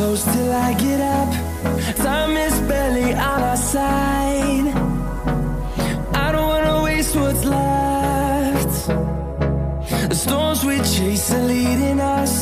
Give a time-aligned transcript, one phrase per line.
[0.00, 1.30] close till I get up.
[1.96, 4.68] Time is barely on our side.
[6.24, 8.72] I don't wanna waste what's left.
[10.12, 12.34] The storms we chase are leading us,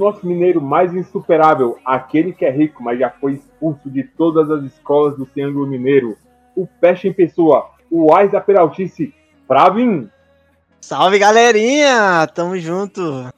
[0.00, 4.64] nosso mineiro mais insuperável, aquele que é rico, mas já foi expulso de todas as
[4.64, 6.16] escolas do Triângulo Mineiro,
[6.56, 9.14] o Peste em pessoa, o Ais da Peraltice,
[9.46, 10.10] Pravin.
[10.80, 12.26] Salve galerinha!
[12.34, 13.28] Tamo junto!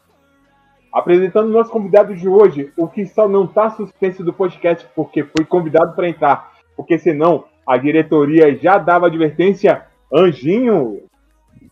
[0.93, 5.25] Apresentando o nosso convidado de hoje, o que só não tá suspenso do podcast porque
[5.25, 11.03] foi convidado para entrar, porque senão a diretoria já dava advertência, Anjinho,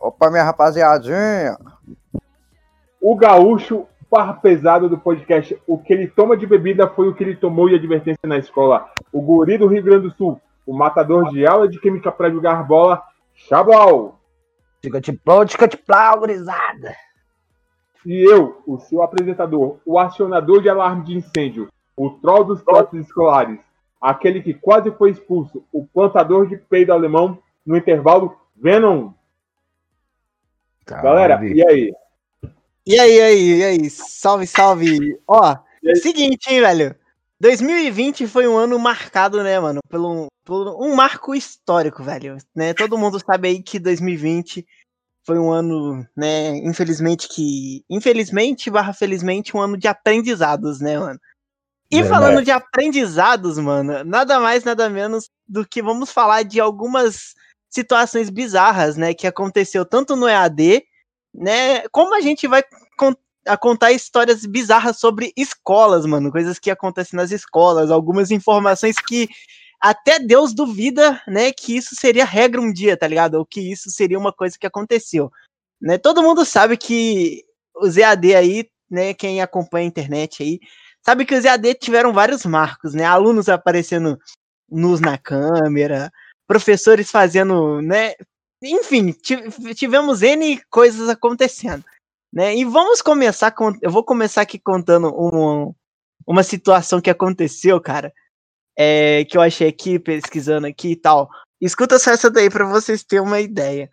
[0.01, 1.59] Opa, minha rapaziadinha.
[3.01, 7.23] o gaúcho barra pesado do podcast, o que ele toma de bebida foi o que
[7.23, 11.31] ele tomou de advertência na escola, o guri do Rio Grande do Sul, o matador
[11.31, 13.03] de aula de química para jogar bola,
[13.35, 14.21] Chabal.
[14.83, 16.95] Tica de plau, tica de plau, gurizada.
[18.05, 22.99] E eu, o seu apresentador, o acionador de alarme de incêndio, o troll dos trotes
[22.99, 23.61] escolares,
[24.01, 29.13] aquele que quase foi expulso, o plantador de peido alemão, no intervalo, Venom.
[30.87, 31.93] Galera, e aí?
[32.87, 33.91] E aí, e aí, e aí?
[33.91, 35.19] Salve, salve!
[35.29, 35.57] Ó,
[36.03, 36.97] seguinte, hein, velho?
[37.39, 39.81] 2020 foi um ano marcado, né, mano?
[39.89, 42.37] Pelo, por um marco histórico, velho.
[42.55, 42.75] Né?
[42.75, 44.67] Todo mundo sabe aí que 2020
[45.27, 46.57] foi um ano, né?
[46.59, 47.85] Infelizmente que.
[47.89, 51.21] Infelizmente, barra felizmente, um ano de aprendizados, né, mano?
[51.93, 57.35] E falando de aprendizados, mano, nada mais, nada menos do que vamos falar de algumas
[57.69, 59.13] situações bizarras, né?
[59.13, 60.85] Que aconteceu tanto no EAD,
[61.35, 61.89] né?
[61.91, 62.63] Como a gente vai
[63.47, 69.29] a contar histórias bizarras sobre escolas, mano, coisas que acontecem nas escolas, algumas informações que
[69.81, 73.37] até Deus duvida, né, que isso seria regra um dia, tá ligado?
[73.37, 75.31] Ou que isso seria uma coisa que aconteceu,
[75.81, 75.97] né?
[75.97, 77.43] Todo mundo sabe que
[77.75, 80.61] os EAD aí, né, quem acompanha a internet aí,
[81.03, 83.05] sabe que os EAD tiveram vários marcos, né?
[83.05, 84.19] Alunos aparecendo
[84.71, 86.13] nus na câmera,
[86.47, 88.15] professores fazendo, né?
[88.63, 91.85] Enfim, ti- tivemos N coisas acontecendo,
[92.33, 92.55] né?
[92.55, 93.73] E vamos começar com.
[93.81, 95.75] Eu vou começar aqui contando um-
[96.27, 98.13] uma situação que aconteceu, cara.
[98.79, 101.29] é, que eu achei aqui, pesquisando aqui e tal.
[101.61, 103.91] Escuta só essa daí para vocês terem uma ideia.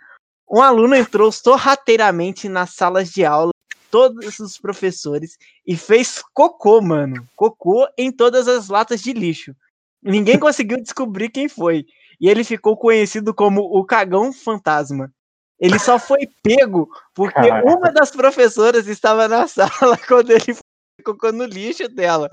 [0.49, 3.51] Um aluno entrou sorrateiramente nas salas de aula,
[3.91, 7.27] todos os professores, e fez cocô, mano.
[7.35, 9.53] Cocô em todas as latas de lixo.
[10.01, 11.85] Ninguém conseguiu descobrir quem foi.
[12.19, 15.11] E ele ficou conhecido como o cagão fantasma.
[15.59, 17.67] Ele só foi pego porque Caraca.
[17.67, 20.55] uma das professoras estava na sala quando ele
[21.03, 22.29] cocô no lixo dela.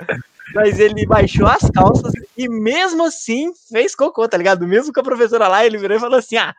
[0.55, 4.67] Mas ele baixou as calças e mesmo assim fez cocô, tá ligado?
[4.67, 6.55] Mesmo com a professora lá, ele virou e falou assim: ah,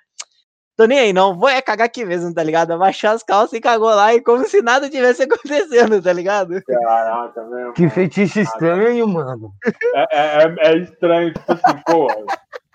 [0.77, 1.37] Tô nem aí, não.
[1.37, 2.71] Vou é cagar aqui mesmo, tá ligado?
[2.71, 6.61] Abaixou as calças e cagou lá, e como se nada tivesse acontecendo, tá ligado?
[6.63, 7.71] Caraca, meu.
[7.73, 9.53] Que feitiço estranho, mano.
[9.93, 12.07] É, é, é- é estranho, tipo assim, pô,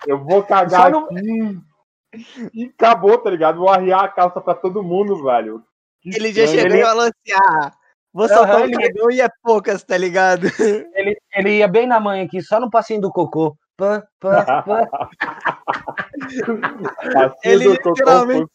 [0.07, 1.59] eu vou cagar não- aqui
[2.53, 3.59] e acabou, tá ligado?
[3.59, 5.63] Vou arriar a calça pra todo mundo, velho.
[6.01, 7.71] Que Ele já chegou e falou assim: ah,
[8.13, 10.47] vou soltar Aham, um ele- e é poucas, tá ligado?
[10.93, 13.55] Ele, ele ia bem na manhã aqui, só no passinho do cocô.
[13.77, 14.87] Pã, pã, pã.
[17.15, 18.51] Assim Ele do cocô literalmente-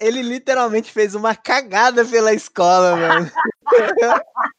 [0.00, 3.30] Ele literalmente fez uma cagada pela escola, mano.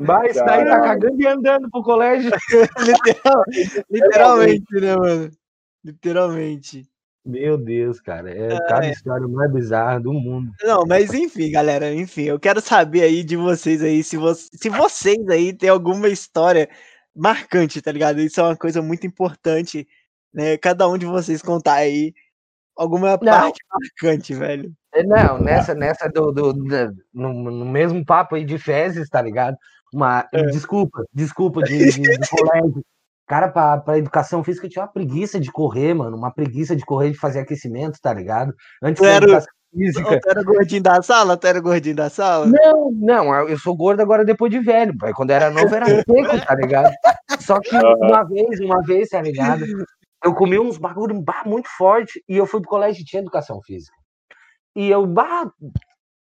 [0.00, 2.30] Mas daí tá cagando e andando pro colégio.
[2.78, 3.44] Literal-
[3.90, 5.30] literalmente, né, mano?
[5.84, 6.88] Literalmente.
[7.24, 8.30] Meu Deus, cara.
[8.30, 10.52] É cada história mais bizarra do mundo.
[10.62, 14.68] Não, mas enfim, galera, enfim, eu quero saber aí de vocês aí, se, vo se
[14.68, 16.68] vocês aí têm alguma história
[17.16, 18.20] marcante, tá ligado?
[18.20, 19.88] Isso é uma coisa muito importante,
[20.34, 20.58] né?
[20.58, 22.12] Cada um de vocês contar aí
[22.76, 24.70] alguma parte marcante, velho.
[24.94, 29.20] É, Não, nessa, nessa do, do, da- no, no mesmo papo aí de fezes, tá
[29.20, 29.56] ligado?
[29.92, 32.82] Uma, desculpa, desculpa de, de, de colégio.
[33.26, 36.16] Cara, pra, pra educação física eu tinha uma preguiça de correr, mano.
[36.16, 38.52] Uma preguiça de correr, de fazer aquecimento, tá ligado?
[38.82, 40.20] Antes da era educação física.
[40.20, 41.36] Tu era gordinho da sala?
[41.36, 42.46] Tu era gordinho da sala?
[42.46, 44.96] Não, não, eu sou gordo agora depois de velho.
[44.98, 45.12] pai.
[45.14, 46.92] Quando era novo era seco, tá ligado?
[47.40, 49.64] Só que uma vez, uma vez, tá ligado?
[50.22, 53.94] Eu comi uns bagulho muito forte e eu fui pro colégio e tinha educação física.
[54.76, 55.50] E eu, bah,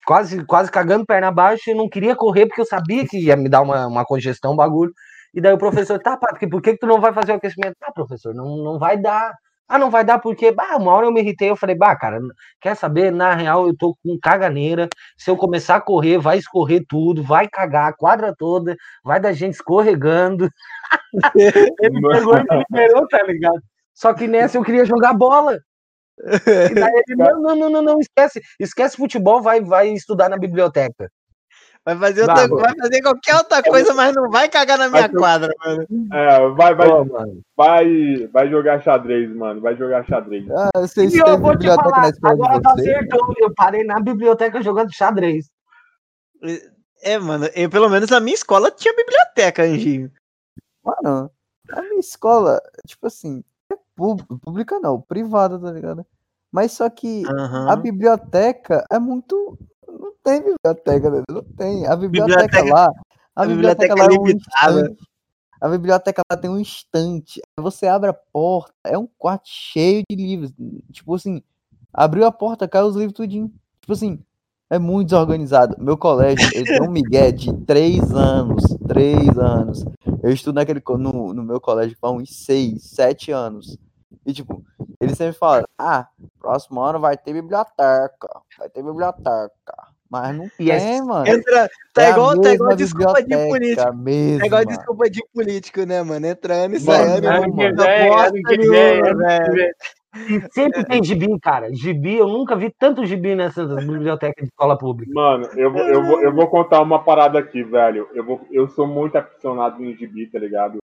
[0.07, 3.49] quase, quase cagando perna abaixo e não queria correr porque eu sabia que ia me
[3.49, 4.93] dar uma, uma congestão, um bagulho.
[5.35, 7.77] E daí o professor, tá, Patrick, por que, que tu não vai fazer o aquecimento?
[7.83, 9.33] Ah, professor, não, não vai dar.
[9.69, 12.19] Ah, não vai dar porque, bah, uma hora eu me irritei, eu falei, bah, cara,
[12.61, 13.11] quer saber?
[13.11, 14.89] Na real, eu tô com caganeira.
[15.17, 19.33] Se eu começar a correr, vai escorrer tudo, vai cagar a quadra toda, vai dar
[19.33, 20.51] gente escorregando.
[21.81, 23.63] Ele pegou e liberou, tá ligado?
[23.95, 25.59] Só que nessa eu queria jogar bola.
[26.71, 30.37] E daí ele, não, não, não, não, não, esquece, esquece futebol, vai, vai estudar na
[30.39, 31.11] biblioteca.
[31.85, 35.11] Vai fazer, outra, Bah, vai fazer qualquer outra coisa, mas não vai cagar na minha
[35.13, 35.85] eu- quadra, mano.
[36.13, 37.41] É, vai, vai, Pô, mano.
[37.57, 39.61] vai, vai jogar xadrez, mano.
[39.61, 40.49] Vai jogar xadrez.
[40.49, 42.89] Ah, E eu vou te falar, na agora vocês?
[42.89, 45.51] acertou, eu parei na biblioteca jogando xadrez.
[47.03, 50.11] É, mano, eu, pelo menos na minha escola tinha biblioteca, Anjinho.
[50.85, 51.31] Mano,
[51.73, 53.43] a minha escola, tipo assim, é
[53.97, 56.05] pública, não, privada, tá ligado?
[56.51, 57.23] Mas só que
[57.69, 59.59] a biblioteca é muito.
[59.89, 61.23] Não tem biblioteca, né?
[61.31, 61.87] não tem.
[61.87, 62.89] A biblioteca, Biblioteca- lá.
[63.35, 64.81] A, a biblioteca, biblioteca lá é um limitada.
[64.81, 65.09] instante.
[65.61, 67.41] A biblioteca lá tem um instante.
[67.57, 70.53] Aí Você abre a porta, é um quarto cheio de livros.
[70.91, 71.41] Tipo assim,
[71.93, 73.51] abriu a porta, caiu os livros tudinho.
[73.81, 74.19] Tipo assim,
[74.69, 75.77] é muito desorganizado.
[75.79, 78.65] Meu colégio, ele tem um migué de três anos.
[78.89, 79.85] Três anos.
[80.23, 83.77] Eu estudo naquele, no, no meu colégio há uns seis, sete anos.
[84.25, 84.63] E tipo,
[85.01, 86.07] ele sempre fala, ah,
[86.39, 88.29] próximo ano vai ter biblioteca.
[88.59, 89.51] Vai ter biblioteca.
[90.09, 91.27] Mas não E é- tem, mano.
[91.27, 93.95] Entra, tá É a igual, tá igual desculpa de político.
[93.95, 94.45] mesma.
[94.45, 96.27] É igual desculpa de político, né, mano?
[96.27, 97.27] Entrando e Mano, saindo.
[97.29, 97.73] ano não que
[98.43, 98.57] que
[100.53, 101.73] sempre tem gibi, cara.
[101.75, 105.13] Gibi, eu nunca vi tanto gibi nessas bibliotecas de escola pública.
[105.15, 108.09] Mano, eu vou, eu, vou, eu vou contar uma parada aqui, velho.
[108.15, 110.79] Eu, vou, eu sou muito aficionado em gibi, tá ligado?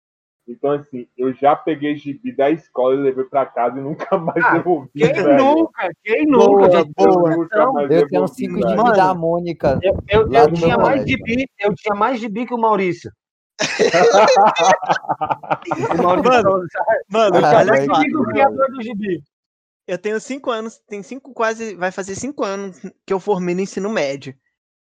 [0.49, 4.43] Então, assim, eu já peguei gibi da escola e levei pra casa e nunca mais
[4.45, 5.45] Ah, devolvi, Quem velho.
[5.45, 5.91] nunca?
[6.03, 6.71] Quem Boa, nunca?
[6.71, 6.93] gente?
[6.97, 7.31] boa.
[7.33, 8.69] Eu nunca mais Eu tenho cinco velho.
[8.71, 9.79] gibi da Mônica.
[9.83, 13.11] Eu, eu, eu tinha mais gibi, eu tinha mais gibi que o Maurício.
[15.91, 16.69] O Maurício
[17.09, 19.23] Mano, Ah, olha que- o criador do gibi.
[19.87, 23.63] Eu tenho cinco anos, tem cinco quase, vai fazer cinco anos que eu formei no
[23.63, 24.35] ensino médio.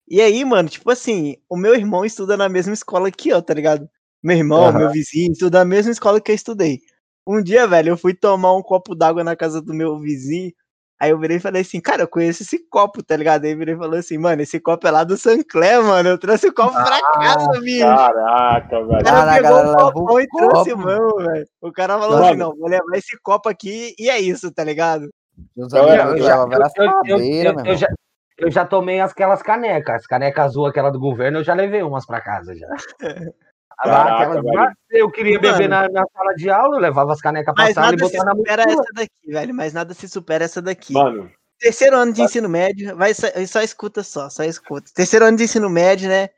[0.08, 3.54] E aí, mano, tipo assim, o meu irmão estuda na mesma escola que eu, tá
[3.54, 3.88] ligado?
[4.22, 4.80] Meu irmão, Aham.
[4.80, 6.80] meu vizinho, estuda na mesma escola que eu estudei.
[7.26, 10.52] Um dia, velho, eu fui tomar um copo d'água na casa do meu vizinho.
[11.01, 13.46] Aí eu virei e falei assim, cara, eu conheço esse copo, tá ligado?
[13.46, 16.10] Aí ele virei e falou assim, mano, esse copo é lá do Sancler, mano.
[16.10, 17.86] Eu trouxe o copo pra casa, bicho.
[17.86, 19.03] Caraca, O velho.
[19.06, 20.84] cara Caraca, pegou ela o levou copão o e trouxe, copo.
[20.84, 21.48] mano, velho.
[21.62, 22.25] O cara falou Mano.
[22.25, 25.10] assim, não, vou levar esse copo aqui e é isso, tá ligado?
[25.56, 26.48] Eu- eu eu já- Eu,
[27.06, 27.18] eu-
[27.56, 27.77] eu-
[28.38, 32.06] eu eu tomei aquelas canecas, as canecas azul, aquela do governo, eu já levei umas
[32.06, 32.68] pra casa já.
[33.81, 34.74] Caraca, velho.
[34.89, 35.53] eu queria Mano.
[35.53, 38.05] beber na, na sala de aula, eu levava as canecas pra Mas sala e nada
[38.05, 38.81] se botava na supera mochila.
[38.81, 39.55] essa daqui, velho.
[39.55, 40.93] Mas nada se supera essa daqui.
[40.93, 44.89] Mano, Terceiro ano de ensino médio, vai só, só escuta só, só escuta.
[44.95, 46.29] Terceiro ano de ensino médio, né?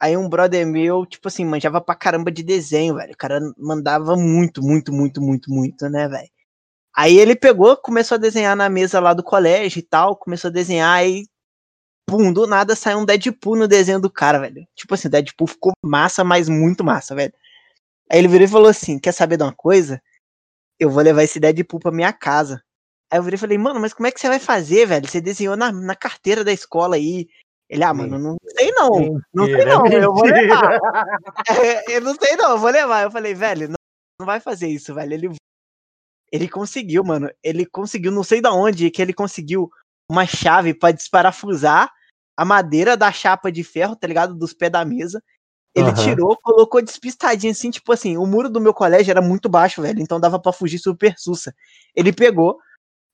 [0.00, 3.12] Aí um brother meu, tipo assim, manjava pra caramba de desenho, velho.
[3.12, 6.28] O cara mandava muito, muito, muito, muito, muito, né, velho?
[6.96, 10.52] Aí ele pegou, começou a desenhar na mesa lá do colégio e tal, começou a
[10.52, 11.24] desenhar e
[12.08, 14.66] pum, do nada saiu um Deadpool no desenho do cara, velho.
[14.74, 17.32] Tipo assim, Deadpool ficou massa, mas muito massa, velho.
[18.10, 20.00] Aí ele virou e falou assim: Quer saber de uma coisa?
[20.80, 22.62] Eu vou levar esse Deadpool pra minha casa.
[23.10, 25.08] Aí eu virei e falei, mano, mas como é que você vai fazer, velho?
[25.08, 27.26] Você desenhou na, na carteira da escola aí.
[27.68, 29.20] Ele, ah, mano, não sei não.
[29.32, 30.78] Não sei não, eu vou levar.
[31.48, 33.04] É, eu não sei não, eu vou levar.
[33.04, 33.76] Eu falei, velho, não,
[34.20, 35.12] não vai fazer isso, velho.
[35.12, 35.30] Ele,
[36.32, 37.30] ele conseguiu, mano.
[37.42, 39.70] Ele conseguiu, não sei da onde, que ele conseguiu
[40.10, 41.92] uma chave pra desparafusar
[42.36, 44.34] a madeira da chapa de ferro, tá ligado?
[44.34, 45.22] Dos pés da mesa.
[45.74, 46.02] Ele Aham.
[46.02, 50.00] tirou, colocou despistadinho assim, tipo assim, o muro do meu colégio era muito baixo, velho,
[50.00, 51.54] então dava pra fugir super sussa.
[51.94, 52.58] Ele pegou,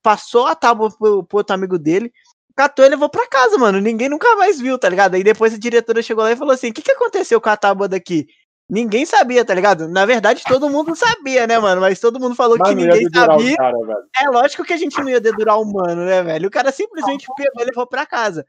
[0.03, 2.13] passou a tábua pro, pro outro amigo dele,
[2.55, 3.81] catou e levou pra casa, mano.
[3.81, 5.15] Ninguém nunca mais viu, tá ligado?
[5.15, 7.57] Aí depois a diretora chegou lá e falou assim: o que, que aconteceu com a
[7.57, 8.27] tábua daqui?
[8.69, 9.87] Ninguém sabia, tá ligado?
[9.89, 11.81] Na verdade, todo mundo sabia, né, mano?
[11.83, 13.57] Mas todo mundo falou que ninguém sabia.
[13.57, 13.77] cara.
[14.17, 16.49] É lógico que a gente não ia dedurar o mano, né, velho?
[16.49, 18.45] O cara simplesmente pegou e levou pra casa.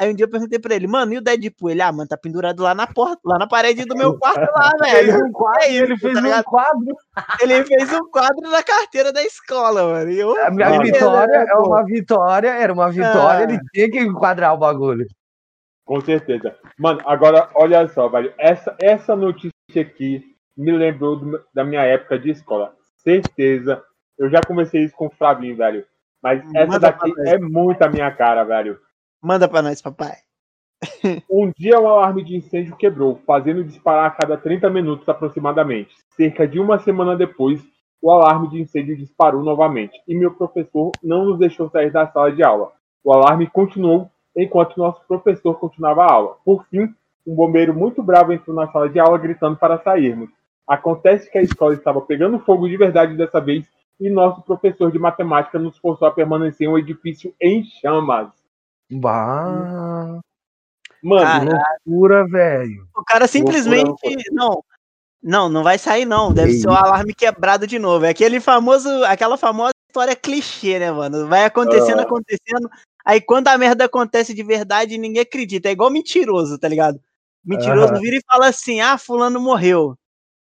[0.00, 1.70] Aí um dia eu perguntei pra ele, mano, e o Deadpool?
[1.70, 4.70] Ele, ah, mano, tá pendurado lá na porta, lá na parede do meu quarto lá,
[4.80, 5.26] velho.
[5.26, 6.96] um quadro, É isso, ele fez tá um quadro.
[7.42, 10.10] Ele fez um quadro na carteira da escola, mano.
[10.10, 10.82] E eu, A minha Mano.
[10.84, 13.42] vitória é uma vitória, era uma vitória, Ah.
[13.42, 15.04] ele tinha que enquadrar o bagulho.
[15.84, 16.54] Com certeza.
[16.78, 18.32] Mano, agora, olha só, velho.
[18.38, 20.24] Essa, essa notícia aqui
[20.56, 22.74] me lembrou do- da minha época de escola.
[22.98, 23.82] Certeza.
[24.18, 25.84] Eu já comecei isso com o Flavinho, velho.
[26.22, 27.26] Mas essa Manda daqui nós.
[27.28, 28.78] é muito a minha cara, velho.
[29.22, 30.16] Manda pra nós, papai.
[31.30, 35.94] Um dia o alarme de incêndio quebrou, fazendo disparar a cada 30 minutos aproximadamente.
[36.16, 37.60] Cerca de uma semana depois,
[38.00, 42.32] o alarme de incêndio disparou novamente e meu professor não nos deixou sair da sala
[42.32, 42.72] de aula.
[43.04, 46.36] O alarme continuou enquanto nosso professor continuava a aula.
[46.44, 46.92] Por fim,
[47.30, 50.30] um bombeiro muito bravo entrou na sala de aula gritando para sairmos.
[50.66, 53.66] Acontece que a escola estava pegando fogo de verdade dessa vez
[54.00, 58.28] e nosso professor de matemática nos forçou a permanecer em um edifício em chamas.
[58.90, 60.20] Bah,
[61.02, 62.86] Mano, Cara, loucura, velho.
[62.96, 63.86] o cara simplesmente.
[63.86, 64.16] loucura.
[64.32, 64.64] Não.
[65.22, 66.32] Não, não vai sair, não.
[66.32, 68.04] Deve ser o alarme quebrado de novo.
[68.04, 71.26] É aquele famoso, aquela famosa história clichê, né, mano?
[71.28, 72.02] Vai acontecendo, Ah.
[72.02, 72.68] acontecendo.
[73.04, 75.68] Aí quando a merda acontece de verdade, ninguém acredita.
[75.68, 77.00] É igual mentiroso, tá ligado?
[77.44, 78.00] Mentiroso Aham.
[78.00, 79.96] vira e fala assim: ah, fulano morreu.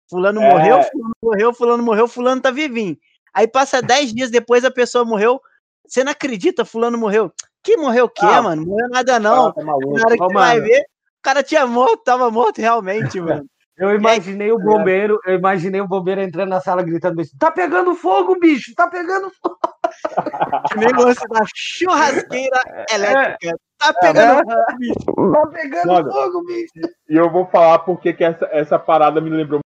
[0.10, 0.46] Fulano É.
[0.46, 2.98] morreu, fulano morreu, fulano morreu, fulano tá vivinho.
[3.34, 5.42] Aí passa 10 dias depois a pessoa morreu.
[5.88, 7.32] Você não acredita, fulano morreu.
[7.64, 8.66] Que morreu o quê, Ah, mano?
[8.66, 9.54] Morreu nada não.
[9.54, 9.96] tá maluco.
[9.98, 13.48] Na hora que vai ver, o cara tinha morto, tava morto realmente, mano.
[13.76, 17.96] Eu imaginei o bombeiro, eu imaginei o bombeiro entrando na sala gritando assim, tá pegando
[17.96, 19.58] fogo, bicho, tá pegando fogo.
[20.70, 22.62] Que nem lance da churrasqueira
[22.92, 23.58] elétrica.
[23.78, 25.32] Tá pegando fogo, bicho.
[25.32, 26.12] Tá pegando Mano.
[26.12, 26.96] fogo, bicho.
[27.10, 29.60] E eu vou falar porque que essa, essa parada me lembrou.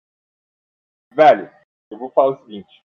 [1.14, 1.50] Velho,
[1.92, 2.84] eu vou falar o seguinte.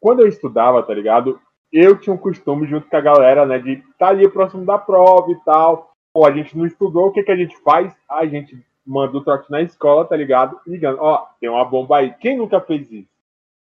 [0.00, 1.40] Quando eu estudava, tá ligado?
[1.72, 3.58] Eu tinha um costume junto com a galera, né?
[3.58, 5.92] De estar tá ali próximo da prova e tal.
[6.12, 7.94] Pô, a gente não estudou, o que, que a gente faz?
[8.08, 8.56] A gente
[8.88, 10.58] manda o trote na escola, tá ligado?
[10.66, 12.14] Ligando, ó, tem uma bomba aí.
[12.14, 13.08] Quem nunca fez isso?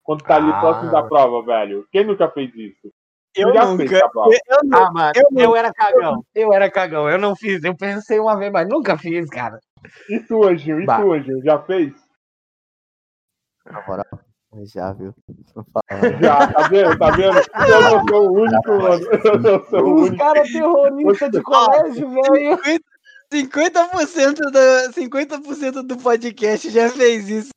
[0.02, 0.58] Quando tá ali Ah.
[0.60, 1.86] próximo da prova, velho.
[1.92, 2.90] Quem nunca fez isso?
[3.36, 3.86] Eu já nunca.
[3.88, 4.00] fez.
[4.48, 4.78] Eu não.
[4.86, 6.24] Ah, mano, Eu eu, era cagão.
[6.34, 7.62] Eu era cagão, eu não fiz.
[7.64, 9.58] Eu pensei uma vez, mas nunca fiz, cara.
[10.08, 10.80] E tu, Gil?
[10.80, 11.00] E Bah.
[11.00, 11.40] tu, Gil?
[11.42, 11.92] Já fez?
[13.64, 14.04] Na moral,
[14.64, 15.14] já, viu?
[16.20, 16.98] Já, tá vendo?
[16.98, 17.38] Tá vendo?
[17.38, 19.06] Eu não sou o único, mano.
[19.24, 20.16] Eu não sou o Os único.
[20.18, 22.58] caras terroristas de colégio, velho.
[23.32, 27.50] 50% do, 50% do podcast já fez isso.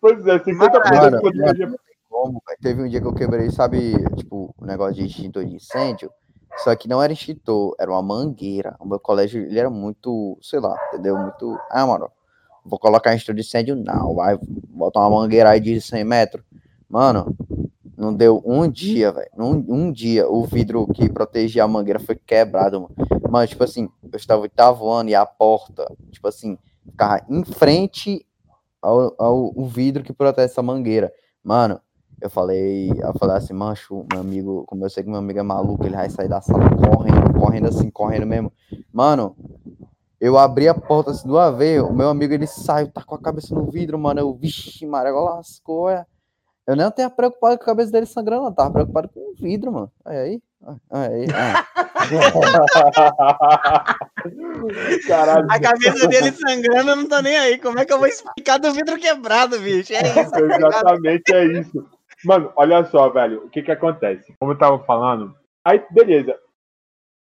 [0.00, 1.78] Pois é, 50% Mano, do podcast.
[2.08, 2.58] Como, velho?
[2.60, 6.10] Teve um dia que eu quebrei, sabe, tipo, o negócio de extintor de incêndio.
[6.58, 8.76] Só que não era extintor, era uma mangueira.
[8.80, 11.16] O meu colégio, ele era muito, sei lá, entendeu?
[11.16, 11.58] Muito.
[11.70, 12.10] Ah, mano,
[12.64, 14.14] vou colocar extintor de incêndio, não.
[14.14, 16.44] Vai botar uma mangueira aí de 100 metros.
[16.88, 17.36] Mano,
[17.98, 19.28] não deu um dia, velho.
[19.36, 22.94] Um, um dia o vidro que protegia a mangueira foi quebrado, mano.
[23.28, 28.24] Mano, tipo assim, eu estava oitavo ano e a porta, tipo assim, ficava em frente
[28.80, 31.12] ao, ao o vidro que protege essa mangueira.
[31.42, 31.80] Mano,
[32.20, 35.42] eu falei, eu falei assim, mancho, meu amigo, como eu sei que meu amigo é
[35.42, 38.52] maluco, ele vai sair da sala correndo, correndo assim, correndo mesmo.
[38.92, 39.36] Mano,
[40.20, 43.20] eu abri a porta assim uma vez, o meu amigo ele saiu, tá com a
[43.20, 44.20] cabeça no vidro, mano.
[44.20, 46.06] Eu, vixe, Maria, agora lascou, é.
[46.68, 48.52] Eu nem tava preocupado com a cabeça dele sangrando, não.
[48.52, 49.90] Tava preocupado com o vidro, mano.
[50.04, 50.38] Olha aí.
[50.90, 51.26] Olha aí.
[55.08, 55.46] Caralho.
[55.50, 57.56] A cabeça dele sangrando, eu não tô nem aí.
[57.56, 59.94] Como é que eu vou explicar do vidro quebrado, bicho?
[59.94, 60.30] É isso.
[60.30, 60.40] tá?
[60.40, 61.88] Exatamente é isso.
[62.22, 64.34] Mano, olha só, velho, o que que acontece?
[64.38, 65.34] Como eu tava falando,
[65.64, 66.38] aí, beleza.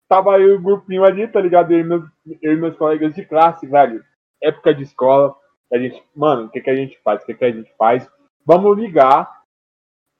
[0.09, 1.73] Tava e o grupinho ali, tá ligado?
[1.73, 2.03] Eu e, meus,
[2.43, 4.03] eu e meus colegas de classe, velho.
[4.43, 5.33] Época de escola.
[5.73, 7.23] A gente, mano, o que que a gente faz?
[7.23, 8.11] O que que a gente faz?
[8.49, 9.43] Vamos ligar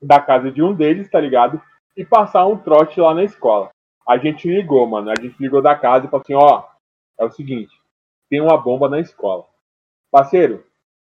[0.03, 1.63] da casa de um deles, tá ligado?
[1.97, 3.71] E passar um trote lá na escola.
[4.07, 5.11] A gente ligou, mano.
[5.11, 6.65] A gente ligou da casa e falou assim, ó,
[7.19, 7.75] é o seguinte,
[8.29, 9.47] tem uma bomba na escola.
[10.11, 10.63] Parceiro,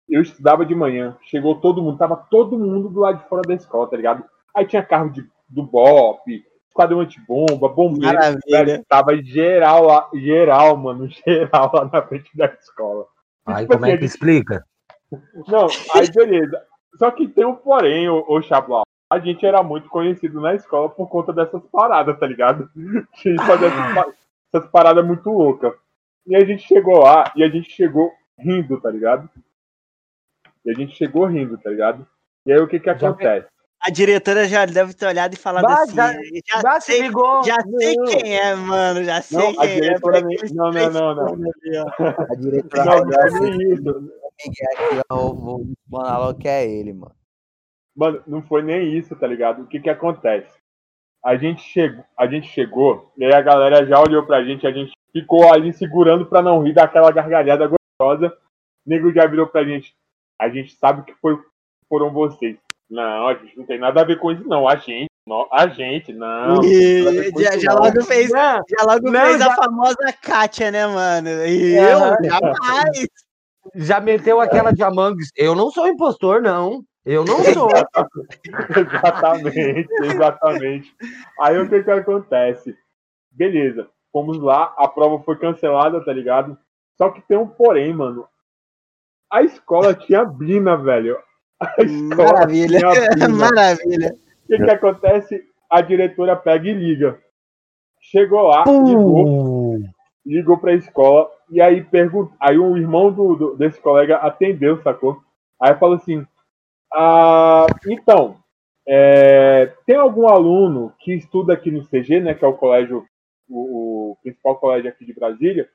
[0.09, 3.55] eu estudava de manhã, chegou todo mundo, tava todo mundo do lado de fora da
[3.55, 4.25] escola, tá ligado?
[4.53, 8.13] Aí tinha carro de do BOP, esquadrão antibomba, bombeiro.
[8.13, 8.41] Maravilha.
[8.49, 13.07] Velho, tava geral lá, geral, mano, geral lá na frente da escola.
[13.47, 14.67] Aí Tipo como é assim, que explica?
[15.47, 16.74] Não, aí beleza.
[16.99, 18.83] Só que tem um porém, ô, ô Chablau.
[19.11, 22.69] A gente era muito conhecido na escola por conta dessas paradas, tá ligado?
[22.77, 24.13] A gente fazia essas, pa-
[24.53, 25.73] essas paradas muito loucas.
[26.27, 29.29] E a gente chegou lá e a gente chegou rindo, tá ligado?
[30.65, 32.07] E a gente chegou rindo, tá ligado?
[32.47, 33.47] E aí o que que Já acontece?
[33.87, 35.95] A diretora já deve ter olhado e falado Bah, assim.
[35.95, 37.43] já- Já, Já se sei, ligou?
[37.45, 38.05] já sei Não.
[38.07, 39.05] quem é, mano.
[39.05, 39.81] Já sei Não, a quem é.
[39.81, 41.51] diretora nem- eles não, não, não, não.
[42.01, 42.33] ó.
[42.33, 44.13] A diretora Não, não é isso.
[44.39, 47.15] Ninguém aqui, ó, vou, logo que é ele, mano.
[47.97, 49.63] Mano, não foi nem isso, tá ligado?
[49.63, 50.59] O que que acontece?
[51.25, 54.73] A gente chegou, a gente chegou, e aí a galera já olhou pra gente, a
[54.73, 58.37] gente ficou ali segurando pra não rir daquela gargalhada gostosa.
[58.87, 59.95] O nego já virou pra gente.
[60.39, 61.39] A gente sabe que foi,
[61.89, 62.59] foram vocês.
[62.91, 64.69] Não, a gente não tem nada a ver com isso, não.
[64.69, 66.63] A gente, não, a gente, não.
[66.63, 70.87] E já, já logo fez, Não, já logo Não, fez já- a famosa Kátia, né,
[70.87, 71.29] mano?
[71.47, 71.99] E eu
[72.29, 73.07] jamais.
[73.75, 75.31] Já meteu aquela de Among Us.
[75.37, 76.83] Eu não sou impostor, não.
[77.05, 77.69] Eu não sou.
[78.77, 80.95] exatamente, exatamente.
[81.41, 82.77] Aí o que que acontece?
[83.31, 86.57] Beleza, fomos lá, a prova foi cancelada, tá ligado?
[86.97, 88.27] Só que tem um porém, mano.
[89.31, 91.19] A escola tinha Bina, velho.
[91.61, 92.79] A escola Maravilha.
[92.79, 93.29] tinha Bina.
[93.29, 94.15] Maravilha.
[94.45, 95.43] O que que acontece?
[95.69, 97.19] A diretora pega e liga.
[98.01, 99.79] Chegou lá, ligou,
[100.27, 105.21] ligou pra escola, e aí pergunta, aí o irmão do, do- desse colega atendeu, sacou?
[105.61, 106.27] Aí falou assim,
[106.95, 108.37] ah, então,
[108.87, 113.07] é, tem algum aluno que estuda aqui no CG, né, que é o colégio,
[113.49, 115.69] o, o principal colégio aqui de Brasília?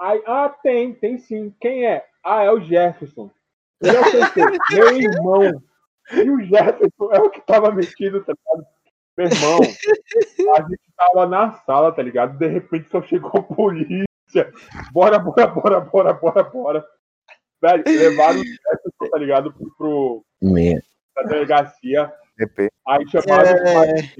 [0.00, 1.54] Aí, ah, tem, tem sim.
[1.60, 2.04] Quem é?
[2.24, 3.30] Ah, é o Jefferson.
[4.72, 5.62] Meu irmão.
[6.12, 8.66] E o Jefferson é o que tava metido, tá ligado?
[9.18, 9.60] Meu irmão,
[10.56, 12.38] a gente tava na sala, tá ligado?
[12.38, 14.05] De repente só chegou a polícia.
[14.92, 16.86] Bora, bora, bora, bora, bora, bora.
[17.62, 19.52] Velho, levaram o Jefferson, tá ligado?
[19.52, 20.24] Pro, pro,
[21.14, 22.12] pra delegacia.
[22.86, 23.74] Aí chamaram os É.
[23.74, 24.16] pais.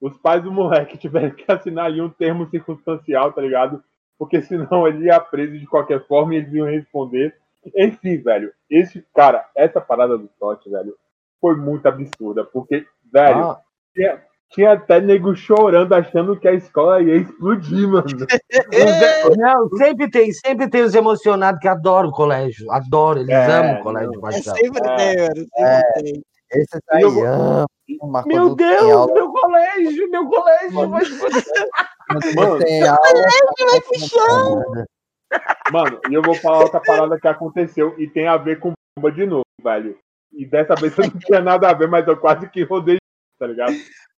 [0.00, 3.82] Os pais do moleque tiveram que assinar ali um termo circunstancial, tá ligado?
[4.16, 7.36] Porque senão ele ia preso de qualquer forma e eles iam responder.
[7.76, 10.96] Enfim, velho, esse cara, essa parada do Totti, velho,
[11.40, 12.44] foi muito absurda.
[12.44, 13.60] Porque, velho, Ah,
[13.92, 18.04] tinha, tinha até nego chorando, achando que a escola ia explodir, mano.
[19.30, 22.70] os- não, sempre tem, sempre tem os emocionados que adoram o colégio.
[22.72, 24.56] Adoram, eles É, amam o colégio de É, Marcelo.
[24.56, 24.96] sempre É.
[24.96, 25.34] tem, mano.
[25.36, 26.22] Sempre tem.
[26.50, 27.66] Esse aí Eu ama,
[28.04, 30.88] mas Meu Deus, aula, meu colégio, meu colégio.
[30.88, 31.08] Mas...
[31.10, 32.58] quando Mano.
[32.58, 34.62] tem aula, vai chão.
[35.70, 39.12] Mano, e eu vou falar outra parada que aconteceu e tem a ver com bomba
[39.12, 39.98] de novo, velho.
[40.32, 42.96] E dessa vez eu não tinha nada a ver, mas eu quase que rodei,
[43.38, 43.74] tá ligado?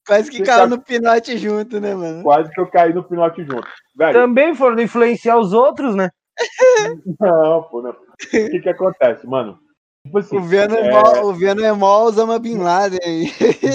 [0.09, 2.23] Quase que caiu no pinote junto, né, mano?
[2.23, 3.69] Quase que eu caí no pinote junto.
[3.95, 6.11] Velho, Também foram influenciar os outros, né?
[7.21, 7.91] não, pô, não.
[7.91, 9.59] O que que acontece, mano?
[10.07, 12.99] Tipo assim, O Venom é, é, mó- o Venom é mó Osama Bin Laden.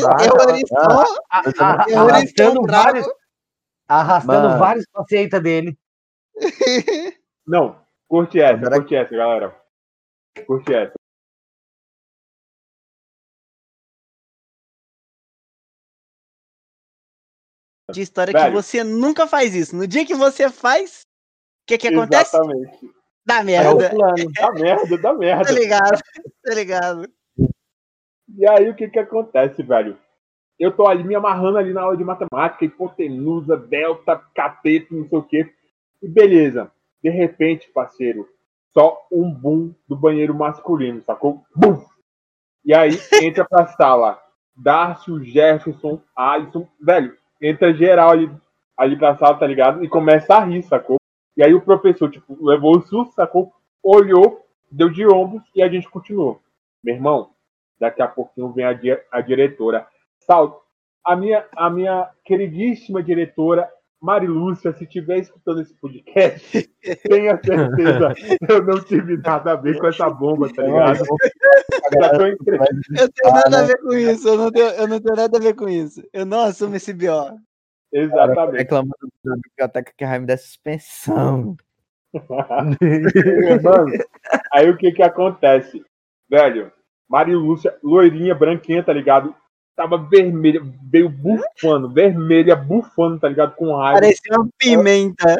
[0.07, 0.79] Ah, Terrorista.
[1.29, 1.43] A- a-
[1.85, 1.93] Terrorista
[2.43, 2.83] arrastando bravo.
[2.83, 3.07] vários,
[3.87, 4.59] arrastando Mano.
[4.59, 5.77] vários pacientes dele.
[7.45, 7.75] não,
[8.07, 9.55] curte essa, curte essa, galera.
[10.47, 10.93] Curte essa.
[17.93, 18.45] De história Velho.
[18.45, 19.75] que você nunca faz isso.
[19.75, 22.35] No dia que você faz, o que que acontece?
[22.35, 22.91] Exatamente.
[23.25, 23.89] Dá É merda.
[23.89, 24.31] plano.
[24.35, 25.45] Dá merda, dá merda.
[25.45, 26.01] Tá ligado?
[26.43, 27.09] Tá ligado?
[28.35, 29.97] E aí o que que acontece, velho?
[30.59, 35.17] Eu tô ali me amarrando ali na aula de matemática, hipotenusa, delta, cateto, não sei
[35.17, 35.53] o quê.
[36.01, 36.71] E beleza.
[37.01, 38.27] De repente, parceiro,
[38.73, 41.43] só um boom do banheiro masculino, sacou?
[41.55, 41.83] Bum!
[42.65, 44.21] E aí entra pra sala.
[44.55, 48.31] Darcio, Jefferson, Alisson, velho, entra geral ali,
[48.77, 49.83] ali pra sala, tá ligado?
[49.83, 50.97] E começa a rir, sacou?
[51.35, 53.51] E aí o professor, tipo, levou o susto, sacou?
[53.83, 56.39] Olhou, deu de ombros e a gente continuou.
[56.83, 57.31] Meu irmão,
[57.79, 59.85] daqui a pouquinho vem a, di- a diretora.
[60.19, 60.63] Sal,
[61.03, 63.69] a minha, a minha queridíssima diretora,
[64.03, 66.69] Marilúcia, se estiver escutando esse podcast,
[67.07, 68.13] tenha certeza,
[68.49, 71.05] eu não tive nada a ver com essa bomba, tá ligado?
[72.27, 72.57] Entre...
[72.99, 74.27] Eu tenho nada a ver com isso.
[74.27, 76.03] Eu não, tenho, eu não tenho nada a ver com isso.
[76.11, 77.39] Eu não assumo esse BO.
[77.93, 78.57] Exatamente.
[78.57, 81.55] reclamando da biblioteca que vai me dar suspensão.
[83.63, 84.03] Mano,
[84.51, 85.81] aí o que que acontece?
[86.29, 86.73] Velho,
[87.09, 89.33] Marilúcia, loirinha, branquinha, tá ligado?
[89.75, 93.55] Tava vermelha, veio bufando, vermelha, bufando, tá ligado?
[93.55, 94.01] Com raiva.
[94.01, 95.35] Parecia uma pimenta.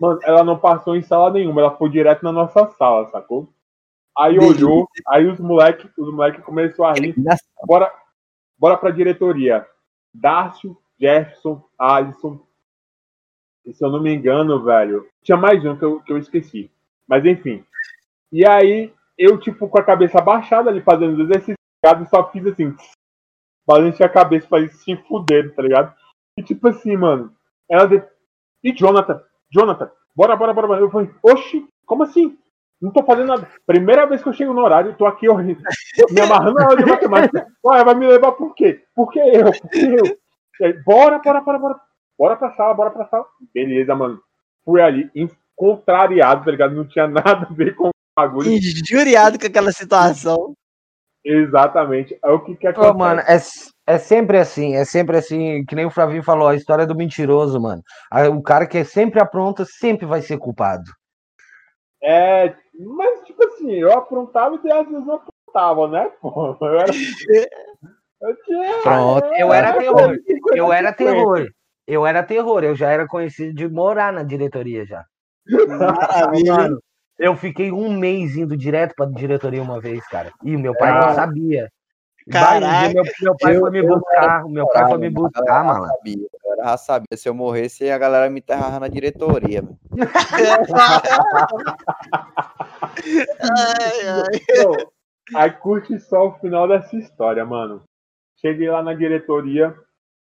[0.00, 3.48] Mano, ela não passou em sala nenhuma, ela foi direto na nossa sala, sacou?
[4.16, 7.14] Aí olhou, aí os moleques os moleque começou a rir.
[7.66, 7.92] Bora,
[8.58, 9.66] bora pra diretoria.
[10.14, 12.40] Dácio, Jefferson, Alisson.
[13.64, 16.70] E se eu não me engano, velho, tinha mais um que eu, que eu esqueci.
[17.06, 17.64] Mas enfim.
[18.32, 21.56] E aí, eu, tipo, com a cabeça abaixada ali, fazendo os exercícios,
[22.08, 22.74] só fiz assim,
[23.66, 25.94] balanceei a cabeça pra eles se fuderem, tá ligado?
[26.38, 27.32] E tipo assim, mano,
[27.68, 27.86] ela.
[27.86, 28.02] De...
[28.62, 30.80] E Jonathan, Jonathan, bora, bora, bora, bora.
[30.80, 32.36] Eu falei, oxi, como assim?
[32.80, 33.48] Não tô fazendo nada.
[33.66, 35.62] Primeira vez que eu chego no horário, eu tô aqui horrível.
[36.10, 37.46] Me amarrando na aula de matemática.
[37.64, 38.82] Ué, vai me levar por quê?
[38.94, 39.50] Por que eu?
[39.50, 40.18] Por que eu?
[40.62, 41.80] Aí, bora, bora, bora, bora.
[42.18, 43.26] Bora pra sala, bora pra sala.
[43.52, 44.20] Beleza, mano.
[44.64, 45.10] Fui ali,
[45.54, 46.74] contrariado, tá ligado?
[46.74, 48.50] Não tinha nada a ver com o bagulho.
[48.50, 50.54] Injuriado com aquela situação.
[51.26, 52.16] Exatamente.
[52.22, 52.96] Aí o que que acontece?
[52.96, 53.36] mano, é,
[53.94, 57.60] é sempre assim, é sempre assim, que nem o Flavinho falou, a história do mentiroso,
[57.60, 57.82] mano.
[58.12, 60.84] Aí O cara que sempre apronta sempre vai ser culpado.
[62.00, 66.12] É, mas tipo assim, eu aprontava e às vezes não aprontava, né?
[66.20, 66.92] Pô, eu era.
[68.18, 68.82] Eu tinha.
[68.82, 69.26] Pronto.
[69.36, 70.16] Eu era terror.
[70.26, 70.96] 50, Eu era 50.
[70.96, 71.48] terror.
[71.86, 75.04] Eu era terror, eu já era conhecido de morar na diretoria já.
[75.78, 76.54] Maravilha.
[76.54, 76.80] Mano,
[77.18, 80.32] eu fiquei um mês indo direto pra diretoria uma vez, cara.
[80.42, 81.06] E o meu pai Cara.
[81.06, 81.70] não sabia.
[82.30, 82.88] Caraca.
[82.88, 85.64] Dia meu, meu pai Eu- foi me eu buscar, o meu pai foi me buscar,
[85.64, 85.86] mano.
[85.86, 87.16] sabia, galera já sabia.
[87.16, 89.62] Se eu morresse, a galera me enterrava na diretoria.
[89.62, 89.78] mano.
[93.40, 94.86] Ai, ai.
[95.34, 97.82] Aí curte só o final dessa história, mano.
[98.40, 99.74] Cheguei lá na diretoria,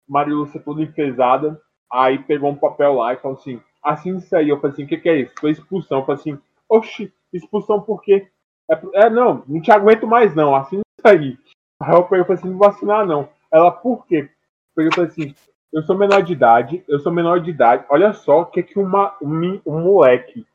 [0.08, 1.60] Maria Lúcia toda enfesada,
[1.91, 4.50] aí pegou um papel lá e falou assim, assim isso aí.
[4.50, 5.34] Eu falei assim, o que, que é isso?
[5.39, 6.00] Foi expulsão.
[6.00, 8.28] Eu falei assim, oxi, expulsão por quê?
[8.69, 11.38] É, é, não, não te aguento mais não, assim aí.
[11.80, 13.30] Aí eu peguei e falei assim, não vou assinar não.
[13.51, 14.30] Ela, por quê?
[14.78, 15.36] Eu falei assim,
[15.71, 17.86] eu sou menor de idade, eu sou menor de idade.
[17.89, 20.45] Olha só o que, que uma, um, um moleque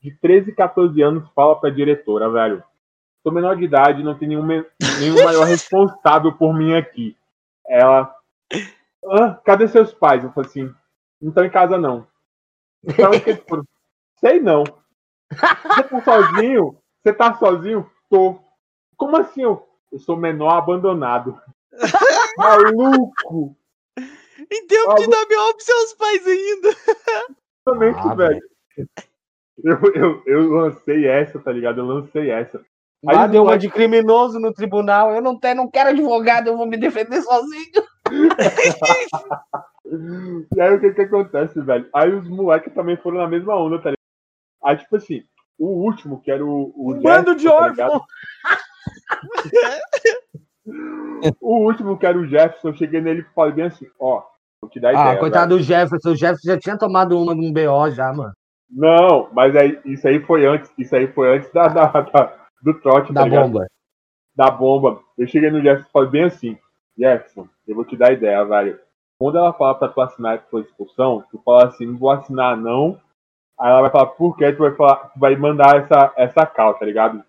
[0.00, 2.62] de 13, 14 anos fala pra diretora, velho.
[3.22, 7.16] Sou menor de idade, não tem nenhum, nenhum maior responsável por mim aqui.
[7.68, 8.14] Ela.
[9.04, 10.22] "Ah, cadê seus pais?
[10.24, 10.74] Eu falei assim,
[11.20, 12.06] não estão em casa não.
[12.84, 13.64] Onde que foram?
[14.20, 14.64] Sei não.
[15.32, 16.78] Você tá sozinho?
[17.02, 17.90] Você tá sozinho?
[18.10, 18.38] Tô.
[18.96, 19.42] Como assim?
[19.42, 21.40] Eu, eu sou menor abandonado.
[22.36, 23.56] Maluco!
[23.98, 25.10] Em tempo de Alô?
[25.10, 25.52] dar B.O.
[25.52, 26.68] pros seus pais ainda.
[27.66, 28.40] Exatamente, Ah, velho.
[29.64, 31.80] Eu, eu, eu lancei essa, tá ligado?
[31.80, 32.60] Eu lancei essa.
[33.06, 35.12] Aí deu uma de criminoso no tribunal.
[35.12, 37.82] Eu não, tenho, não quero advogado, eu vou me defender sozinho.
[40.54, 41.88] E aí o que que acontece, velho?
[41.94, 43.97] Aí os moleques também foram na mesma onda, tá ligado?
[44.64, 45.22] Aí, tipo assim,
[45.58, 46.72] o último, que era o.
[46.76, 48.02] o Um bando de tá órfãos.
[51.40, 54.22] O último, que era o Jefferson, eu cheguei nele e falei bem assim, ó,
[54.60, 55.18] vou te dar Ah, ideia.
[55.18, 55.60] coitado velho.
[55.60, 56.10] do Jefferson.
[56.10, 58.32] O Jefferson já tinha tomado uma num BO já, mano.
[58.70, 62.74] Não, mas aí, isso aí foi antes, isso aí foi antes da, da- da- do
[62.80, 63.50] trote, Da tá ligado?
[63.50, 63.66] bomba.
[64.36, 65.00] da bomba.
[65.16, 66.58] Eu cheguei no Jefferson e falei bem assim,
[66.98, 68.78] Jefferson, eu vou te dar ideia, velho.
[69.18, 73.00] Quando ela fala pra tu assinar por expulsão, tu fala assim, não vou assinar não.
[73.60, 74.52] Aí ela vai falar, por quê?
[74.52, 77.24] Tu vai, falar, tu vai mandar essa, essa cal, tá ligado?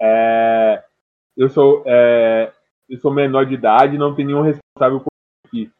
[0.00, 0.82] É,
[1.36, 2.52] eu, sou, é,
[2.88, 5.12] eu sou menor de idade, não tem nenhum responsável por
[5.46, 5.70] aqui.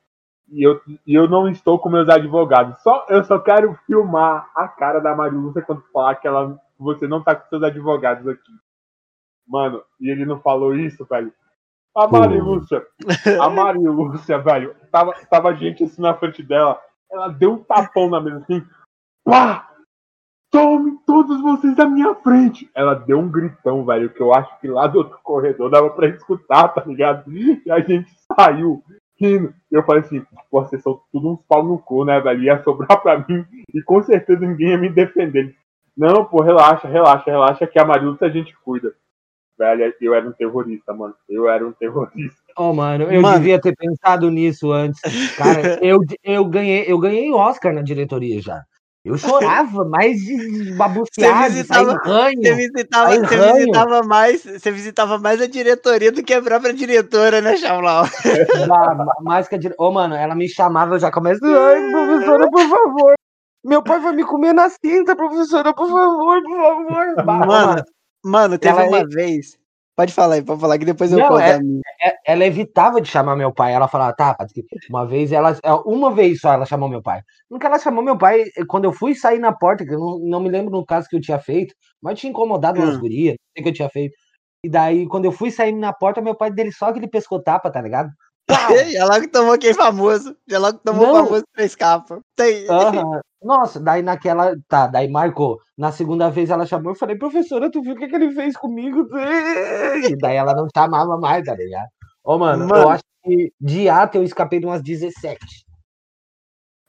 [0.51, 2.81] E eu, e eu não estou com meus advogados.
[2.83, 7.23] Só, eu só quero filmar a cara da Marilúcia quando falar que ela, você não
[7.23, 8.53] tá com seus advogados aqui.
[9.47, 11.33] Mano, e ele não falou isso, velho.
[11.97, 12.87] A Marilúcia,
[13.41, 16.81] a Marilúcia, velho, tava, tava gente assim na frente dela.
[17.11, 18.65] Ela deu um tapão na mesa assim.
[19.29, 19.69] Pá!
[20.51, 22.71] Tome todos vocês da minha frente!
[22.75, 26.09] Ela deu um gritão, velho, que eu acho que lá do outro corredor dava pra
[26.09, 27.31] escutar, tá ligado?
[27.31, 28.83] E a gente saiu
[29.21, 29.53] rindo.
[29.71, 32.43] E eu falei assim, pô, vocês são tudo uns pau no cu, né, velho?
[32.43, 35.55] Ia sobrar pra mim e com certeza ninguém ia me defender.
[35.95, 38.95] Não, pô, relaxa, relaxa, relaxa, que a Marilúcia a gente cuida.
[39.59, 41.15] Velho, eu era um terrorista, mano.
[41.29, 42.41] Eu era um terrorista.
[42.57, 43.39] Ô, mano, eu Mano.
[43.39, 45.01] devia ter pensado nisso antes.
[45.37, 48.65] Cara, eu, eu, ganhei, eu ganhei Oscar na diretoria já.
[49.09, 52.43] Eu chorava, mais de babuceado, visitava- sair ranho.
[52.43, 53.55] Você visitava, você ranho.
[53.57, 58.05] visitava mais, você visitava mais a diretoria do que a própria diretora, né, Chavlau?
[58.05, 58.09] da-
[59.23, 59.75] mais que a dire...
[59.79, 61.41] Ô, mano, ela me chamava, eu já começo.
[61.45, 63.15] Ai, professora, por favor.
[63.65, 67.25] Meu pai vai me comer na cinta, professora, por favor, por favor.
[67.27, 67.83] Mano,
[68.25, 69.58] Mano, teve Ela uma é- vez.
[69.99, 71.59] Pode falar aí, pode falar, que depois eu Não, conto é-
[72.03, 73.73] é- ela evitava de chamar meu pai.
[73.73, 74.37] Ela falava, tá,
[74.89, 75.53] uma vez ela.
[75.65, 77.21] é, Uma vez só ela chamou meu pai.
[77.51, 80.41] Nunca ela chamou meu pai, quando eu fui sair na porta, que eu não, não
[80.41, 83.01] me lembro no caso que eu tinha feito, mas tinha incomodado umas Hum.
[83.01, 84.15] gurias, não sei o que eu tinha feito.
[84.65, 87.81] E daí, quando eu fui sair na porta, meu pai dele só aquele pescotapa, tá
[87.81, 88.11] ligado?
[88.93, 90.37] Já logo tomou quem famoso.
[90.49, 91.27] Já logo tomou Não.
[91.27, 92.21] famoso três capas.
[92.37, 92.67] Tem.
[93.43, 94.57] Nossa, daí naquela.
[94.69, 95.59] Tá, daí marcou.
[95.77, 98.57] Na segunda vez ela chamou, eu falei, professora, tu viu o que, que ele fez
[98.57, 99.07] comigo?
[100.09, 101.87] E daí ela não chamava mais, tá ligado?
[102.25, 102.83] Ô, mano, Mano.
[102.83, 105.39] eu acho que de ato eu escapei de umas 17.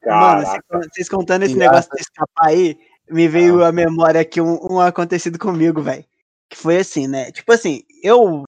[0.05, 0.51] Mano, Caraca.
[0.51, 2.77] cê- vocês contando esse negócio de escapar aí,
[3.09, 6.03] me veio à memória aqui um, um acontecido comigo, velho.
[6.49, 7.31] Que foi assim, né?
[7.31, 8.43] Tipo assim, eu,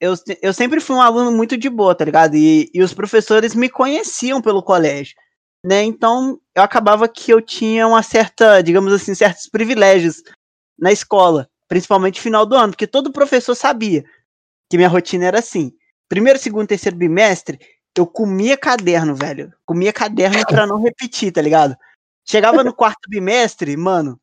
[0.00, 0.14] eu.
[0.42, 2.34] Eu sempre fui um aluno muito de boa, tá ligado?
[2.34, 5.14] E, e os professores me conheciam pelo colégio,
[5.64, 5.82] né?
[5.82, 10.22] Então eu acabava que eu tinha uma certa, digamos assim, certos privilégios
[10.78, 14.04] na escola, principalmente final do ano, porque todo professor sabia
[14.70, 15.72] que minha rotina era assim.
[16.08, 17.58] Primeiro, segundo, terceiro bimestre,
[17.96, 19.52] eu comia caderno, velho.
[19.64, 21.76] Comia caderno pra não repetir, tá ligado?
[22.28, 24.20] Chegava no quarto bimestre, mano,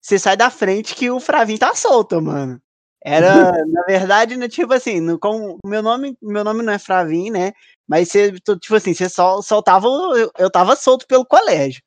[0.00, 2.60] você sai da frente que o Fravinho tá solto, mano.
[3.02, 5.18] Era, na verdade, né, tipo assim, no,
[5.64, 7.52] meu nome, meu nome não é Fravinho, né?
[7.88, 11.82] Mas você, tipo assim, você sol, soltava, eu, eu tava solto pelo colégio.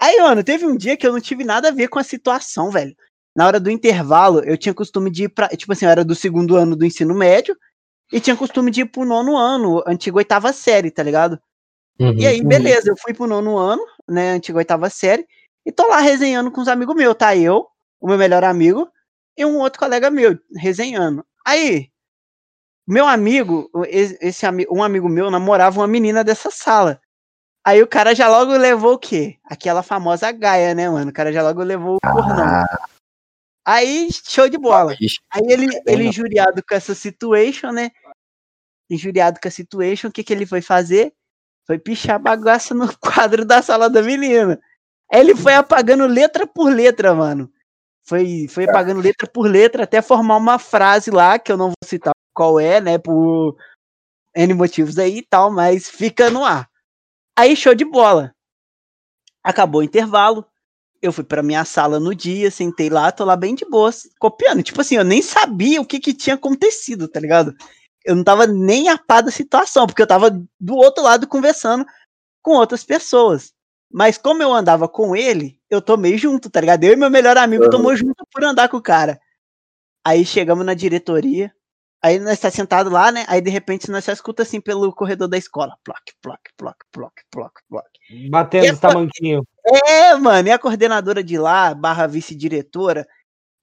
[0.00, 2.70] Aí, mano, teve um dia que eu não tive nada a ver com a situação,
[2.70, 2.94] velho.
[3.34, 6.14] Na hora do intervalo, eu tinha costume de ir pra, tipo assim, eu era do
[6.14, 7.56] segundo ano do ensino médio,
[8.12, 11.40] e tinha costume de ir pro nono ano, antiga oitava série, tá ligado?
[12.18, 15.26] E aí, beleza, eu fui pro nono ano, né, antiga oitava série,
[15.64, 17.34] e tô lá resenhando com os amigos meus, tá?
[17.34, 17.66] Eu,
[18.00, 18.90] o meu melhor amigo,
[19.36, 21.24] e um outro colega meu, resenhando.
[21.44, 21.90] Aí,
[22.86, 27.00] meu amigo, esse, um amigo meu namorava uma menina dessa sala.
[27.64, 29.38] Aí o cara já logo levou o quê?
[29.44, 31.10] Aquela famosa gaia, né, mano?
[31.10, 32.44] O cara já logo levou o cornão.
[32.44, 32.88] Ah,
[33.64, 34.92] Aí, show de bola.
[35.30, 37.90] Aí ele, Bem, ele injuriado com essa situation, né?
[38.90, 41.14] Injuriado com a situation, o que, que ele foi fazer?
[41.64, 44.60] Foi pichar bagaça no quadro da sala da menina.
[45.12, 47.52] Aí ele foi apagando letra por letra, mano.
[48.04, 51.74] Foi, foi apagando letra por letra até formar uma frase lá, que eu não vou
[51.84, 52.98] citar qual é, né?
[52.98, 53.56] Por
[54.34, 56.68] N motivos aí e tal, mas fica no ar.
[57.38, 58.34] Aí, show de bola.
[59.44, 60.44] Acabou o intervalo.
[61.00, 64.62] Eu fui pra minha sala no dia, sentei lá, tô lá bem de boas, copiando.
[64.62, 67.54] Tipo assim, eu nem sabia o que que tinha acontecido, tá ligado?
[68.04, 71.84] Eu não tava nem a par da situação, porque eu tava do outro lado conversando
[72.42, 73.52] com outras pessoas.
[73.92, 76.84] Mas como eu andava com ele, eu tomei junto, tá ligado?
[76.84, 77.70] Eu e meu melhor amigo Uhum.
[77.70, 79.18] tomou junto por andar com o cara.
[80.04, 81.50] Aí chegamos na diretoria,
[82.02, 83.24] aí nós tá sentado lá, né?
[83.26, 85.74] Aí de repente nós só escuta assim pelo corredor da escola.
[85.82, 87.86] Ploc, ploc, ploc, ploc, ploc, ploc.
[88.30, 89.44] Batendo os tamanquinhos.
[89.64, 93.06] É, mano, e a coordenadora de lá, barra vice-diretora,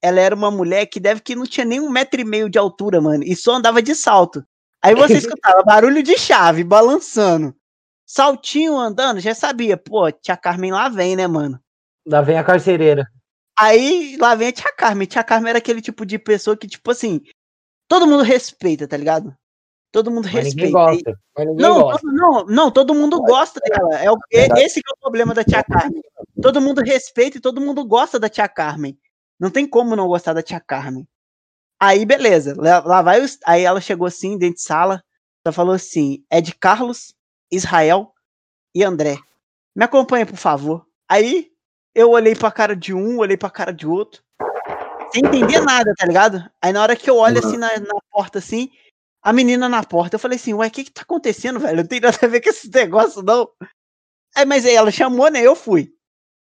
[0.01, 2.57] ela era uma mulher que deve que não tinha nem um metro e meio de
[2.57, 4.43] altura, mano, e só andava de salto.
[4.81, 7.53] Aí você escutava barulho de chave, balançando.
[8.05, 11.59] Saltinho andando, já sabia, pô, tia Carmen lá vem, né, mano?
[12.09, 13.07] Lá vem a carcereira.
[13.57, 15.07] Aí lá vem a tia Carmen.
[15.07, 17.21] Tia Carmen era aquele tipo de pessoa que, tipo assim,
[17.87, 19.35] todo mundo respeita, tá ligado?
[19.91, 21.11] Todo mundo Mas ninguém respeita.
[21.11, 21.19] E- gosta.
[21.37, 22.01] Ninguém Não, gosta.
[22.01, 23.99] todo, não, não, todo mundo gosta dela.
[23.99, 26.01] É, o- é- esse que é o problema da tia Carmen.
[26.41, 28.97] Todo mundo respeita e todo mundo gosta da tia Carmen.
[29.39, 31.07] Não tem como não gostar da tia Carmen.
[31.79, 32.55] Aí, beleza.
[32.57, 35.03] Lá, lá vai os, Aí ela chegou assim, dentro de sala,
[35.45, 37.13] só falou assim: é de Carlos,
[37.51, 38.13] Israel
[38.75, 39.17] e André.
[39.75, 40.85] Me acompanha, por favor.
[41.09, 41.49] Aí
[41.99, 44.23] eu olhei pra cara de um, olhei pra cara de outro.
[45.11, 46.49] Sem entender nada, tá ligado?
[46.61, 48.71] Aí na hora que eu olho assim na, na porta, assim,
[49.21, 50.15] a menina na porta.
[50.15, 51.77] Eu falei assim, ué, o que que tá acontecendo, velho?
[51.77, 53.49] Não tem nada a ver com esse negócio, não.
[54.33, 55.41] Aí, mas aí ela chamou, né?
[55.41, 55.93] Eu fui.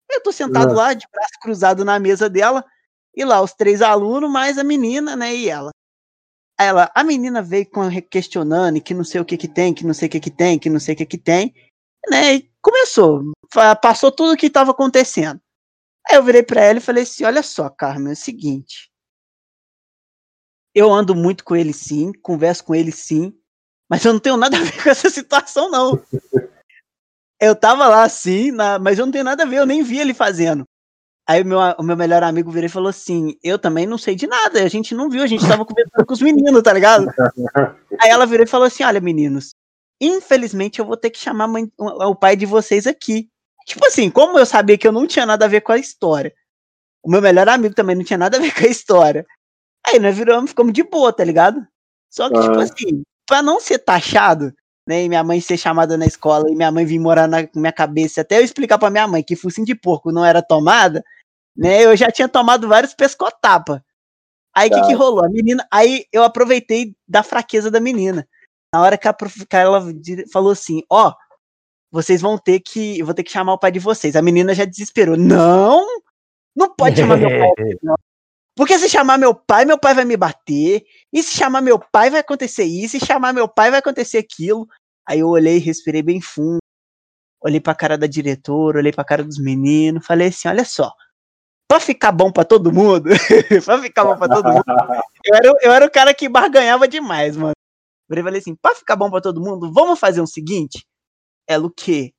[0.10, 0.76] Eu tô sentado Ah.
[0.76, 2.64] lá, de braço cruzado na mesa dela,
[3.14, 5.36] e lá os três alunos, mais a menina, né?
[5.36, 5.72] E ela.
[6.58, 7.68] Aí ela, a menina veio
[8.10, 10.32] questionando e que não sei o que que tem, que não sei o que que
[10.32, 11.54] tem, que não sei o que que tem,
[12.10, 12.36] né?
[12.36, 13.24] E começou,
[13.82, 15.39] passou tudo o que tava acontecendo.
[16.10, 18.89] Aí eu virei pra ela e falei assim: olha só, Carmen, é o seguinte.
[20.74, 23.34] Eu ando muito com ele sim, converso com ele sim,
[23.89, 26.02] mas eu não tenho nada a ver com essa situação, não.
[27.39, 30.00] Eu tava lá sim, na- mas eu não tenho nada a ver, eu nem vi
[30.00, 30.63] ele fazendo.
[31.28, 34.15] Aí o meu, o meu melhor amigo virou e falou assim: Eu também não sei
[34.15, 37.06] de nada, a gente não viu, a gente tava conversando com os meninos, tá ligado?
[38.02, 39.54] Aí ela virou e falou assim: Olha, meninos,
[40.02, 43.30] infelizmente eu vou ter que chamar mãe- o pai de vocês aqui.
[43.66, 46.34] Tipo assim, como eu sabia que eu não tinha nada a ver com a história,
[47.04, 49.26] o meu melhor amigo também não tinha nada a ver com a história.
[49.88, 51.66] Aí nós viramos, ficamos de boa, tá ligado?
[52.12, 52.64] Só que, tipo Ah.
[52.64, 54.54] assim, pra não ser taxado,
[54.88, 57.72] né, e minha mãe ser chamada na escola e minha mãe vir morar na minha
[57.74, 61.04] cabeça, até eu explicar pra minha mãe que focinho de porco não era tomada,
[61.56, 63.84] né, eu já tinha tomado vários pescotapa.
[64.56, 64.88] Aí o que Tá.
[64.88, 65.24] que rolou?
[65.26, 68.28] A menina, aí eu aproveitei da fraqueza da menina.
[68.74, 69.82] Na hora que, a, prof- que ela
[70.32, 71.14] falou assim, ó,
[71.92, 74.16] vocês vão ter que, eu vou ter que chamar o pai de vocês.
[74.16, 75.18] A menina já desesperou.
[75.18, 75.86] Não,
[76.56, 77.52] não pode chamar meu pai.
[77.84, 77.96] não.
[78.56, 80.84] Porque se chamar meu pai, meu pai vai me bater.
[81.12, 82.98] E se chamar meu pai, vai acontecer isso.
[82.98, 84.68] E se chamar meu pai, vai acontecer aquilo.
[85.08, 86.60] Aí eu olhei, respirei bem fundo.
[87.44, 90.06] Olhei pra cara da diretora, olhei pra cara dos meninos.
[90.06, 90.92] Falei assim: olha só.
[91.68, 93.10] Pra ficar bom pra todo mundo.
[93.66, 94.64] pra ficar bom pra todo mundo.
[95.26, 97.54] Eu era, eu era o cara que barganhava demais, mano.
[98.12, 100.86] Virei e falei assim: pra ficar bom pra todo mundo, vamos fazer o seguinte?
[101.47, 102.13] Ela o quê?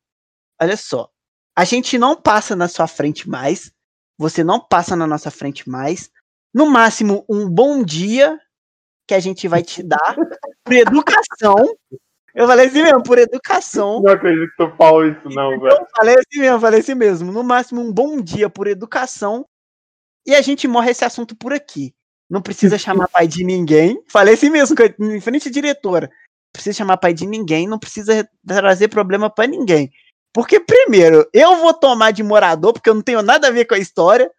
[0.60, 1.08] Olha só.
[1.56, 3.72] A gente não passa na sua frente mais.
[4.18, 6.10] Você não passa na nossa frente mais.
[6.54, 8.38] No máximo, um bom dia
[9.06, 10.16] que a gente vai te dar
[10.64, 11.56] por educação.
[12.34, 14.00] Eu falei assim mesmo, por educação.
[14.00, 15.72] Não acredito que tu falou isso, não, velho.
[15.72, 17.32] Eu falei assim mesmo, falei assim mesmo.
[17.32, 19.46] No máximo, um bom dia por educação.
[20.26, 21.94] E a gente morre esse assunto por aqui.
[22.32, 24.02] Não precisa chamar pai de ninguém.
[24.08, 26.06] Falei assim mesmo, em frente à diretora.
[26.06, 29.92] Não precisa chamar pai de ninguém, não precisa trazer problema pra ninguém.
[30.32, 33.74] Porque, primeiro, eu vou tomar de morador, porque eu não tenho nada a ver com
[33.74, 34.30] a história.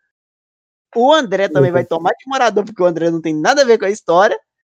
[0.96, 3.78] O André também vai tomar de morador, porque o André não tem nada a ver
[3.78, 4.40] com a história.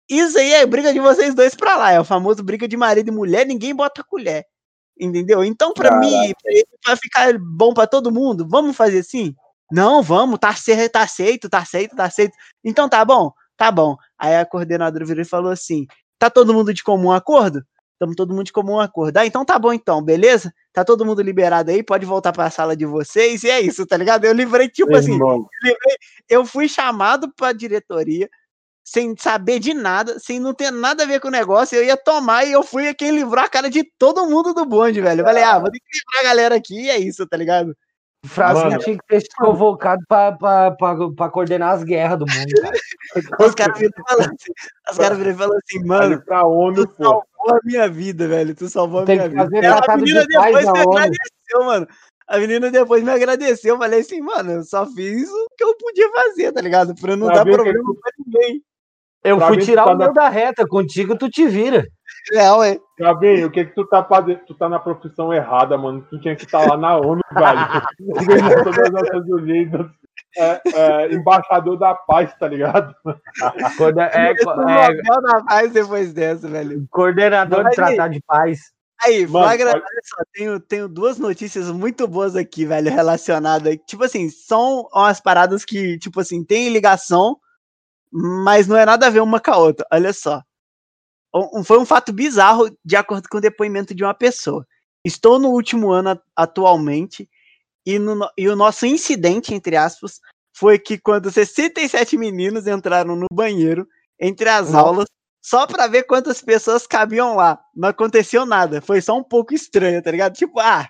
[0.10, 1.92] Isso aí é briga de vocês dois pra lá.
[1.92, 4.44] É o famoso briga de marido e mulher, ninguém bota colher.
[5.00, 5.44] Entendeu?
[5.44, 6.08] Então, pra Caraca.
[6.08, 6.34] mim,
[6.84, 9.36] pra, ficar bom pra todo mundo, vamos fazer assim?
[9.74, 10.54] Não, vamos, tá,
[10.92, 12.34] tá aceito, tá aceito, tá aceito.
[12.64, 13.98] Então tá bom, tá bom.
[14.20, 15.88] Aí a coordenadora virou e falou assim:
[16.20, 17.66] tá todo mundo de comum acordo?
[17.94, 19.18] Estamos todo mundo de comum acordo.
[19.18, 20.54] Ah, então tá bom então, beleza?
[20.72, 23.98] Tá todo mundo liberado aí, pode voltar pra sala de vocês, e é isso, tá
[23.98, 24.26] ligado?
[24.26, 25.48] Eu livrei, tipo assim, Irmão,
[26.30, 28.30] eu fui chamado pra diretoria
[28.84, 31.98] sem saber de nada, sem não ter nada a ver com o negócio, eu ia
[31.98, 35.22] tomar e eu fui quem livrou a cara de todo mundo do bonde, velho.
[35.22, 37.76] Eu falei, ah, vou ter que livrar a galera aqui e é isso, tá ligado?
[38.26, 38.80] Frasco Mano.
[38.80, 42.78] tinha que ter sido convocado pra, pra, pra, pra coordenar as guerras do mundo, cara.
[43.50, 47.04] Os caras viram e falaram assim, viram e falaram assim, mano, pra ONU, tu pô.
[47.04, 49.66] salvou a minha vida, velho, tu salvou a Tem minha vida.
[49.68, 51.88] Ela- a menina de depois me agradeceu, mano.
[52.26, 55.76] A menina depois me agradeceu, eu falei assim, mano, eu só fiz o que eu
[55.76, 56.96] podia fazer, tá ligado?
[56.96, 58.64] Pra não Pra dar o que problema pra ninguém.
[59.24, 61.86] Eu Pra fui tirar tá o na- meu da reta, contigo tu te vira.
[62.34, 62.78] É, ué.
[63.00, 64.40] Gabi, o que que tu tá fazendo?
[64.46, 66.06] Tu tá na profissão errada, mano.
[66.10, 67.82] Tu tinha que estar lá na ONU, velho.
[68.10, 69.88] Organização das Nações Unidas.
[70.38, 72.94] É, é, embaixador da paz, tá ligado?
[73.78, 76.86] Coorde- é, é, da paz depois dessa, velho.
[76.90, 78.60] coordenador Mas de tratado de paz.
[79.04, 83.76] Aí, Mano, flagra, olha- olha só, tenho, tenho duas notícias muito boas aqui, velho, relacionadas.
[83.88, 87.36] Tipo assim, são umas paradas que, tipo assim, tem ligação,
[88.14, 89.86] mas não é nada a ver uma com a outra.
[89.92, 90.42] Olha só.
[91.34, 94.66] Um- foi um fato bizarro, de acordo com o depoimento de uma pessoa.
[95.04, 97.28] Estou no último ano atualmente,
[97.86, 100.20] e, no e o nosso incidente, entre aspas,
[100.56, 103.88] foi que quando 67 meninos entraram no banheiro,
[104.20, 104.80] entre as Nossa.
[104.88, 105.06] aulas,
[105.42, 107.60] só pra ver quantas pessoas cabiam lá.
[107.76, 108.80] Não aconteceu nada.
[108.80, 110.36] Foi só um pouco estranho, tá ligado?
[110.36, 110.88] Tipo, ah,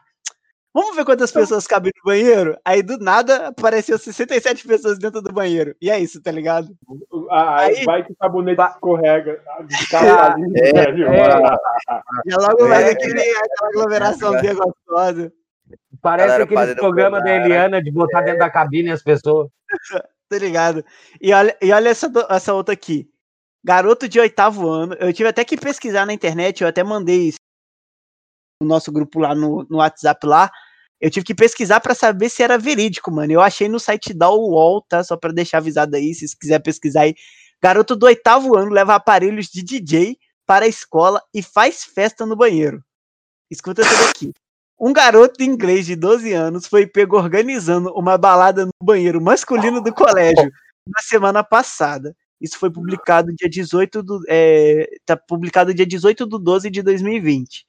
[0.73, 2.57] vamos ver quantas pessoas cabem no banheiro?
[2.65, 5.75] Aí do nada apareceu 67 pessoas dentro do banheiro.
[5.81, 6.75] E é isso, tá ligado?
[7.29, 9.41] Ah, Aí- vai que o sabonete escorrega.
[9.65, 11.07] Descarga ali, É, velho.
[11.07, 11.29] é.
[12.27, 15.33] Já logo vai É, aquele, aquela aglomeraçãozinha gostosa.
[16.01, 17.35] Parece Galera, aquele programa da lá.
[17.37, 19.49] Eliana de botar dentro da cabine as pessoas.
[20.29, 20.83] Tá ligado?
[21.21, 23.07] E olha, e olha essa, essa outra aqui.
[23.63, 24.95] Garoto de oitavo ano.
[24.95, 27.37] Eu tive até que pesquisar na internet, eu até mandei isso
[28.59, 30.49] no nosso grupo lá no, no WhatsApp lá.
[31.03, 33.33] Eu tive que pesquisar pra saber se era verídico, mano.
[33.33, 35.03] Eu achei no site da UOL, tá?
[35.03, 37.13] Só pra deixar avisado aí, se quiser pesquisar aí.
[37.61, 42.37] Garoto do oitavo ano leva aparelhos de DJ para a escola e faz festa no
[42.37, 42.81] banheiro.
[43.51, 44.31] Escuta essa daqui.
[44.79, 49.93] Um garoto inglês de 12 anos foi pego organizando uma balada no banheiro masculino do
[49.93, 50.49] colégio
[50.87, 52.15] na semana passada.
[52.39, 54.21] Isso foi publicado dia 18 do.
[54.29, 57.65] É, tá publicado dia 18 de 12 de 2020.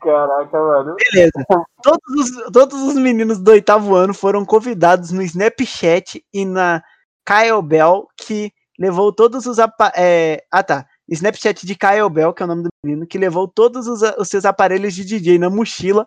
[0.00, 0.96] Caraca, mano.
[0.96, 1.32] Beleza.
[1.82, 6.82] Todos os, todos os meninos do oitavo ano foram convidados no Snapchat e na
[7.24, 9.58] Kyle Bell, que levou todos os.
[9.94, 10.86] é, ah, tá.
[11.08, 14.28] Snapchat de Kyle Bell, que é o nome do menino, que levou todos os, os
[14.28, 16.04] seus aparelhos de DJ na mochila.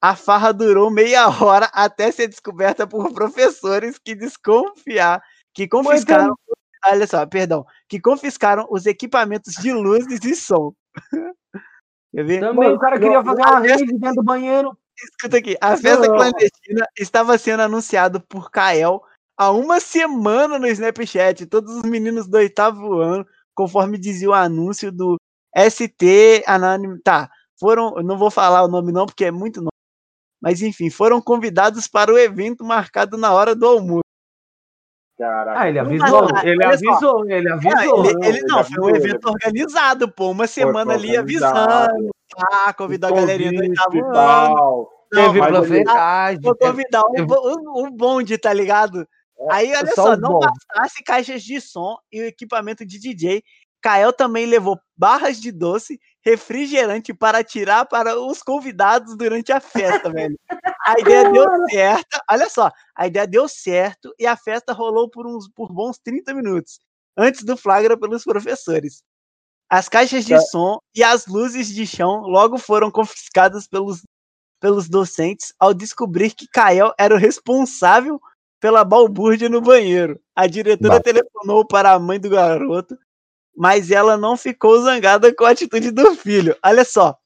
[0.00, 5.22] A farra durou meia hora até ser descoberta por professores que desconfiar,
[5.54, 6.34] que confiscaram.
[6.84, 7.64] Olha só, perdão.
[7.88, 10.72] Que confiscaram os equipamentos de luzes e som.
[12.14, 12.40] Quer ver?
[12.40, 14.76] Também o cara queria fazer uma rede dentro do banheiro.
[14.96, 16.14] Escuta aqui, a festa Não.
[16.14, 19.02] clandestina estava sendo anunciado por Kael
[19.36, 21.46] há uma semana no Snapchat.
[21.46, 25.16] Todos os meninos do oitavo ano, conforme dizia o anúncio do
[25.56, 26.98] ST Anônimo.
[27.02, 27.94] Tá, foram.
[28.02, 29.70] Não vou falar o nome, não, porque é muito nome.
[30.40, 34.02] Mas enfim, foram convidados para o evento marcado na hora do almoço.
[35.18, 35.60] Caraca.
[35.60, 38.04] Ah, ele Não, avisou, mas, ele avisou, ele Ah, avisou.
[38.06, 40.30] ele, ele não, foi um evento organizado, pô.
[40.30, 42.10] Uma semana ali avisando.
[42.50, 44.88] Ah, convidou a galerinha do oitavo ano.
[45.12, 46.40] Teve profetagem.
[46.42, 49.06] Vou teve- convidar bo- o, o bonde, tá ligado?
[49.50, 50.46] Aí, olha só não bonde.
[50.46, 53.42] bastasse caixas de som e o equipamento de DJ,
[53.82, 60.10] Kael também levou barras de doce, refrigerante para tirar para os convidados durante a festa,
[60.10, 60.38] velho.
[60.86, 65.26] A ideia deu certo, olha só, a ideia deu certo e a festa rolou por,
[65.26, 66.78] uns, por bons 30 minutos,
[67.16, 69.02] antes do flagra pelos professores.
[69.70, 70.40] As caixas de Tá.
[70.40, 74.02] som e as luzes de chão logo foram confiscadas pelos,
[74.60, 78.20] pelos docentes ao descobrir que Kael era o responsável
[78.60, 80.20] pela balbúrdia no banheiro.
[80.36, 81.02] A diretora Bah.
[81.02, 82.96] telefonou para a mãe do garoto,
[83.56, 86.56] mas ela não ficou zangada com a atitude do filho.
[86.64, 87.16] Olha só.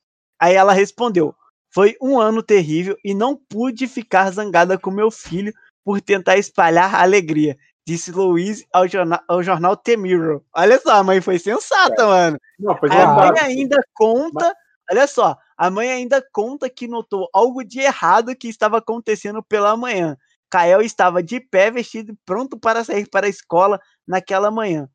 [0.41, 1.35] Aí ela respondeu:
[1.71, 5.53] Foi um ano terrível e não pude ficar zangada com meu filho
[5.85, 7.57] por tentar espalhar a alegria.
[7.87, 10.43] Disse Louise ao jornal, ao jornal The Mirror.
[10.53, 12.39] Olha só, a mãe foi sensata, mano.
[12.59, 14.53] Não, foi a mãe ainda conta.
[14.91, 19.77] Olha só, a mãe ainda conta que notou algo de errado que estava acontecendo pela
[19.77, 20.17] manhã.
[20.51, 24.89] Kael estava de pé, vestido e pronto para sair para a escola naquela manhã.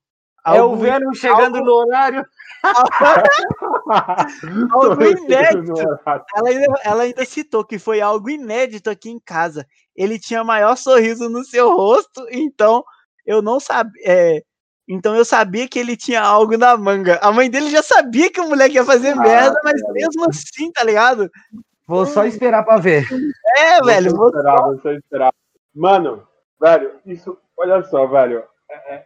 [0.46, 2.26] É o Venom chegando no horário.
[4.72, 5.74] algo inédito.
[6.36, 9.66] Ela ainda, ela ainda citou que foi algo inédito aqui em casa.
[9.96, 12.84] Ele tinha maior sorriso no seu rosto, então
[13.26, 14.44] eu não sabia.
[14.88, 17.20] então eu sabia que ele tinha algo na manga.
[17.22, 20.72] A mãe dele já sabia que o moleque ia fazer Ah, merda, mas mesmo assim,
[20.72, 21.30] tá ligado?
[21.88, 23.06] Vou só esperar pra ver.
[23.58, 24.12] É, velho.
[24.12, 25.34] Você esperava, você esperava.
[25.76, 26.28] Mano,
[26.60, 27.38] velho, isso.
[27.58, 28.44] Olha só, velho.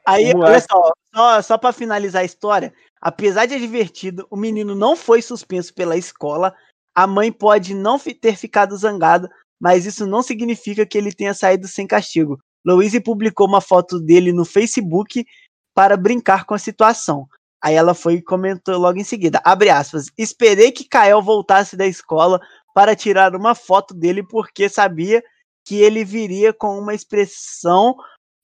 [0.05, 4.95] Aí, olha só, só, só pra finalizar a história, apesar de divertido, o menino não
[4.95, 6.53] foi suspenso pela escola.
[6.93, 11.67] A mãe pode não ter ficado zangada, mas isso não significa que ele tenha saído
[11.67, 12.39] sem castigo.
[12.65, 15.25] Louise publicou uma foto dele no Facebook
[15.73, 17.27] para brincar com a situação.
[17.61, 21.87] Aí ela foi e comentou logo em seguida, abre aspas, esperei que Kael voltasse da
[21.87, 22.39] escola
[22.73, 25.23] para tirar uma foto dele porque sabia
[25.65, 27.95] que ele viria com uma expressão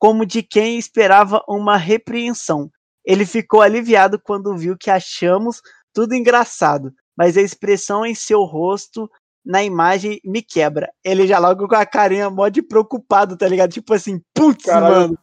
[0.01, 2.71] como de quem esperava uma repreensão.
[3.05, 5.61] Ele ficou aliviado quando viu que achamos
[5.93, 9.07] tudo engraçado, mas a expressão em seu rosto
[9.45, 10.91] na imagem me quebra.
[11.03, 13.73] Ele já logo com a carinha mó de preocupado, tá ligado?
[13.73, 15.19] Tipo assim, putz, mano,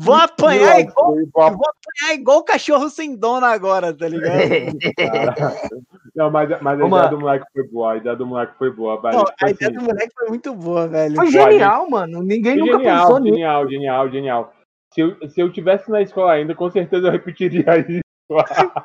[0.00, 4.40] vou apanhar igual, vou apanhar igual cachorro sem dono agora, tá ligado?
[6.16, 7.92] Não, mas, mas a ideia do moleque foi boa.
[7.92, 9.16] A ideia do moleque foi boa, velho.
[9.16, 11.16] Não, Tipo a ideia assim, do moleque foi muito boa, velho.
[11.16, 12.22] Foi genial, mano.
[12.22, 13.34] Ninguém nunca genial, pensou nisso.
[13.34, 14.52] genial, genial, genial.
[14.92, 18.00] Se eu, se eu tivesse na escola ainda, com certeza eu repetiria isso.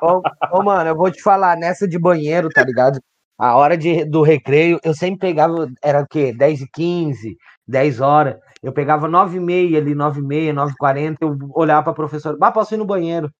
[0.00, 3.00] Ô, ô, mano, eu vou te falar, nessa de banheiro, tá ligado?
[3.38, 6.32] A hora de, do recreio, eu sempre pegava, era o quê?
[6.32, 7.36] 10 e 15,
[7.66, 8.36] 10 horas.
[8.62, 11.92] Eu pegava 9 e meia ali, 9 e meia, 9 e 40, eu olhava pra
[11.92, 13.30] professora, bah, posso ir no banheiro.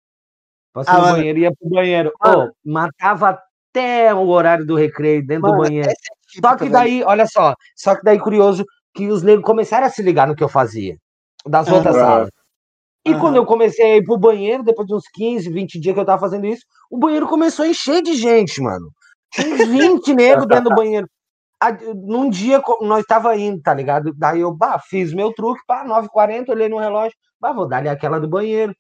[0.73, 1.17] Posso ir Ah, no mano.
[1.17, 2.13] banheiro, ia pro banheiro.
[2.23, 2.53] Mano.
[2.65, 3.39] Matava
[3.71, 5.91] até o horário do recreio dentro Mano, do banheiro.
[5.91, 5.95] é
[6.29, 6.73] típica, Só que velho.
[6.73, 8.65] daí, olha só, só que daí curioso
[8.95, 10.97] que os negros começaram a se ligar no que eu fazia,
[11.47, 12.31] das outras salas.
[13.05, 13.21] E Aham.
[13.21, 16.05] quando eu comecei a ir pro banheiro, depois de uns 15, 20 dias que eu
[16.05, 18.91] tava fazendo isso, o banheiro começou a encher de gente, mano.
[19.33, 21.07] Tinha uns 20 negros dentro do banheiro.
[21.95, 24.13] Num dia nós tava indo, tá ligado?
[24.15, 28.21] Daí eu, bah, fiz meu truque, pá, 9h40, olhei no relógio, bah, vou dar-lhe aquela
[28.21, 28.75] do banheiro.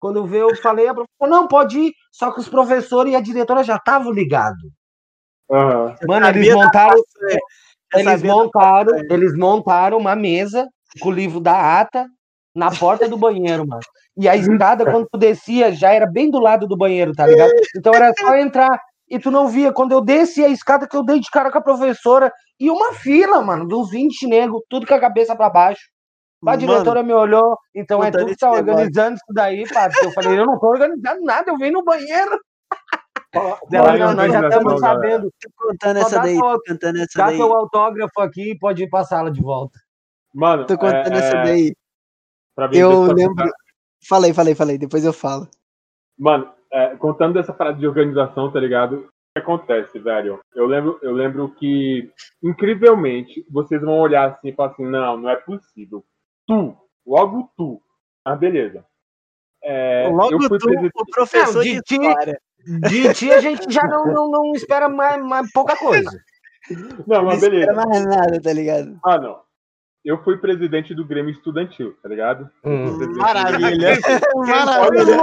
[0.00, 1.92] Quando eu vi, eu falei, a professora, não, pode ir.
[2.10, 4.60] Só que os professores e a diretora já estavam ligados.
[5.50, 5.94] Aham.
[6.08, 7.02] Mano, eles da montaram,
[7.94, 10.66] eles da montaram, eles montaram uma mesa
[11.00, 12.06] com o livro da ata
[12.54, 13.82] na porta do banheiro, mano.
[14.16, 17.52] E a escada, quando tu descia, já era bem do lado do banheiro, tá ligado?
[17.76, 18.78] Então era só entrar.
[19.12, 19.70] E tu não via.
[19.72, 22.94] Quando eu desci a escada, que eu dei de cara com a professora, e uma
[22.94, 25.82] fila, mano, de uns 20 negros, tudo com a cabeça pra baixo.
[26.42, 29.94] A Mano, diretora me olhou, então é contando tu que tá organizando isso daí, Pato.
[30.02, 32.40] Eu falei, eu não tô organizando nada, eu vim no banheiro.
[33.70, 35.30] Ela, não, nós já estamos sabendo.
[35.40, 37.36] tô contando essa dá daí, teu- tô contando essa Dá daí.
[37.36, 39.78] teu autógrafo aqui e pode ir pra sala de volta.
[40.34, 41.76] Mano, Tô contando é, essa é, daí.
[42.56, 43.50] pra mim, Eu lembro.
[44.08, 45.46] Falei, falei, falei, depois eu falo.
[46.18, 48.96] Mano, é, contando dessa parada de organização, tá ligado?
[48.96, 49.02] O
[49.34, 50.40] que acontece, velho?
[50.54, 52.10] Eu lembro, eu lembro que,
[52.42, 56.04] incrivelmente, vocês vão olhar assim e falar assim, não, não é possível.
[56.46, 57.80] Tu, logo tu.
[58.24, 58.84] Ah, beleza.
[59.64, 61.98] É, Logo eu fui tu, presidente- o professor Não, de, de ti-.
[62.88, 66.10] De ti a gente já não, não, não espera mais, mais pouca coisa.
[67.06, 67.86] Não, Não mas espera beleza.
[67.86, 68.98] mais nada, tá ligado?
[69.04, 69.40] Ah, não.
[70.04, 72.50] Eu fui presidente do Grêmio Estudantil, tá ligado?
[72.64, 72.86] Hum.
[73.16, 73.98] Maravilha.
[74.34, 75.16] Maravilha.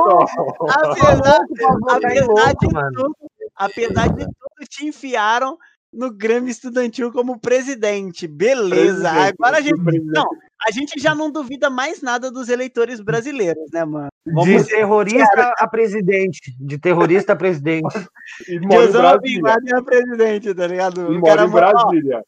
[0.70, 2.92] Apesar, Tá apesar de mano.
[2.96, 3.16] tudo,
[3.56, 5.58] apesar de tudo, te enfiaram
[5.92, 8.28] no Grêmio Estudantil como presidente.
[8.28, 9.10] Beleza.
[9.10, 9.84] Presidente, Agora a gente.
[9.84, 10.14] presidente.
[10.14, 10.30] Não,
[10.68, 14.08] a gente já não duvida mais nada dos eleitores brasileiros, né, mano?
[14.26, 16.56] De Vamos terrorista a presidente.
[16.60, 17.84] De terrorista a presidente.
[18.48, 19.42] E de em Brasília.
[19.42, 21.14] Laden a presidente, tá ligado?
[21.14, 22.24] E cara em mora- ó, Brasília.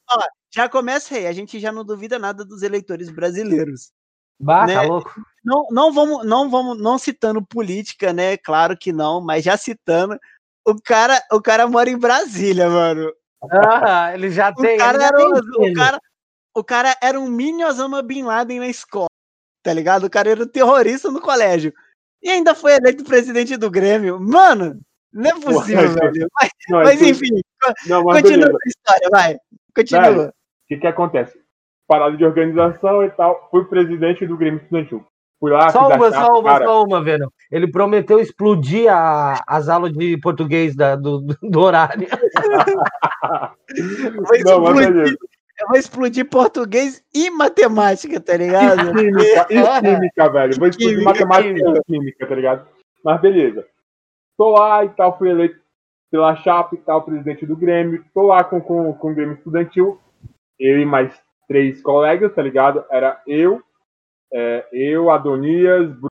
[0.53, 3.91] Já começa aí, a gente já não duvida nada dos eleitores brasileiros.
[4.39, 4.81] Bah, tá Né?
[4.81, 5.13] louco?
[5.43, 8.37] Não, não vamos, não vamos, não citando política, né?
[8.37, 10.17] Claro que não, mas já citando,
[10.67, 13.11] o cara, o cara mora em Brasília, mano.
[13.51, 14.77] Ah, ele já O tem.
[14.77, 15.99] cara, já tem o, cara,
[16.55, 19.07] o cara era um mini Osama Bin Laden na escola,
[19.63, 20.05] tá ligado?
[20.05, 21.73] O cara era um terrorista no colégio.
[22.21, 24.19] E ainda foi eleito presidente do Grêmio.
[24.19, 24.79] Mano,
[25.11, 26.27] Não é possível, velho.
[26.39, 27.41] Mas, Não, mas enfim,
[27.87, 29.37] não, mas continua a história, vai.
[29.75, 30.27] Continua.
[30.27, 30.33] O
[30.76, 31.38] que que acontece?
[31.88, 33.47] Parada de organização e tal.
[33.51, 35.05] Fui presidente do Grêmio Estudantil.
[35.39, 36.65] Fui lá, Só uma, chapa, só uma, cara.
[36.65, 37.32] só uma, velho.
[37.51, 42.07] Ele prometeu explodir a- as aulas de português da- do, do- horário.
[44.28, 45.17] Vai Não, explodir,
[45.69, 48.93] vai explodir português e matemática, tá ligado?
[48.93, 50.55] Química, e química, velho.
[50.57, 51.80] Vou estudar Química, matemática química.
[51.80, 52.67] e química, tá ligado?
[53.03, 53.65] Mas beleza.
[54.38, 55.59] Tô lá e tal, fui eleito
[56.11, 58.03] pela chapa e tal, presidente do Grêmio.
[58.13, 59.99] Tô lá com, com, com o Grêmio Estudantil.
[60.62, 62.86] Eu e mais três colegas, tá ligado?
[62.91, 63.62] Era eu,
[64.34, 66.07] é, eu, Adonias, Bruno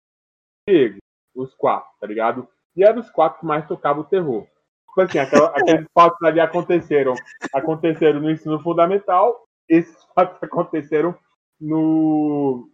[0.69, 0.99] e Diego.
[1.35, 2.49] Os quatro, tá ligado?
[2.77, 4.45] E eram os quatro que mais tocavam o terror.
[4.89, 7.15] Tipo assim, aquela- aqueles fatos ali aconteceram.
[7.55, 9.45] Aconteceram no ensino fundamental.
[9.69, 11.15] Esses fatos aconteceram
[11.61, 12.69] no,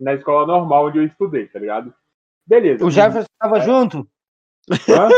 [0.00, 1.94] na escola normal onde eu estudei, tá ligado?
[2.46, 2.84] Beleza.
[2.84, 3.60] O Jefferson estava É.
[3.60, 4.08] junto?
[4.70, 5.08] Hã?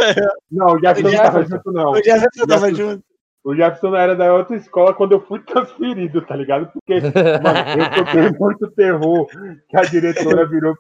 [0.51, 1.57] Não, o Jefferson não tava Jefferson.
[1.57, 1.91] junto, não.
[1.93, 3.05] O Jefferson tava Jefferson- junto.
[3.45, 6.71] O Jefferson era da outra escola quando eu fui transferido, tá ligado?
[6.73, 9.27] Porque, mano, eu toquei muito terror
[9.69, 10.77] que a diretora virou,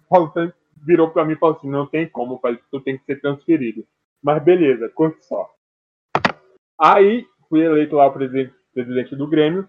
[0.86, 2.40] virou pra mim e falou assim, não tem como,
[2.70, 3.84] tu tem que ser transferido.
[4.22, 5.50] Mas beleza, curte só.
[6.80, 9.66] Aí, fui eleito lá o presidente, presidente do Grêmio,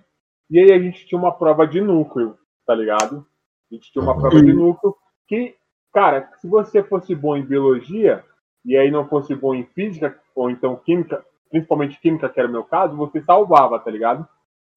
[0.50, 3.26] e aí a gente tinha uma prova de núcleo, tá ligado?
[3.72, 4.96] A gente tinha uma prova de núcleo
[5.28, 5.56] que,
[5.92, 8.24] cara, se você fosse bom em biologia,
[8.64, 12.52] e aí não fosse bom em física, ou então química, principalmente química, que era o
[12.52, 14.28] meu caso, você salvava, tá ligado?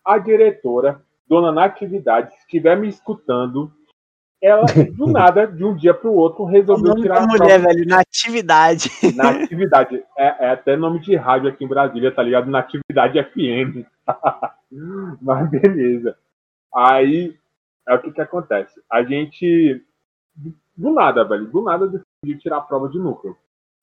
[0.05, 3.73] A diretora, dona Natividade, se estiver me escutando,
[4.43, 7.59] ela, do nada, de um dia pro outro, O resolveu nome tirar da a mulher,
[7.59, 8.91] prova velho, na atividade.
[9.17, 10.05] Natividade.
[10.19, 12.51] É, é até nome de rádio aqui em Brasília, tá ligado?
[12.51, 13.87] Natividade FM.
[15.23, 16.15] Mas beleza.
[16.75, 17.35] Aí,
[17.89, 18.79] é o que que acontece?
[18.93, 19.83] A gente,
[20.77, 23.35] do nada, velho, do nada decidiu tirar a prova de núcleo.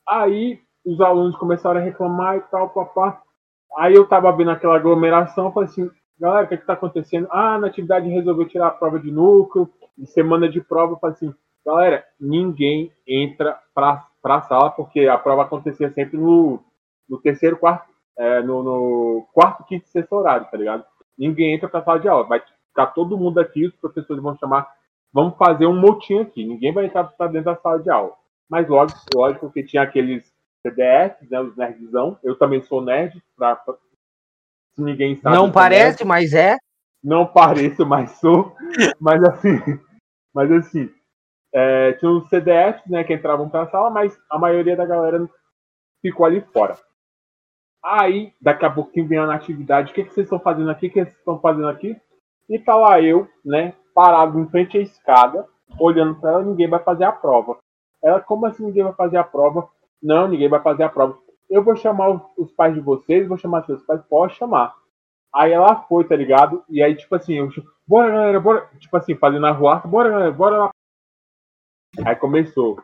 [0.08, 3.22] Aí, os alunos começaram a reclamar e tal, papá.
[3.78, 7.28] Aí eu tava vendo aquela aglomeração, falei assim, galera, o que que tá acontecendo?
[7.32, 9.70] Ah, a Natividade resolveu tirar a prova de núcleo,
[10.06, 11.34] semana de prova, eu falei assim,
[11.66, 16.60] galera, ninguém entra pra, pra sala, porque a prova acontecia sempre no,
[17.10, 20.86] no terceiro, quarto, é, no, no quarto, quinto e sexto horário, tá ligado?
[21.18, 24.68] Ninguém entra pra sala de aula, vai ficar todo mundo aqui, os professores vão chamar,
[25.12, 28.14] vamos fazer um motim aqui, ninguém vai entrar pra dentro da sala de aula.
[28.50, 30.33] Mas lógico, lógico que tinha aqueles
[30.66, 33.76] CDFs, né, os nerdzão, eu também sou nerd, pra, pra-
[34.76, 35.36] se ninguém sabe.
[35.36, 36.58] Não parece, mas é.
[37.04, 38.56] não pareço, mas sou.
[39.00, 39.60] Mas assim,
[40.34, 40.90] mas assim,
[41.54, 45.30] é, tinha os CDFs, né, que entravam pra sala, mas a maioria da galera
[46.02, 46.78] ficou ali fora.
[47.84, 50.88] Aí, daqui a pouquinho vem a natividade, o que, que vocês estão fazendo aqui?
[50.88, 52.00] O que vocês estão fazendo aqui?
[52.50, 55.48] E tá lá eu, né, parado em frente à escada,
[55.78, 57.58] olhando pra ela, ninguém vai fazer a prova.
[58.02, 59.70] Ela, como assim ninguém vai fazer a prova?
[60.04, 61.18] Não, ninguém vai fazer a prova.
[61.50, 64.76] Eu vou chamar os, pais de vocês, vou chamar seus pais, pode chamar.
[65.34, 66.64] Aí ela foi, tá ligado?
[66.70, 67.50] E aí, tipo assim, eu,
[67.88, 68.70] bora galera, bora.
[68.80, 70.72] Tipo assim, fazendo a rua, bora galera, bora lá.
[72.06, 72.84] Aí começou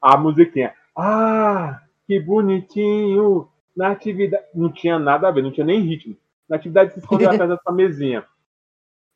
[0.00, 0.72] a musiquinha.
[0.96, 3.48] Ah, que bonitinho.
[3.76, 4.44] Na atividade.
[4.54, 6.16] Não tinha nada a ver, não tinha nem ritmo.
[6.48, 8.24] Na atividade se escondeu atrás dessa mesinha.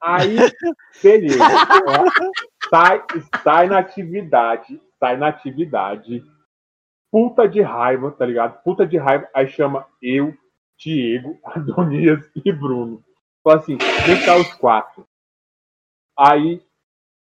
[0.00, 0.36] Aí,
[1.02, 1.38] beleza.
[2.70, 3.04] sai,
[3.42, 4.80] sai na atividade.
[4.98, 6.24] Sai na atividade.
[7.10, 8.62] Puta de raiva, tá ligado?
[8.62, 9.28] Puta de raiva.
[9.34, 10.36] Aí chama eu,
[10.76, 13.02] Diego, Adonias e Bruno.
[13.42, 15.06] Falou assim, vem cá os quatro.
[16.18, 16.62] Aí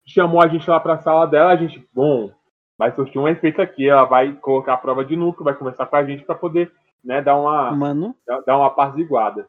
[0.07, 2.33] chamou a gente lá pra sala dela, a gente, bom,
[2.77, 5.97] vai surtir um efeito aqui, ela vai colocar a prova de núcleo, vai conversar com
[5.97, 9.49] a gente pra poder, né, dar uma, Mano, dar uma apaziguada.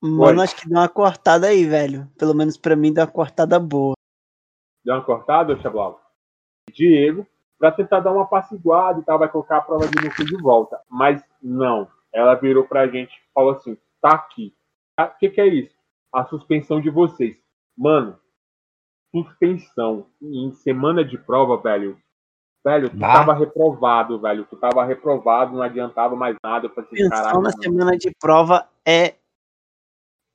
[0.00, 2.08] mano, acho que deu uma cortada aí, velho.
[2.16, 3.94] Pelo menos pra mim deu uma cortada boa.
[4.84, 6.00] Deu uma cortada, Chablau?
[6.72, 7.26] Diego,
[7.60, 10.80] pra tentar dar uma apaziguada e tal, vai colocar a prova de núcleo de volta.
[10.88, 14.52] Mas não, ela virou pra gente e falou assim, tá aqui.
[14.98, 15.76] O que que é isso?
[16.12, 17.36] A suspensão de vocês.
[17.76, 18.18] Mano,
[19.14, 21.98] suspensão em semana de prova, velho.
[22.64, 23.12] Velho, tu Bah.
[23.14, 24.44] tava reprovado, velho.
[24.44, 26.66] Tu tava reprovado, não adiantava mais nada.
[26.66, 27.42] Eu falei assim, Pensão caralho.
[27.42, 29.14] na semana de prova é.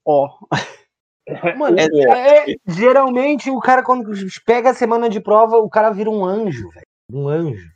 [0.08, 0.30] Ó.
[1.58, 4.12] Mano, É, é- é- geralmente o cara, quando
[4.46, 6.86] pega a semana de prova, o cara vira um anjo, velho.
[7.12, 7.70] Um anjo.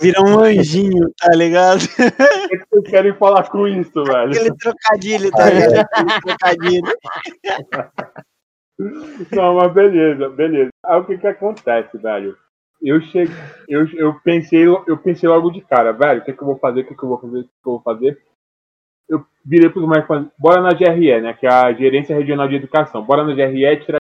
[0.00, 1.82] Vira um anjinho, tá ligado?
[1.82, 1.88] O
[2.48, 4.30] que que vocês querem falar com isso, velho?
[4.30, 5.86] Aquele trocadilho, tá ligado?
[5.92, 6.92] Aquele trocadilho.
[9.32, 10.70] Não, mas beleza, beleza.
[10.84, 12.36] Aí o que que acontece, velho?
[12.82, 13.34] Eu cheguei,
[13.68, 16.80] eu, eu pensei, eu pensei logo de cara, velho, o que que eu vou fazer,
[16.80, 18.22] o que que eu vou fazer, o que que eu vou fazer?
[19.08, 20.04] Eu virei pros mais
[20.38, 23.98] bora na GRE, né, que é a Gerência Regional de Educação, bora na GRE, tirar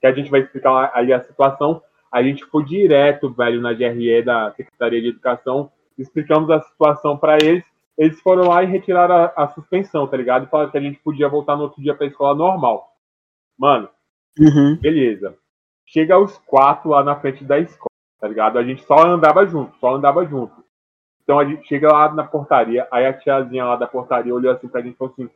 [0.00, 1.82] que a gente vai explicar ali a situação.
[2.12, 7.36] A gente foi direto, velho, na GRE da Secretaria de Educação explicamos a situação pra
[7.42, 7.64] eles.
[7.96, 10.46] Eles foram lá e retiraram a, a suspensão, tá ligado?
[10.46, 12.92] E falaram que a gente podia voltar no outro dia pra escola normal.
[13.58, 13.88] Mano,
[14.38, 14.76] Uhum.
[14.76, 15.36] beleza.
[15.84, 17.88] Chega os quatro lá na frente da escola,
[18.20, 18.56] tá ligado?
[18.58, 20.54] A gente só andava junto, só andava junto.
[21.24, 24.68] Então a gente chega lá na portaria, aí a tiazinha lá da portaria olhou assim
[24.68, 25.30] pra gente e falou assim: O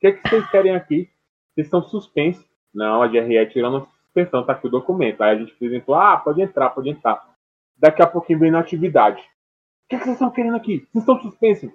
[0.00, 1.08] que, é que vocês querem aqui?
[1.54, 2.44] Vocês estão suspensos.
[2.74, 5.20] Não, a GRE tirando suspensão, tá aqui o documento.
[5.22, 7.34] Aí a gente apresentou, ah, pode entrar, pode entrar.
[7.76, 9.20] Daqui a pouquinho vem na atividade.
[9.20, 10.86] O que, é que vocês estão querendo aqui?
[10.92, 11.70] Vocês estão suspensos.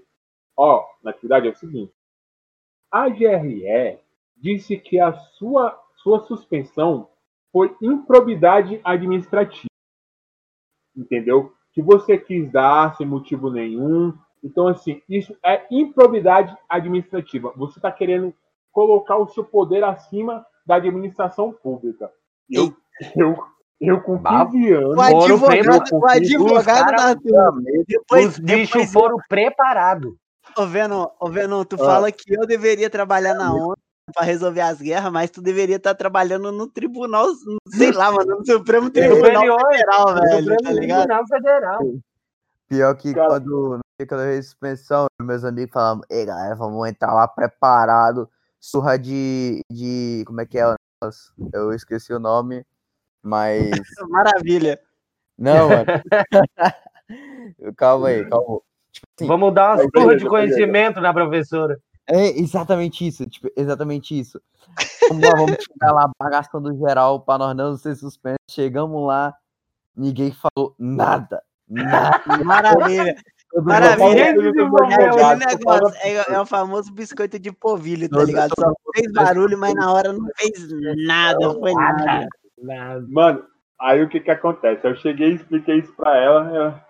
[0.58, 1.94] Ó, na atividade é o seguinte.
[2.90, 4.00] A GRE
[4.36, 7.10] disse que a sua, sua suspensão
[7.52, 9.68] foi improbidade administrativa.
[10.96, 11.54] Entendeu?
[11.74, 14.14] Que você quis dar sem motivo nenhum.
[14.44, 17.54] Então, assim, isso é improbidade administrativa.
[17.56, 18.34] Você está querendo
[18.72, 22.12] colocar o seu poder acima da administração pública.
[22.52, 22.74] Eu,
[23.16, 23.38] eu,
[23.80, 24.98] eu com 15 anos.
[24.98, 27.62] O advogado, prêmio, o advogado da turma.
[27.88, 30.14] Depois, Os bichos depois, foram preparados.
[30.58, 31.86] Ô, Venom, ô, Venom, tu Ah.
[31.86, 33.76] fala que eu deveria trabalhar na ONU
[34.14, 37.28] pra resolver as guerras, mas tu deveria estar trabalhando no tribunal,
[37.68, 41.04] sei lá, mano, no Supremo Tribunal Superior, Federal, velho, Supremo tá ligado?
[41.04, 41.80] Tribunal Federal.
[42.68, 43.28] Pior que Cara.
[43.28, 48.30] quando que eu suspensão, meus amigos falavam, ei galera, vamos entrar lá preparado,
[48.60, 49.62] surra de.
[49.72, 50.24] de.
[50.26, 50.76] como é que é?
[51.54, 52.66] Eu esqueci o nome,
[53.24, 53.70] mas.
[54.10, 54.80] Maravilha.
[55.38, 55.86] Não, mano.
[57.78, 58.60] calma aí, calma.
[58.92, 61.80] Tipo assim, Vamos dar turras beleza, de conhecimento na professora.
[62.06, 64.42] É exatamente isso, tipo, exatamente isso.
[65.08, 68.40] Vamos lá, vamos chegar lá bagaçando geral pra nós não ser suspensos.
[68.50, 69.34] Chegamos lá,
[69.96, 71.42] ninguém falou nada.
[71.68, 72.44] Nada.
[72.44, 73.16] Maravilha.
[73.56, 74.36] Maravilha.
[76.02, 78.54] É é, o famoso biscoito de polvilho, tá ligado?
[78.58, 80.68] Só fez barulho, mas na hora não fez
[81.06, 82.28] nada, foi nada.
[82.62, 83.06] Nada.
[83.10, 83.44] Mano,
[83.80, 84.86] aí o que que acontece?
[84.86, 86.56] Eu cheguei e expliquei isso pra ela.
[86.56, 86.86] ela,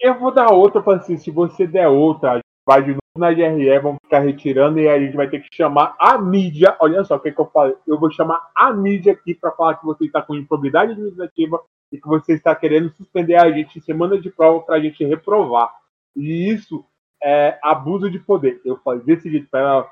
[0.00, 2.90] Eu vou dar outra, eu falei assim, se você der outra, a gente vai de
[2.90, 6.18] novo na GRE, vamos ficar retirando e aí a gente vai ter que chamar a
[6.18, 6.76] mídia.
[6.80, 7.76] Olha só o que, que eu falei.
[7.86, 11.60] Eu vou chamar a mídia aqui pra falar que você está com improbidade administrativa
[11.92, 15.70] e que você está querendo suspender a gente em semana de prova pra gente reprovar.
[16.16, 16.84] E isso
[17.22, 18.60] é abuso de poder.
[18.64, 19.90] Eu falei desse jeito pra ela.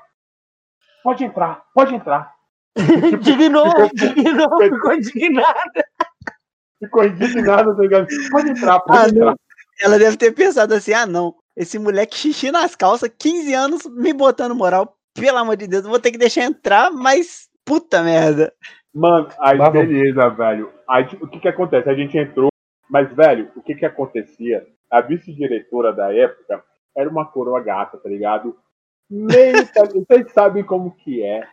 [1.03, 2.33] Pode entrar, pode entrar.
[2.77, 5.71] Indignou, indignou, ficou indignado.
[6.79, 8.07] Ficou indignado, tá ligado?
[8.31, 9.25] Pode entrar, pode Ah, entrar.
[9.25, 9.35] não.
[9.81, 14.13] Ela deve ter pensado assim: ah, não, esse moleque xixi nas calças, 15 anos me
[14.13, 18.53] botando moral, pelo amor de Deus, eu vou ter que deixar entrar, mas puta merda.
[18.93, 19.73] Mano, aí Vamos.
[19.73, 20.71] beleza, velho.
[20.87, 21.89] Aí tipo, o que que acontece?
[21.89, 22.49] A gente entrou,
[22.89, 24.67] mas, velho, o que que acontecia?
[24.89, 26.63] A vice-diretora da época
[26.95, 28.57] era uma coroa gata, tá ligado?
[29.09, 29.55] Meio,
[30.07, 31.47] vocês sabem como que é.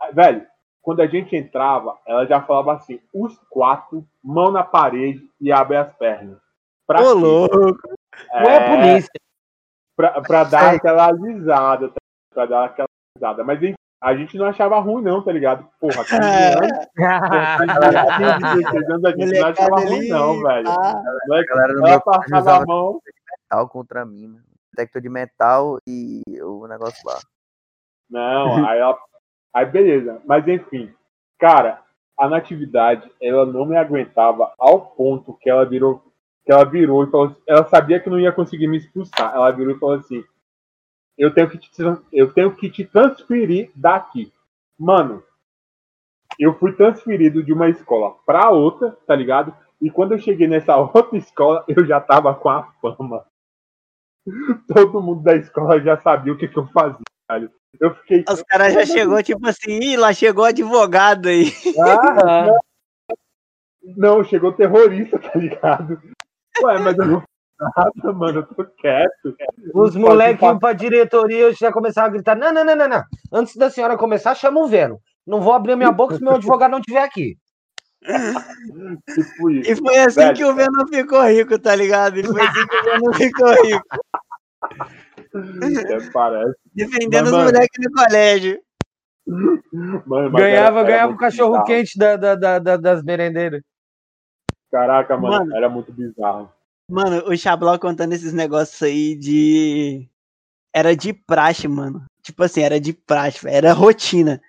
[0.00, 0.46] Ah, Velho,
[0.82, 5.76] quando a gente entrava, ela já falava assim, os quatro, mão na parede e abre
[5.76, 6.38] as pernas.
[6.86, 7.56] Pra Ô, louco.
[8.34, 9.10] Não é polícia.
[9.96, 11.94] pra, pra dar aquela alisada, tá?
[12.34, 13.44] pra dar aquela alisada.
[13.44, 15.66] Mas enfim, a gente não achava ruim, não, tá ligado?
[15.80, 16.82] Porra, 15 anos,
[18.52, 20.68] 16 anos a gente não achava Molecada ruim, ali, não, velho.
[20.68, 23.00] ah, Moleque, A galera do Ela passava a mão.
[23.50, 24.42] metal contra mim, mano.
[24.74, 27.18] Detector de metal e o negócio lá.
[28.10, 28.98] Não, aí ela.
[29.54, 30.20] Aí beleza.
[30.24, 30.92] Mas enfim,
[31.38, 31.80] cara,
[32.18, 36.02] a natividade, ela não me aguentava ao ponto que ela virou.
[36.44, 39.32] Que ela virou e falou assim, ela sabia que não ia conseguir me expulsar.
[39.34, 40.24] Ela virou e falou assim:
[41.16, 41.82] Eu tenho que te,
[42.12, 44.32] eu tenho que te transferir daqui.
[44.78, 45.22] Mano,
[46.38, 49.54] eu fui transferido de uma escola pra outra, tá ligado?
[49.80, 53.24] E quando eu cheguei nessa outra escola, eu já tava com a fama.
[54.72, 57.50] Todo mundo da escola já sabia o que, que eu fazia, velho.
[57.80, 58.24] Eu fiquei.
[58.28, 61.52] os caras já chegou tipo assim, Ih, lá chegou advogado aí.
[61.80, 62.48] Ah,
[63.82, 66.00] não, chegou terrorista, tá ligado?
[66.62, 67.22] Ué, mas eu não
[67.60, 69.36] nada, mano, eu tô quieto.
[69.74, 73.02] Os moleques iam pra diretoria e já começavam a gritar: não, não, não, não, não.
[73.32, 74.98] Antes da senhora começar, chama o Veno.
[75.26, 77.36] Não vou abrir a minha boca se meu advogado não estiver aqui.
[79.14, 79.70] Tipo isso.
[79.70, 80.36] E foi assim Velho.
[80.36, 82.18] que o Venom ficou rico, tá ligado?
[82.18, 83.86] E foi assim que o Venom ficou rico.
[85.34, 86.54] Até parece.
[86.74, 88.60] Defendendo Mas, os moleques no colégio.
[90.06, 91.66] Mano, Ganhava, era- era ganhava o cachorro bizarro.
[91.66, 93.62] quente da, da, da- da- das merendeiras.
[94.70, 95.56] Caraca, mano, Mano.
[95.56, 96.50] era muito bizarro.
[96.92, 100.06] Mano, o Xablau contando esses negócios aí de.
[100.74, 102.04] Era de praxe, mano.
[102.22, 104.42] Tipo assim, era de praxe, era rotina.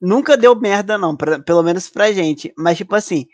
[0.00, 2.52] Nunca deu merda, não, pra- pelo menos pra gente.
[2.56, 3.26] Mas, tipo assim,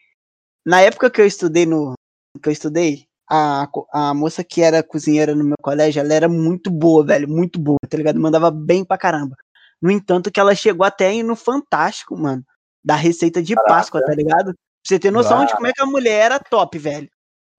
[0.66, 1.94] na época que eu estudei no.
[2.42, 6.70] Que eu estudei, a, a moça que era cozinheira no meu colégio, ela era muito
[6.70, 8.20] boa, velho, muito boa, tá ligado?
[8.20, 9.36] Mandava bem pra caramba.
[9.82, 12.44] No entanto, que ela chegou até aí no Fantástico, mano.
[12.84, 14.46] Da receita de Páscoa, tá ligado?
[14.54, 14.54] Pra
[14.86, 17.08] você ter noção de como é que a mulher era top, velho.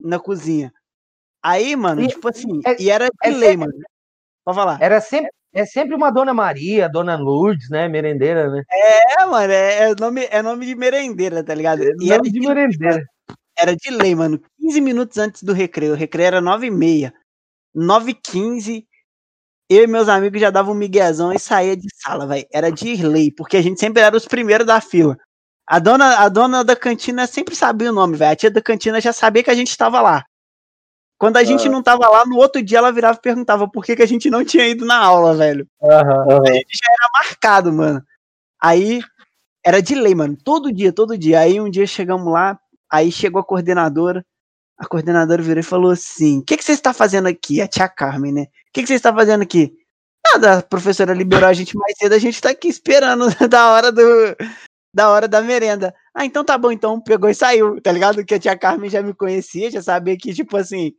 [0.01, 0.73] Na cozinha.
[1.47, 3.73] Aí, mano, E- tipo assim, é- e era de é lei, sempre- mano.
[4.45, 4.81] Pode falar.
[4.81, 7.87] Era sempre, é sempre uma Dona Maria, Dona Lourdes, né?
[7.87, 8.63] Merendeira, né?
[8.71, 11.81] É, mano, é, é nome, é nome de merendeira, tá ligado?
[11.83, 13.03] Era Nome de de, merendeira.
[13.57, 14.41] era de lei, mano.
[14.59, 15.93] 15 minutos antes do recreio.
[15.93, 17.13] O recreio era 9 e meia.
[17.75, 18.85] 9 e 15
[19.69, 22.45] eu e meus amigos já davam um miguezão e saía de sala, velho.
[22.53, 25.17] Era de lei, porque a gente sempre era os primeiros da fila.
[25.67, 28.31] A dona, a dona da cantina sempre sabia o nome, velho.
[28.31, 30.23] A tia da cantina já sabia que a gente estava lá.
[31.17, 31.71] Quando a gente Ah.
[31.71, 34.29] não tava lá, no outro dia ela virava e perguntava por que, que a gente
[34.29, 35.67] não tinha ido na aula, velho.
[35.81, 36.25] Aham.
[37.13, 38.03] marcado, mano.
[38.61, 39.01] Aí
[39.65, 40.37] era de lei, mano.
[40.43, 41.39] Todo dia, todo dia.
[41.39, 42.59] Aí um dia chegamos lá,
[42.91, 44.23] aí chegou a coordenadora.
[44.77, 47.61] A coordenadora virou e falou assim: O que, que você está fazendo aqui?
[47.61, 48.41] A tia Carmen, né?
[48.43, 49.73] O que, que você está fazendo aqui?
[50.33, 53.91] Nada, a professora liberou a gente mais cedo, a gente tá aqui esperando da hora
[53.91, 54.03] do.
[54.93, 55.93] Da hora da merenda.
[56.13, 58.25] Ah, então tá bom, então pegou e saiu, tá ligado?
[58.25, 60.93] Que a tia Carmen já me conhecia, já sabia que, tipo assim.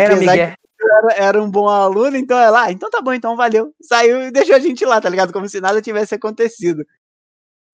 [0.00, 0.54] Era, apesar Miguel.
[0.80, 3.74] era, era um bom aluno, então ela, ah, então tá bom, então valeu.
[3.80, 5.32] Saiu e deixou a gente lá, tá ligado?
[5.32, 6.84] Como se nada tivesse acontecido.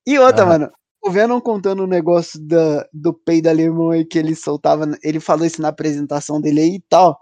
[0.07, 0.51] E outra, Aham.
[0.51, 5.21] mano, o Venom contando o negócio da, do peido alemão aí que ele soltava, ele
[5.21, 7.19] falou isso na apresentação dele aí e tal.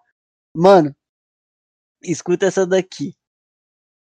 [0.55, 0.95] Mano,
[2.03, 3.15] escuta essa daqui.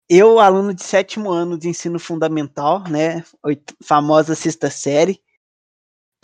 [0.07, 3.23] Eu, aluno de sétimo ano de ensino fundamental, né?
[3.83, 5.19] Famosa sexta série.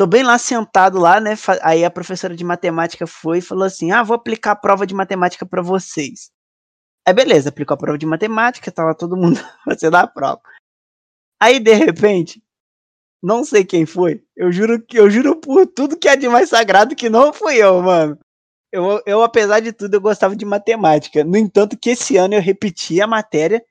[0.02, 1.36] Tô bem lá sentado lá, né?
[1.62, 4.96] Aí a professora de matemática foi e falou assim: Ah, vou aplicar a prova de
[4.96, 6.32] matemática pra vocês.
[7.08, 10.42] Aí beleza, aplicou a prova de matemática, tava todo mundo fazendo a prova.
[11.40, 12.42] Aí de repente,
[13.22, 14.24] não sei quem foi.
[14.36, 17.58] Eu juro que eu juro por tudo que é de mais sagrado que não fui
[17.58, 18.18] eu, mano.
[18.72, 21.24] Eu, eu, apesar de tudo, eu gostava de matemática.
[21.24, 23.64] No entanto, que esse ano eu repeti a matéria,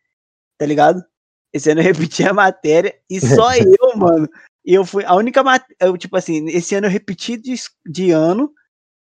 [0.56, 1.04] tá ligado?
[1.52, 4.28] Esse ano eu repeti a matéria e só eu, mano.
[4.70, 5.04] E eu fui.
[5.04, 5.98] A única matéria.
[5.98, 8.54] Tipo assim, esse ano eu repeti de, de ano.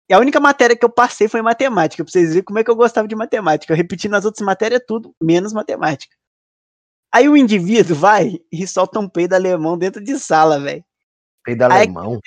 [0.09, 2.05] E a única matéria que eu passei foi matemática.
[2.05, 3.73] Pra vocês verem como é que eu gostava de matemática.
[3.73, 6.15] Eu repeti nas outras matérias tudo, menos matemática.
[7.13, 10.85] Aí o indivíduo vai e solta um peido alemão dentro de sala, velho.
[11.45, 12.21] Peido Aí- alemão?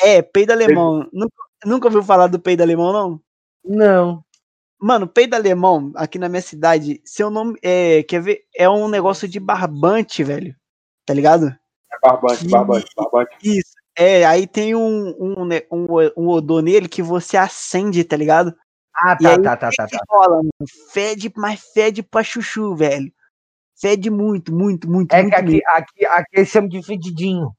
[0.00, 1.06] É, peido alemão.
[1.12, 3.20] Nunca, nunca ouviu falar do peido alemão, não?
[3.62, 4.24] Não.
[4.80, 8.02] Mano, peido alemão, aqui na minha cidade, seu nome é.
[8.04, 8.40] Quer ver?
[8.56, 10.56] É um negócio de barbante, velho.
[11.04, 11.59] Tá ligado?
[11.92, 13.36] É barbante, barbante, barbante.
[13.42, 13.74] Isso.
[13.96, 15.86] É, aí tem um, um, né, um,
[16.16, 18.54] um odor nele que você acende, tá ligado?
[18.94, 20.04] Ah, E tá, aí, tá, tá, tá, que tá.
[20.08, 20.50] rola, mano?
[20.92, 23.12] Fede, mas fede pra chuchu, velho.
[23.80, 25.58] Fede muito, muito, muito, É muito que mesmo.
[25.66, 27.50] aqui, aqui, aqui eles chamam de fedidinho.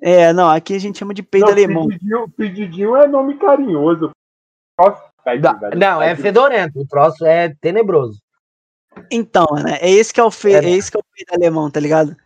[0.00, 1.88] É, não, aqui a gente chama de peido Não, alemão.
[1.88, 4.10] Pedidinho, pedidinho é nome carinhoso.
[4.78, 5.78] Nossa, tá velho.
[5.78, 6.80] Não, é Tá fedorento.
[6.80, 8.20] O troço é tenebroso.
[9.10, 9.78] Então, né?
[9.80, 10.52] É esse que é o, fe...
[10.52, 10.70] É, é, né?
[10.70, 12.16] esse que é o peido alemão, tá ligado?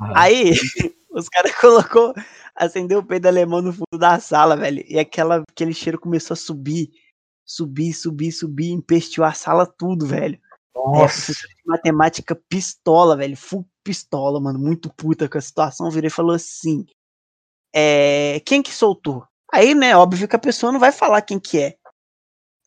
[0.00, 0.12] Aham.
[0.16, 0.50] Aí,
[1.10, 2.14] os caras colocou,
[2.54, 4.84] acendeu o peido alemão no fundo da sala, velho.
[4.88, 6.90] E aquela, aquele cheiro começou a subir,
[7.44, 10.38] subir, subir, subir, empesteou a sala tudo, velho.
[10.76, 11.32] Aí a Nossa.
[11.64, 16.84] matemática pistola, velho, full pistola, mano, muito puta com a situação, virou e falou assim:
[17.74, 19.26] é, quem que soltou?
[19.52, 21.76] Aí, né, óbvio que a pessoa não vai falar quem que é.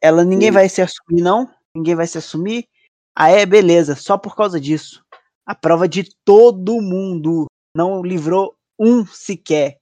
[0.01, 1.49] Ela, ninguém vai se assumir, não?
[1.75, 2.67] Ninguém vai se assumir?
[3.15, 5.03] Ah, é, beleza, só por causa disso.
[5.47, 9.77] A prova de todo mundo não livrou um sequer.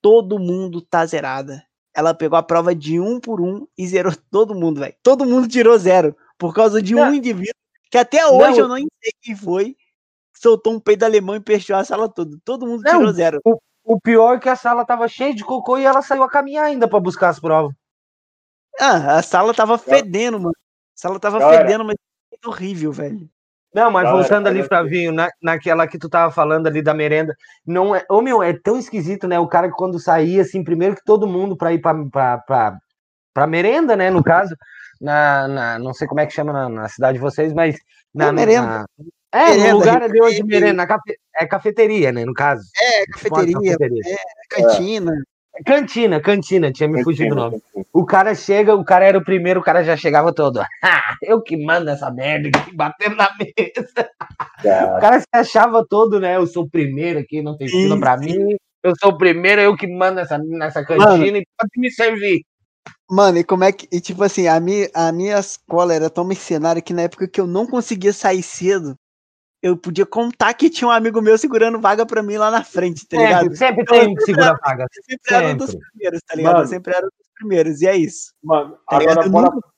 [0.00, 1.62] Todo mundo tá zerada.
[1.94, 4.94] Ela pegou a prova de um por um e zerou todo mundo, velho.
[5.02, 7.14] Todo mundo tirou zero por causa de um Não.
[7.14, 7.52] indivíduo
[7.90, 8.58] que até hoje Não.
[8.60, 9.76] eu não sei quem foi.
[10.34, 12.38] Soltou um peido alemão e peixou a sala toda.
[12.42, 12.98] Todo mundo Não.
[12.98, 13.40] tirou zero.
[13.84, 16.64] O pior é que a sala tava cheia de cocô e ela saiu a caminhar
[16.64, 17.74] ainda pra buscar as provas.
[18.80, 20.54] Ah, a sala tava fedendo, mano.
[20.96, 21.64] A sala tava Galera.
[21.64, 21.96] fedendo, mas
[22.44, 23.28] horrível, velho.
[23.74, 27.34] Não, mas Galera, voltando ali, Flavinho, na, naquela que tu tava falando ali da merenda,
[27.66, 29.38] não é, ô meu, é tão esquisito, né?
[29.38, 32.78] O cara que quando saía, assim, primeiro que todo mundo pra ir pra, pra, pra,
[33.34, 34.08] pra merenda, né?
[34.08, 34.56] No caso,
[35.00, 37.76] na, na, não sei como é que chama na, na cidade de vocês, mas
[38.14, 38.66] na, É merenda.
[38.66, 38.86] na-
[39.32, 42.24] é, Merenda, no lugar ali onde merenda, na cafe, é cafeteria, né?
[42.24, 42.62] No caso.
[42.80, 44.16] É, Tipo cafeteria, cafeteria.
[44.48, 45.12] cantina.
[45.64, 47.62] Cantina, cantina, tinha me fugido o nome.
[47.92, 50.60] O cara chega, o cara era o primeiro, o cara já chegava todo.
[50.82, 54.10] "Ah, eu que mando essa merda aqui, batendo na mesa.
[54.96, 56.36] O cara se achava todo, né?
[56.36, 58.56] Eu sou o primeiro aqui, não tem fila pra mim.
[58.82, 62.42] Eu sou o primeiro, eu que mando nessa, nessa cantina e pode me servir.
[63.10, 63.88] Mano, e como é que.
[63.90, 67.40] E tipo assim, a minha, a minha escola era tão mercenária que na época que
[67.40, 68.96] eu não conseguia sair cedo,
[69.66, 73.06] eu podia contar que tinha um amigo meu segurando vaga pra mim lá na frente,
[73.06, 73.54] tá ligado?
[73.54, 74.84] Sempre, sempre tem um que segura a vaga.
[74.84, 75.86] Eu sempre era um dos sempre.
[75.90, 76.52] primeiros, tá ligado?
[76.52, 76.68] Eu Mano.
[76.68, 78.32] sempre era um dos primeiros, e é isso.
[78.42, 79.50] Mano, Tá agora Eu bora.
[79.50, 79.68] nunca.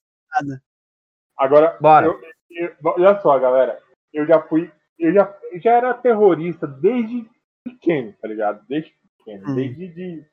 [1.38, 2.06] Agora, Bora.
[2.06, 2.20] eu-
[2.50, 3.78] eu- olha só, galera.
[4.12, 4.70] Eu já fui.
[4.98, 5.32] Eu já,
[5.62, 7.24] já era terrorista desde
[7.64, 8.64] pequeno, tá ligado?
[8.68, 9.50] Desde pequeno.
[9.50, 9.54] Hum.
[9.54, 10.26] Desde de,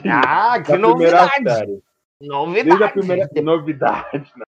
[0.00, 1.82] de- Ah, que primeira novidade.
[2.20, 2.64] Novidade.
[2.68, 4.32] Desde a primeira novidade.
[4.36, 4.44] né?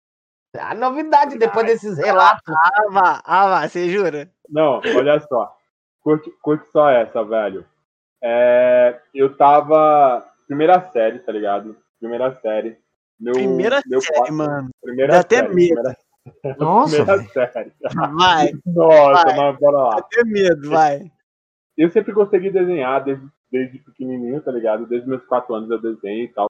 [0.58, 2.42] A novidade depois desses relatos.
[2.50, 4.30] Ah, vá, ah, você jura?
[4.50, 5.56] Não, olha só.
[6.02, 7.66] Curte, curte só essa, velho.
[8.22, 10.26] É, eu tava.
[10.48, 11.78] Primeira série, tá ligado?
[12.00, 12.78] Primeira série.
[13.20, 14.70] Meu, Primeira meu série, pai- mano.
[14.82, 15.54] Primeira Dá até série.
[15.54, 15.76] medo.
[15.76, 15.98] Primeira,
[16.58, 17.72] Nossa, primeira série.
[18.18, 19.36] Vai, Nossa, Vai.
[19.38, 19.90] mas bora lá.
[19.92, 21.12] dá até medo, vai.
[21.78, 24.86] Eu sempre gostei de desenhar desde, desde pequenininho, tá ligado?
[24.88, 26.48] Desde meus quatro anos eu desenho e tal.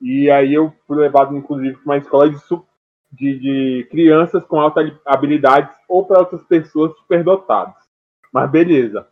[0.00, 2.66] E aí eu fui levado, inclusive, para uma escola de, su-
[3.10, 7.74] de, de crianças com altas habilidades ou para outras pessoas superdotadas.
[8.32, 9.06] Mas beleza.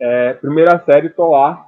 [0.00, 1.66] É, primeira série, tô lá.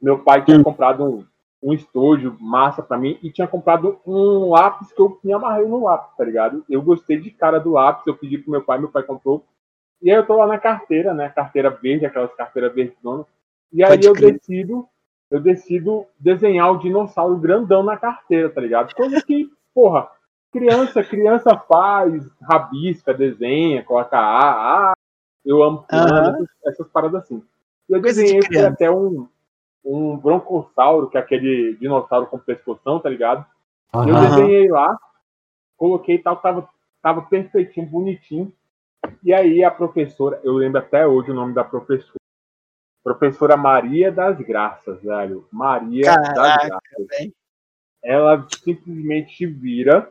[0.00, 1.24] Meu pai tinha comprado um,
[1.62, 5.84] um estojo massa pra mim e tinha comprado um lápis que eu me amarrei no
[5.84, 6.64] lápis, tá ligado?
[6.68, 9.44] Eu gostei de cara do lápis, eu pedi pro meu pai, meu pai comprou.
[10.02, 11.30] E aí eu tô lá na carteira, né?
[11.30, 12.94] Carteira verde, aquelas carteiras verdes.
[13.72, 14.32] E aí Pode eu crer.
[14.34, 14.86] decido,
[15.30, 18.94] eu decido desenhar o dinossauro grandão na carteira, tá ligado?
[18.94, 20.10] Coisa que, porra,
[20.54, 24.94] criança, criança faz, rabisca, desenha, coloca A, A.
[25.44, 26.46] Eu amo Aham.
[26.64, 27.42] essas, paradas assim.
[27.88, 28.68] E eu Coisa de desenhei criança.
[28.68, 29.28] até um,
[29.84, 33.44] um broncossauro, que é aquele dinossauro com pescoção, tá ligado?
[33.94, 34.96] E eu desenhei lá,
[35.76, 36.68] coloquei e tal, tava,
[37.02, 38.52] tava perfeitinho, bonitinho.
[39.24, 42.14] E aí a professora, eu lembro até hoje o nome da professora.
[43.02, 45.46] Professora Maria das Graças, velho.
[45.52, 47.06] Maria das Caraca, Graças.
[47.10, 47.34] velho.
[48.02, 50.10] Ela simplesmente vira,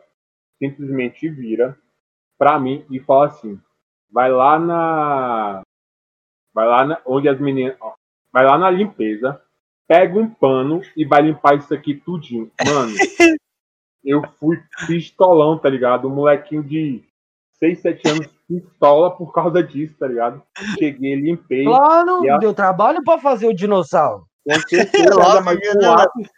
[0.61, 1.77] simplesmente vira
[2.37, 3.59] pra mim e fala assim:
[4.11, 5.61] vai lá na.
[6.53, 7.75] Vai lá na, onde as meninas.
[7.81, 7.93] ó,
[8.31, 9.39] Vai lá na limpeza,
[9.87, 12.51] pega um pano e vai limpar isso aqui tudinho.
[12.65, 12.91] Mano,
[14.03, 16.07] eu fui pistolão, tá ligado?
[16.07, 17.03] Um molequinho de
[17.59, 20.41] 6, 7 anos pistola por causa disso, tá ligado?
[20.79, 21.63] Cheguei, limpei.
[21.63, 24.25] Claro, E a- deu trabalho pra fazer o dinossauro.
[24.45, 25.15] Com certeza,
[25.81, 26.29] lápis.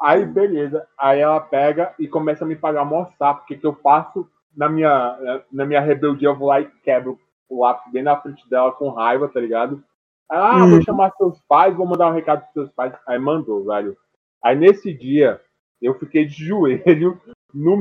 [0.00, 0.86] Aí, beleza.
[0.98, 5.42] Aí ela pega e começa a me pagar mostrar, porque que eu faço na minha,
[5.52, 7.18] na minha rebeldia, eu vou lá e quebro
[7.48, 9.82] o lápis bem na frente dela com raiva, tá ligado?
[10.30, 10.70] Aí, ah, Uhum.
[10.70, 12.92] vou chamar seus pais, vou mandar um recado pros seus pais.
[13.06, 13.96] Aí mandou, velho.
[14.44, 15.40] Aí nesse dia,
[15.80, 17.20] eu fiquei de joelho
[17.52, 17.78] no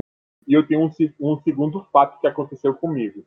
[0.47, 0.89] e eu tenho um,
[1.20, 3.24] um segundo fato que aconteceu comigo.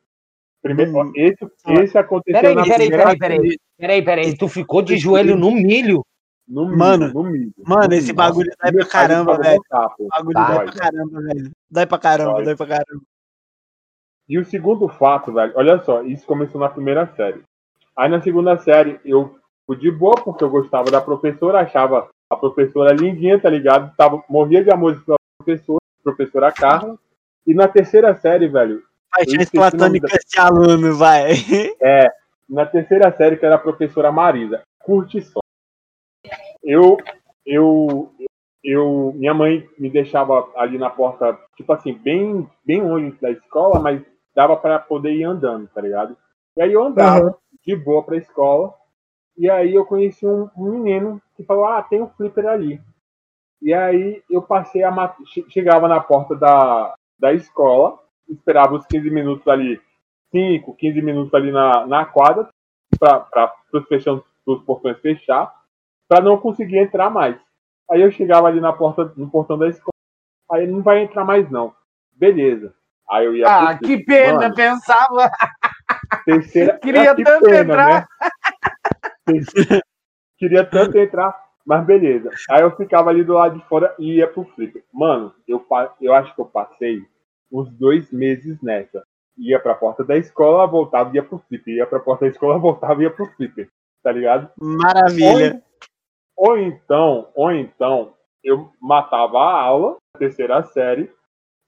[0.62, 1.12] Primeiro, Hum.
[1.14, 1.38] esse,
[1.68, 3.58] esse aconteceu Peraí, na peraí, primeira peraí, peraí.
[3.76, 4.36] Peraí, peraí.
[4.36, 6.04] Tu ficou de joelho no milho?
[6.50, 7.52] No Mano, no milho.
[7.64, 9.62] Mano, no esse bagulho dói pra caramba, velho.
[10.10, 10.54] bagulho Tá.
[10.56, 11.50] dói pra caramba, velho.
[11.70, 12.44] Dói pra caramba, Dói.
[12.44, 13.02] dói pra caramba.
[14.28, 17.42] E o segundo fato, velho, olha só, isso começou na primeira série.
[17.96, 19.36] Aí na segunda série eu
[19.66, 23.94] fui de boa, porque eu gostava da professora, achava a professora lindinha, tá ligado?
[23.96, 26.98] Tava, morria de amor pela professora, professora Carla.
[27.46, 31.32] E na terceira série, velho, Paixões platônicas de aluno, vai.
[32.48, 34.62] na terceira série, que era a professora Marisa.
[34.80, 35.39] Curte só.
[36.62, 36.96] Eu,
[37.46, 38.12] eu,
[38.62, 43.80] eu, minha mãe me deixava ali na porta, tipo assim, bem, bem longe da escola,
[43.80, 44.02] mas
[44.34, 46.16] dava para poder ir andando, tá ligado?
[46.56, 48.74] E aí eu andava de boa pra escola,
[49.36, 52.80] e aí eu conheci um, um menino que falou, ah, tem um flipper ali.
[53.62, 57.98] E aí eu passei a mat- che- chegava na porta da, da escola,
[58.28, 59.80] esperava os 15 minutos ali
[60.30, 62.48] 5, 15 minutos ali na, na quadra
[62.98, 63.52] para
[64.46, 65.52] os portões fechar,
[66.10, 67.36] para não conseguir entrar mais.
[67.88, 69.92] Aí eu chegava ali na porta, no portão da escola,
[70.50, 71.72] aí não vai entrar mais não.
[72.12, 72.74] Beleza.
[73.08, 75.30] Aí eu ia Ah, que pena, Mano, pensava.
[76.24, 78.08] terceira, Queria que tanto entrar.
[79.28, 79.80] Né?
[80.36, 82.30] Queria tanto entrar, mas beleza.
[82.50, 84.82] Aí eu ficava ali do lado de fora e ia pro flipper.
[84.92, 85.64] Mano, eu,
[86.00, 87.04] eu acho que eu passei
[87.52, 89.04] uns dois meses nessa.
[89.38, 91.74] Ia pra porta da escola, voltava e ia pro flipper.
[91.74, 93.68] Ia pra porta da escola, voltava e ia pro flipper.
[94.02, 94.50] Tá ligado?
[94.60, 95.62] Maravilha.
[96.36, 101.10] Ou então, ou então, eu matava a aula, terceira série,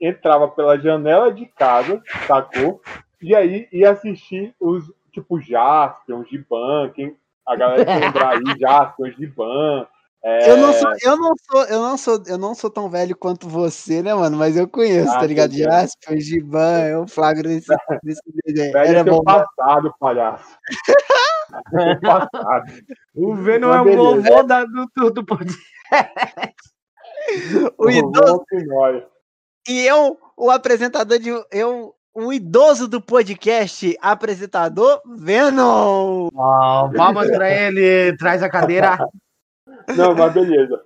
[0.01, 2.81] entrava pela janela de casa, sacou?
[3.21, 9.11] E aí ia assistir os, tipo, Jaspion, Giban, quem, a galera que lembrar aí, Jaspion,
[9.13, 9.87] Giban.
[10.25, 13.17] é, Eu não, sou, eu, não sou, eu, não sou, eu não sou tão velho
[13.17, 14.37] quanto você, né, mano?
[14.37, 15.53] Mas eu conheço, Ah, tá ligado?
[15.53, 18.73] Jasper, Giban, eu flagro desse, desse desenho.
[18.73, 19.23] velho Era é teu bom.
[19.25, 20.59] passado, palhaço.
[23.15, 25.63] O Venom Mas é o vovô da, do, do, do podcast.
[27.79, 29.07] O idoso, Pinóia.
[29.69, 31.31] e eu, o apresentador de.
[31.53, 36.29] Eu, o idoso do podcast, apresentador Venom.
[36.37, 38.99] Ah, palmas pra ele, traz a cadeira.
[39.97, 40.83] Não, mas beleza.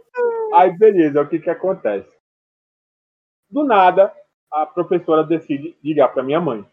[0.54, 2.08] Aí, beleza, o que que acontece?
[3.50, 4.12] Do nada,
[4.52, 6.64] a professora decide ligar pra minha mãe.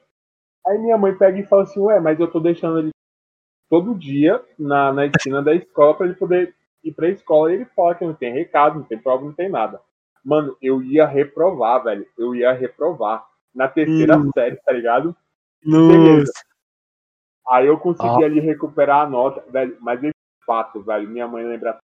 [0.67, 2.89] Aí minha mãe pega e fala assim, ué, mas eu tô deixando ele
[3.74, 6.53] todo dia na, na esquina da escola pra ele poder
[6.84, 7.51] ir pra escola.
[7.51, 9.82] E ele fala que não tem recado, não tem prova, não tem nada.
[10.24, 12.05] Mano, eu ia reprovar, velho.
[12.15, 13.26] Eu ia reprovar.
[13.53, 14.30] Na terceira Hum.
[14.32, 15.15] série, tá ligado?
[15.65, 16.32] Beleza.
[17.49, 19.76] Aí eu consegui ali recuperar a nota, velho.
[19.82, 20.13] Mas esse
[20.45, 21.80] fato, velho, minha mãe lembra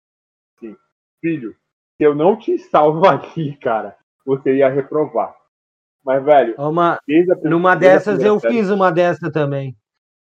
[0.58, 0.76] assim:
[1.20, 1.56] Filho,
[1.98, 5.36] se eu não te salvo aqui, cara, você ia reprovar.
[6.06, 9.76] Mas, velho, Uma, a numa a dessas eu série- fiz uma dessa também.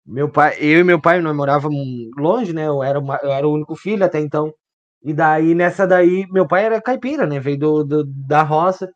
[0.06, 1.78] Meu pai, eu e meu pai nós morávamos
[2.18, 2.68] longe, né?
[2.68, 4.54] Eu era, uma- eu era o único filho até então.
[5.04, 7.40] E daí nessa daí, meu pai era caipira, né?
[7.40, 8.92] Veio do, do- da roça.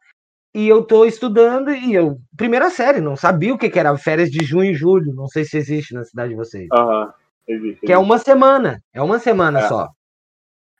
[0.54, 4.30] E eu tô estudando e eu primeira série, não sabia o que que era férias
[4.32, 6.68] de junho e julho, não sei se existe na cidade de vocês.
[6.72, 7.14] Aham,
[7.48, 7.86] existe.
[7.86, 9.68] Que é uma semana, é uma semana É.
[9.68, 9.90] só.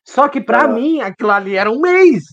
[0.06, 0.68] Só que pra É.
[0.68, 2.24] mim aquilo ali era um mês.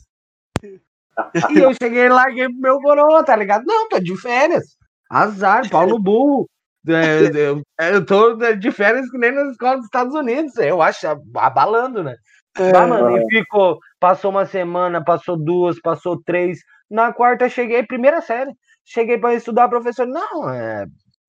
[1.51, 3.65] E eu cheguei lá e larguei pro meu coroa, tá ligado?
[3.67, 4.77] Não, tô de férias.
[5.11, 6.49] Azar, pau no burro.
[6.89, 10.57] É, eu, eu tô de férias que nem nas escolas dos Estados Unidos.
[10.57, 11.07] Eu acho
[11.37, 12.17] abalando, né?
[12.75, 13.79] Ah, mano, e ficou.
[14.01, 16.59] Passou uma semana, passou duas, passou três.
[16.91, 18.53] Na quarta cheguei, primeira série.
[18.85, 20.07] Cheguei pra estudar, professor.
[20.07, 20.87] Não, é.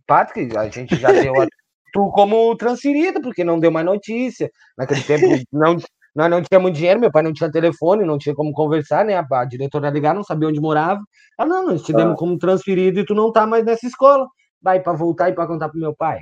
[0.08, 1.48] Patrick, a gente já deu a,
[1.94, 4.50] tu como transferido, porque não deu mais notícia.
[4.78, 5.78] Naquele tempo não,
[6.16, 9.16] nós não tínhamos dinheiro, meu pai não tinha telefone, não tinha como conversar, né?
[9.16, 11.00] A, a diretora ligar, não sabia onde morava.
[11.38, 14.28] Ah, não, nós te demos como transferido e tu não tá mais nessa escola.
[14.64, 16.22] Vai pra voltar e pra contar pro meu pai.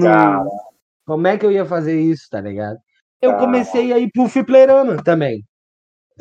[0.00, 0.44] Cara,
[1.04, 2.78] Como é que eu ia fazer isso, tá ligado?
[3.20, 3.42] Eu Cara.
[3.42, 5.44] comecei a ir pro fliperama também.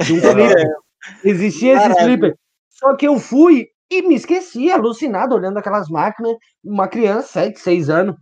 [0.01, 0.67] Flipper.
[1.23, 2.35] Existia esse flipper.
[2.69, 7.89] Só que eu fui e me esqueci, alucinado, olhando aquelas máquinas, uma criança, 7, 6
[7.89, 8.15] anos,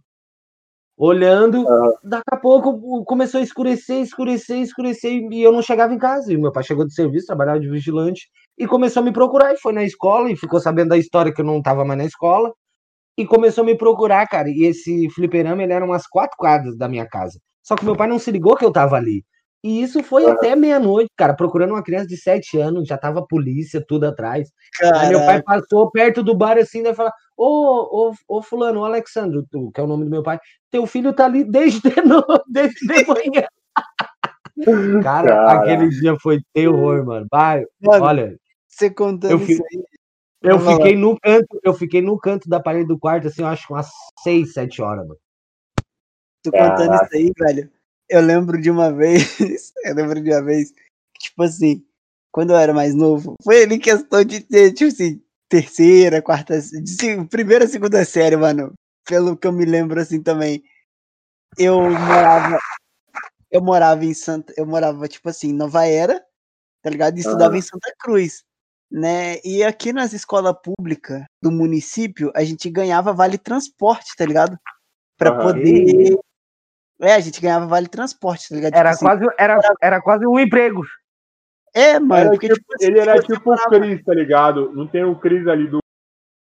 [0.97, 1.66] olhando.
[2.04, 6.34] Daqui a pouco começou a escurecer, escurecer, escurecer, e eu não chegava em casa.
[6.34, 9.54] E meu pai chegou de serviço, trabalhava de vigilante, e começou a me procurar.
[9.54, 12.06] E foi na escola, e ficou sabendo da história que eu não tava mais na
[12.06, 12.52] escola.
[13.20, 14.49] E começou a me procurar, cara.
[14.49, 17.38] E esse fliperama, ele era umas quatro quadras da minha casa.
[17.61, 19.26] Só que meu pai não se ligou que eu tava ali.
[19.61, 23.84] E isso foi até meia-noite, cara, procurando uma criança de sete anos, já tava polícia,
[23.86, 24.49] tudo atrás.
[24.95, 28.86] Aí meu pai passou perto do bar assim, daí fala: Ô, ô, ô, Fulano, ô
[28.86, 30.39] Alexandre, tu, que é o nome do meu pai,
[30.72, 33.45] teu filho tá ali desde de, no, desde de manhã.
[35.03, 35.51] Cara, Cara.
[35.59, 37.28] aquele dia foi terror, mano.
[37.30, 39.84] Vai, Mano, olha, você contando eu fi- isso aí.
[40.42, 40.76] Eu lá.
[40.76, 43.74] fiquei no canto, eu fiquei no canto da parede do quarto, assim, eu acho que
[43.74, 43.90] umas
[44.24, 45.20] seis, sete horas, mano.
[46.44, 47.72] Tu contando isso aí, velho.
[48.10, 49.74] Eu lembro de uma vez.
[49.84, 50.72] eu lembro de uma vez.
[50.72, 51.86] que, Tipo assim,
[52.32, 57.26] quando eu era mais novo, foi ali questão de ter, tipo assim, terceira, quarta, de,
[57.30, 58.74] primeira, segunda série, mano.
[59.06, 60.64] Pelo que eu me lembro assim também.
[61.58, 62.60] Eu morava.
[63.52, 64.54] Eu morava em Santa.
[64.56, 66.24] Eu morava, tipo assim, em Nova Era,
[66.82, 67.18] tá ligado?
[67.18, 68.44] E estudava em Santa Cruz.
[68.92, 69.38] Né?
[69.44, 74.58] E aqui nas escolas públicas do município, a gente ganhava vale transporte, tá ligado?
[75.18, 76.18] Pra poder.
[77.02, 78.74] É, a gente ganhava vale transporte, tá ligado?
[78.76, 80.82] Era Tipo assim, quase, era, era quase um emprego.
[81.74, 84.72] É, mano, Era porque tipo- tipo assim, ele era tipo o Cris, tá ligado?
[84.74, 85.80] Não tem o Cris ali do.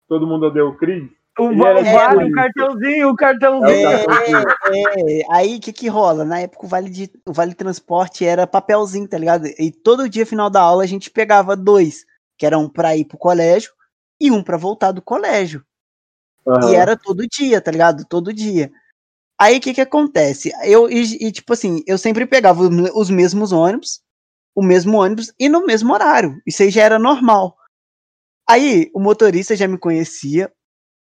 [0.07, 1.07] Todo mundo odeia o Cris?
[1.37, 3.89] O, Ele era o vale, tipo o cartãozinho, o cartãozinho.
[3.89, 6.25] É, é, aí o que que rola?
[6.25, 9.45] Na época o vale, de, o vale transporte era papelzinho, tá ligado?
[9.47, 12.05] E todo dia, final da aula, a gente pegava dois,
[12.39, 13.73] que era um pra ir pro colégio
[14.19, 15.63] e um pra voltar do colégio.
[16.71, 18.05] E era todo dia, tá ligado?
[18.05, 18.71] Todo dia.
[19.39, 20.51] Aí o que que acontece?
[20.63, 24.01] Eu, e, e, tipo assim, eu sempre pegava os- os mesmos ônibus,
[24.55, 26.41] o mesmo ônibus e no mesmo horário.
[26.47, 27.57] Isso aí já era normal.
[28.49, 30.51] Aí o motorista já me conhecia,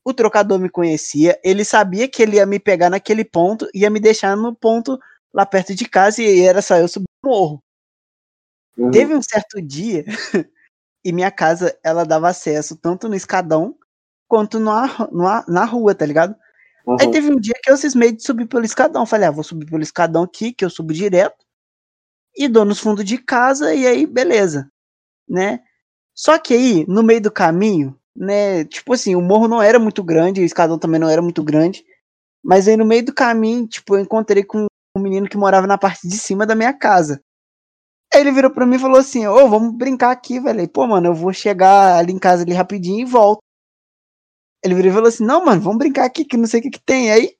[0.04, 4.00] o trocador me conhecia, ele sabia que ele ia me pegar naquele ponto, ia me
[4.00, 4.98] deixar no ponto
[5.34, 7.62] lá perto de casa e era só eu subir o morro.
[8.78, 8.90] Uhum.
[8.90, 10.04] Teve um certo dia
[11.04, 13.76] e minha casa ela dava acesso tanto no escadão
[14.26, 16.34] quanto na, na, na rua, tá ligado?
[16.86, 16.96] Uhum.
[17.00, 19.06] Aí teve um dia que eu cismei de subir pelo escadão.
[19.06, 21.44] Falei, ah, vou subir pelo escadão aqui, que eu subo direto.
[22.36, 24.68] E dou nos fundos de casa, e aí, beleza.
[25.28, 25.60] Né?
[26.14, 28.64] Só que aí, no meio do caminho, né?
[28.64, 31.84] Tipo assim, o morro não era muito grande, o escadão também não era muito grande.
[32.42, 35.78] Mas aí no meio do caminho, tipo, eu encontrei com um menino que morava na
[35.78, 37.20] parte de cima da minha casa.
[38.14, 40.60] Aí ele virou pra mim e falou assim, ô, vamos brincar aqui, velho.
[40.60, 43.42] Aí, Pô, mano, eu vou chegar ali em casa ali rapidinho e volto.
[44.62, 46.70] Ele virou e falou assim, não, mano, vamos brincar aqui, que não sei o que
[46.70, 47.10] que tem.
[47.10, 47.34] Aí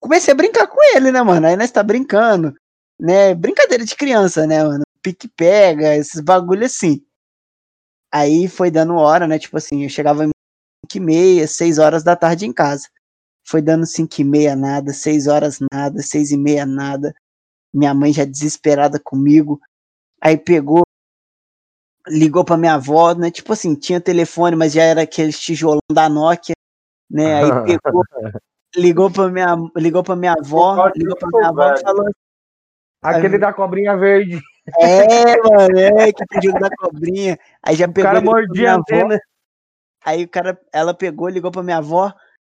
[0.00, 1.46] comecei a brincar com ele, né, mano?
[1.46, 2.54] Aí nós tá brincando,
[2.98, 3.34] né?
[3.34, 4.82] Brincadeira de criança, né, mano?
[5.02, 7.04] Pique-pega, esses bagulho assim.
[8.10, 9.38] Aí foi dando hora, né?
[9.38, 10.30] Tipo assim, eu chegava em
[10.90, 12.88] 5 e meia, 6 horas da tarde em casa.
[13.46, 17.14] Foi dando 5 e meia nada, 6 horas nada, 6 e meia nada.
[17.74, 19.60] Minha mãe já desesperada comigo.
[20.24, 20.82] Aí pegou,
[22.08, 23.30] ligou pra minha avó, né?
[23.30, 26.54] Tipo assim, tinha telefone, mas já era aquele tijolão da Nokia,
[27.10, 27.44] né?
[27.44, 27.44] Aí
[27.82, 28.02] pegou,
[28.74, 32.10] ligou pra minha, ligou pra minha avó, ligou pra minha avó e falou
[33.02, 34.40] Aquele da cobrinha verde.
[34.80, 37.38] É, mano, é, que pediu da cobrinha.
[37.62, 38.04] Aí já O pegou.
[38.04, 39.20] cara ligou pra mordia a antena.
[40.02, 42.10] Aí o cara, ela pegou, ligou pra minha avó.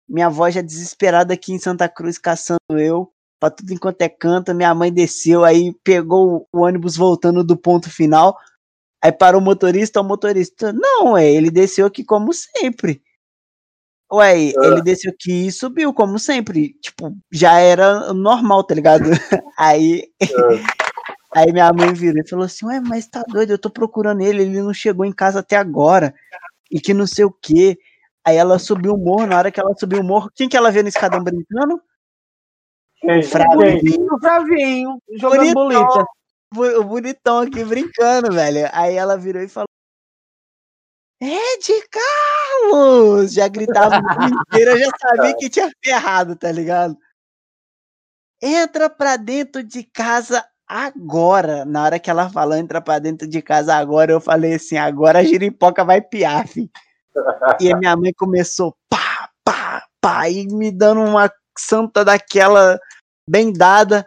[0.07, 3.11] Minha avó já desesperada aqui em Santa Cruz, caçando eu,
[3.45, 4.55] pra tudo enquanto é canto.
[4.55, 8.37] Minha mãe desceu, aí pegou o ônibus voltando do ponto final.
[9.03, 10.73] Aí parou o motorista, o motorista.
[10.73, 13.03] Não, é, ele desceu aqui como sempre.
[14.13, 16.75] Ué, ele desceu aqui e subiu, como sempre.
[16.81, 19.05] Tipo, já era normal, tá ligado?
[19.59, 20.05] Aí.
[21.35, 24.43] Aí minha mãe virou e falou assim: Ué, mas tá doido, eu tô procurando ele,
[24.43, 26.15] ele não chegou em casa até agora.
[26.71, 27.77] E que não sei o quê.
[28.25, 30.71] Aí ela subiu o morro, na hora que ela subiu o morro, quem que ela
[30.71, 31.81] vê no escadão brincando?
[33.05, 33.23] Quem?
[33.23, 33.81] Fravinho.
[33.81, 34.07] Quem?
[34.11, 35.89] O Flavinho, jogando Bonitão.
[36.55, 36.79] bolita.
[36.79, 38.69] O bonitão aqui brincando, velho.
[38.73, 39.69] Aí ela virou e falou:
[41.21, 43.33] É de Carlos!
[43.33, 46.97] Já gritava o dia inteiro, eu já sabia que tinha ferrado, tá ligado?
[48.41, 51.65] Entra pra dentro de casa agora.
[51.65, 55.19] Na hora que ela falou, entra pra dentro de casa agora, eu falei assim: agora
[55.19, 56.71] a giripoca vai piar, fi.
[57.61, 62.79] E a minha mãe começou pá, pá, pá, e me dando uma santa daquela
[63.29, 64.07] bem dada.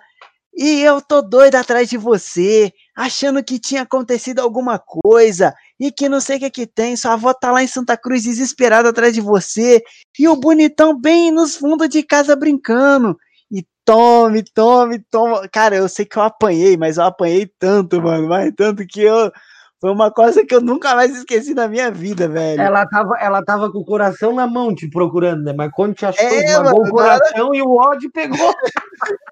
[0.56, 6.10] E eu tô doida atrás de você, achando que tinha acontecido alguma coisa e que
[6.10, 6.96] não sei o que que tem.
[6.96, 9.84] Sua avó tá lá em Santa Cruz desesperada atrás de você
[10.18, 13.16] e o bonitão bem nos fundos de casa brincando.
[13.52, 15.48] E tome, tome, toma.
[15.48, 19.32] Cara, eu sei que eu apanhei, mas eu apanhei tanto, mano, mas tanto que eu
[19.80, 22.60] foi uma coisa que eu nunca mais esqueci na minha vida, velho.
[22.60, 25.54] Ela tava, ela tava com o coração na mão te procurando, né?
[25.56, 28.54] Mas quando te achou, É, esmagou o coração e o ódio pegou.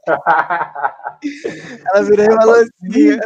[1.91, 3.19] Ela virou e falou assim: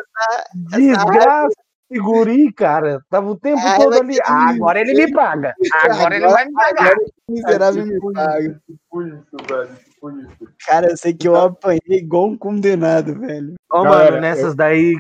[0.78, 1.56] Desgraça,
[1.98, 3.02] guri, cara.
[3.10, 4.18] Tava o tempo Ah, todo ela ali.
[4.24, 5.54] Ah, agora ele me paga.
[5.74, 6.96] Agora ele vai me pagar.
[7.28, 8.62] miserável me paga.
[8.66, 9.76] Tipo isso, velho.
[9.76, 10.54] Tipo isso.
[10.66, 13.56] Cara, eu sei que eu apanhei igual um condenado, velho.
[13.70, 14.98] Ô, Galera, mano, nessas daí.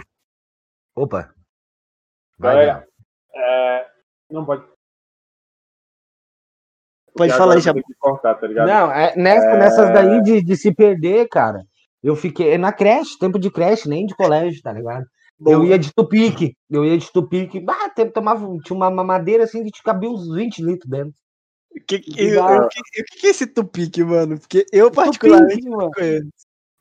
[0.97, 1.29] Opa.
[2.39, 2.87] Vai, Galera,
[3.35, 3.85] é...
[4.31, 4.63] Não pode.
[7.15, 8.47] Pode Porque falar aí, que cortar, tá?
[8.47, 11.63] Não, é, nessa- nessas daí de, de se perder, cara.
[12.01, 15.05] Eu fiquei na creche, tempo de creche, nem de colégio, tá ligado?
[15.45, 17.63] Eu ia de tupique, eu ia de tupique.
[17.67, 21.13] Ah, tempo tomava, tinha uma mamadeira assim que te cabia uns 20 litros dentro.
[21.71, 24.39] O que, que, o que, que é esse tupique, mano?
[24.39, 25.83] Porque eu, particularmente, Tupique, mano.
[25.83, 26.29] não conheço.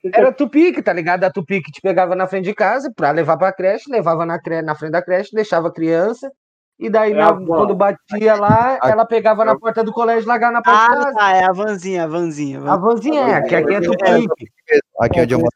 [0.05, 1.25] Era tupique, tá ligado?
[1.25, 4.63] A tupique te pegava na frente de casa pra levar pra creche, levava na, cre...
[4.63, 6.31] na frente da creche, deixava a criança.
[6.79, 10.53] E daí, É na- a quando batia lá, ela pegava na porta do colégio, largava
[10.53, 11.17] na porta de Ah, casa.
[11.17, 12.61] tá, é a vanzinha, a vanzinha.
[12.63, 14.51] A vanzinha é, que aqui é tupique.
[15.01, 15.53] Aqui onde eu moro.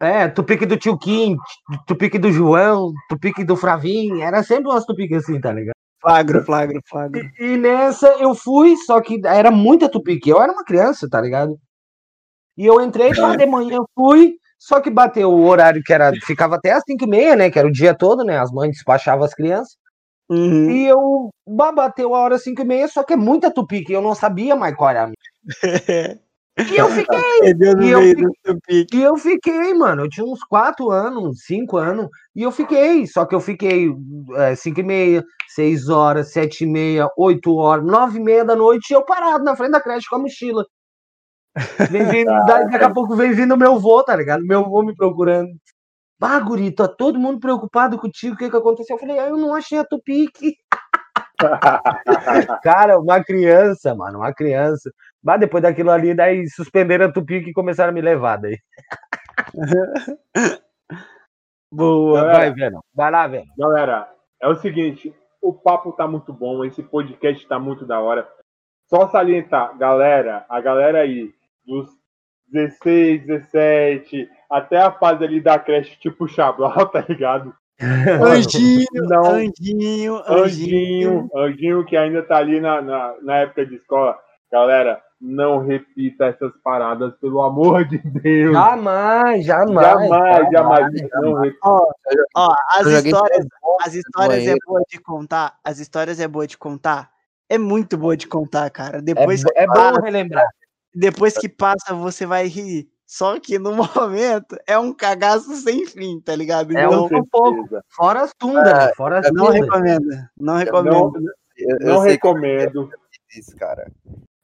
[0.00, 1.36] É, tupique do tio Kim,
[1.84, 5.74] tupique do João, tupique do Fravin, era sempre umas tupiques assim, tá ligado?
[6.00, 7.20] Flagro, flagro, flagro.
[7.40, 11.20] E, e nessa eu fui, só que era muita tupique, eu era uma criança, tá
[11.20, 11.58] ligado?
[12.58, 16.56] E eu entrei, pá, de manhã fui, só que bateu o horário que era, ficava
[16.56, 19.24] até às 5 e meia, né, que era o dia todo, né, as mães despachavam
[19.24, 19.76] as crianças,
[20.30, 20.70] Uhum.
[20.70, 24.02] e eu, bah, bateu a hora 5 e meia, só que é muita tupique, eu
[24.02, 25.16] não sabia mais qual era a minha.
[26.58, 28.86] E eu fiquei no E eu fiquei-.
[28.92, 30.02] E eu fiquei, mano.
[30.02, 33.06] Eu tinha uns 4 anos, 5 anos, e eu fiquei.
[33.06, 33.88] Só que eu fiquei
[34.56, 38.90] 5 e meia, 6 horas, 7 e meia, 8 horas, 9 e meia da noite,
[38.90, 40.66] e eu parado na frente da creche com a mochila.
[41.90, 44.44] Vem daí daqui a pouco vem vindo meu vô, tá ligado?
[44.44, 45.50] Meu vô me procurando.
[46.20, 48.96] Ah, guri, tá todo mundo preocupado contigo, o que que aconteceu?
[48.96, 50.56] Eu falei, ah, eu não achei a tupique.
[52.62, 54.90] Cara, uma criança, mano, uma criança.
[55.22, 58.58] Mas depois daquilo ali, daí suspenderam a tupique e começaram a me levar daí.
[61.72, 62.20] Boa.
[62.20, 62.80] Galera, Vai, velho.
[62.94, 63.46] Vai lá, velho.
[63.56, 64.10] Galera,
[64.42, 68.28] é o seguinte, o papo tá muito bom, esse podcast tá muito da hora.
[68.88, 71.32] Só salientar, galera, a galera aí,
[71.68, 71.88] dos
[72.50, 77.54] 16, 17, até a fase ali da creche, tipo Chablau, tá ligado?
[77.80, 79.24] Anjinho, Não.
[79.26, 80.30] anjinho, anjinho.
[80.32, 84.18] Anjinho, Anjinho que ainda tá ali na, na, na época de escola.
[84.50, 88.52] Galera, não repita essas paradas, pelo amor de Deus.
[88.54, 90.08] Jamais, jamais.
[90.08, 90.86] jamais, jamais.
[91.20, 91.58] Não repita.
[92.34, 93.46] Ó, as Eu joguei histórias,
[93.84, 95.58] as histórias é boa de contar.
[95.62, 97.10] As histórias é boa de contar.
[97.48, 98.98] É muito boa de contar, cara.
[98.98, 100.46] É, Depois, bo- é bom relembrar.
[100.98, 102.88] Depois que passa, você vai rir.
[103.06, 103.72] Só que no
[104.12, 106.76] momento é um cagaço sem fim, tá ligado?
[106.76, 107.68] É Então, um pouco.
[107.88, 108.92] Fora as tundas, É, né?
[108.94, 109.60] fora as não tundas.
[109.62, 110.08] recomendo.
[110.38, 111.12] Não Não, recomendo.
[111.56, 112.88] Eu, eu não recomendo.
[112.88, 113.90] que é isso, cara.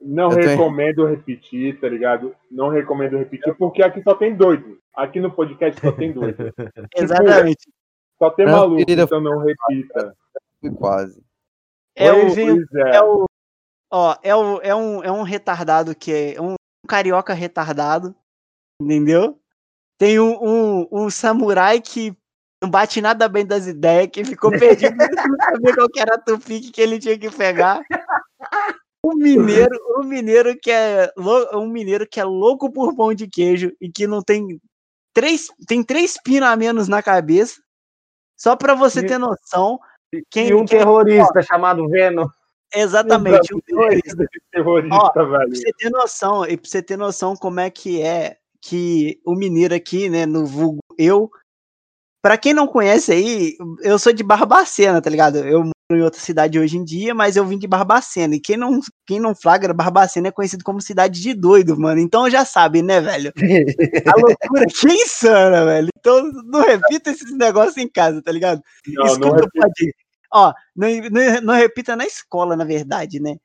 [0.00, 2.34] Não Eu tenho- recomendo repetir, tá ligado?
[2.50, 4.78] Não recomendo repetir, porque aqui só tem doido.
[4.94, 6.52] Aqui no podcast só tem doido.
[6.96, 7.68] Exatamente.
[8.18, 10.14] Só tem Não, maluco, querida, então não repita.
[10.60, 11.22] Fui quase.
[11.96, 12.96] É o, é.
[12.96, 13.26] é o,
[13.94, 16.54] ó, é, o, é, um, é um retardado que é um
[16.88, 18.14] carioca retardado,
[18.82, 19.38] entendeu?
[19.96, 22.12] Tem um, um, um samurai que
[22.62, 26.18] não bate nada bem das ideias, que ficou perdido, não sabia qual que era a
[26.20, 27.80] tupique que ele tinha que pegar.
[29.06, 31.12] Um mineiro, um mineiro que é
[31.52, 34.60] um mineiro que é louco por pão de queijo e que não tem
[35.12, 37.62] três, tem três pinos a menos na cabeça.
[38.36, 39.78] Só pra você ter noção,
[40.30, 42.26] quem, E um quem- terrorista chamado Venom.
[42.80, 44.24] Exatamente, um terrorista.
[44.52, 45.50] Terrorista, Ó, velho.
[45.50, 49.34] Pra você ter noção, e pra você ter noção como é que é que o
[49.34, 51.30] mineiro aqui, né, no vulgo eu,
[52.22, 55.38] pra quem não conhece aí, eu sou de Barbacena, tá ligado?
[55.38, 58.56] Eu moro em outra cidade hoje em dia, mas eu vim de Barbacena, e quem
[58.56, 62.80] não, quem não flagra, Barbacena é conhecido como cidade de doido, mano, então já sabe,
[62.80, 63.32] né, velho?
[64.16, 68.62] A loucura aqui é insana, velho, então não repita esses negócios em casa, tá ligado?
[68.88, 69.94] Não, não Escuta o pod...
[70.34, 73.36] Ó, não, não, não repita na escola, na verdade, né?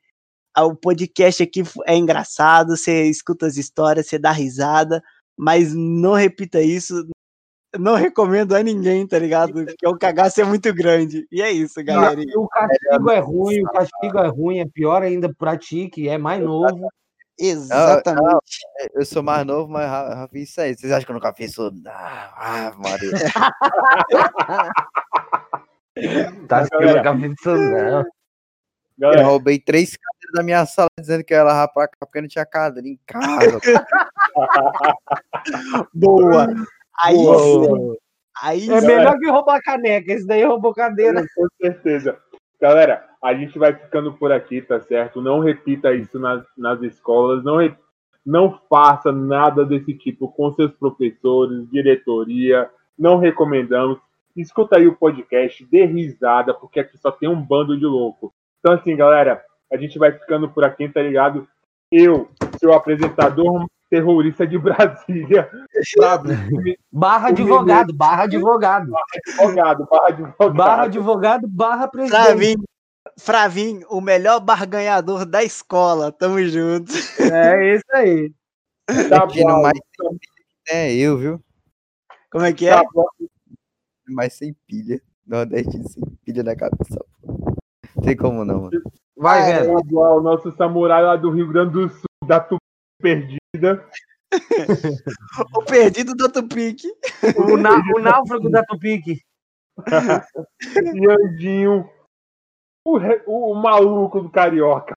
[0.52, 5.00] Ah, O podcast aqui é engraçado, você escuta as histórias, você dá risada,
[5.38, 7.06] mas não repita isso.
[7.78, 9.52] Não recomendo a ninguém, tá ligado?
[9.52, 11.24] Porque o cagaço é muito grande.
[11.30, 12.20] E é isso, galera.
[12.34, 16.18] O castigo é ruim, o castigo é ruim, é pior ainda pra ti, que é
[16.18, 16.88] mais novo.
[17.38, 18.58] Exatamente.
[18.92, 20.76] Eu sou mais novo, mas já, fiz isso aí.
[20.76, 21.72] Vocês acham que eu nunca fiz isso?
[21.86, 23.10] Ah, ah Maria.
[26.50, 26.98] Tá Galera.
[27.12, 27.54] escrito que isso
[28.98, 29.12] não.
[29.14, 32.44] Eu roubei três cadeiras da minha sala dizendo que eu ia cá porque não tinha
[32.44, 33.58] cadeira em casa.
[35.94, 36.46] Boa.
[37.02, 37.24] Aí sim.
[37.24, 37.96] Boa.
[38.42, 38.86] Aí É sim.
[38.86, 41.24] melhor que roubar caneca, esse daí roubou cadeira.
[41.34, 42.18] com certeza.
[42.60, 45.20] Galera, a gente vai ficando por aqui, tá certo?
[45.22, 47.74] Não repita isso nas, nas escolas, não, re-
[48.24, 52.68] não faça nada desse tipo com seus professores, diretoria,
[52.98, 53.98] não recomendamos.
[54.36, 58.32] Escuta aí o podcast, dê risada, porque aqui só tem um bando de louco.
[58.58, 59.42] Então, assim, galera,
[59.72, 61.46] a gente vai ficando por aqui, tá ligado?
[61.90, 62.28] Eu,
[62.58, 65.50] seu apresentador terrorista de Brasília,
[65.98, 66.78] sabe?
[66.90, 68.92] Barra advogado, barra advogado.
[69.38, 70.54] Advogado, barra advogado.
[70.54, 72.22] Barra advogado, barra presidente.
[72.22, 72.54] Fravin,
[73.18, 76.12] Fravin, o melhor barganhador da escola.
[76.12, 76.92] Tamo junto.
[77.20, 78.32] É isso aí.
[79.08, 79.62] Tá bom.
[79.62, 79.78] mais
[80.68, 81.40] é eu, viu?
[82.30, 82.74] Como é que é?
[82.74, 83.04] Tá bom.
[84.10, 85.00] Mais sem pilha.
[85.26, 86.98] Nordeste sem pilha na cabeça.
[87.22, 87.54] pô.
[88.02, 88.82] Tem como não, mano.
[89.16, 89.78] Vai, Ah, velho.
[89.80, 92.60] Igual o nosso samurai lá do Rio Grande do Sul, da Tupi
[93.02, 93.84] perdida.
[95.56, 96.86] O perdido do Tupique.
[97.36, 99.20] O, na- o náufrago da Tupique.
[100.94, 101.90] E Andinho,
[102.86, 104.94] o, re- o- o maluco do Carioca.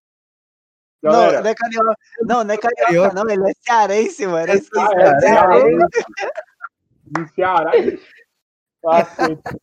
[1.02, 1.12] Não,
[1.42, 1.96] não é carioca.
[2.22, 3.14] Não, não é carioca, Carioca.
[3.14, 3.30] não.
[3.30, 4.48] Ele é cearense, mano.
[4.52, 4.56] Ah,
[5.02, 6.06] é, Cearense.
[7.06, 7.72] do Ceará.
[7.72, 8.00] Assim,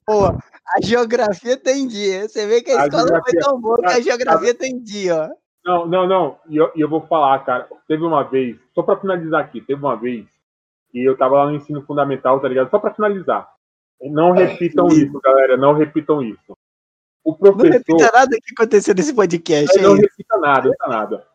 [0.07, 2.29] Pô, a geografia tem dia.
[2.29, 5.17] Você vê que a A escola foi geografia- tão boa que a geografia tem dia,
[5.17, 5.29] ó.
[5.65, 6.37] Não, não, não.
[6.49, 7.69] E eu, eu vou falar, cara.
[7.87, 10.27] Teve uma vez, só pra finalizar aqui, teve uma vez
[10.91, 12.71] que eu tava lá no ensino fundamental, tá ligado?
[12.71, 13.49] Só pra finalizar.
[14.03, 15.57] Não repitam isso, galera.
[15.59, 16.57] Não repitam isso.
[17.23, 17.73] O Não professor.
[17.73, 19.77] repita nada que aconteceu nesse podcast.
[19.79, 20.01] Aí não aí.
[20.01, 21.27] repita nada, não repita nada.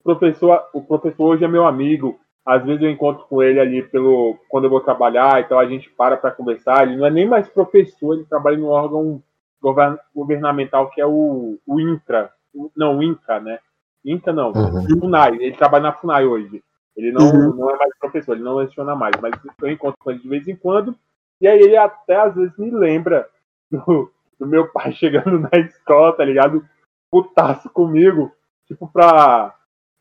[0.00, 2.20] O professor, o professor hoje é meu amigo.
[2.46, 5.88] Às vezes eu encontro com ele ali pelo quando eu vou trabalhar, então a gente
[5.90, 6.86] para para conversar.
[6.86, 9.22] Ele não é nem mais professor, ele trabalha no órgão
[9.62, 12.30] govern- governamental que é o, o INCRA.
[12.54, 13.58] O- Não, o INCA, né?
[14.04, 14.52] INCA não,
[15.00, 15.36] FUNAI.
[15.40, 16.62] Ele trabalha na FUNAI hoje.
[16.96, 17.54] Ele não, Uhum.
[17.54, 20.46] não é mais professor, ele não leciona mais, mas eu encontro com ele de vez
[20.46, 20.94] em quando.
[21.40, 23.26] E aí ele até às vezes me lembra
[23.70, 26.62] do, do meu pai chegando na escola, tá ligado?
[27.10, 28.30] Putaço comigo,
[28.68, 29.54] tipo, pra,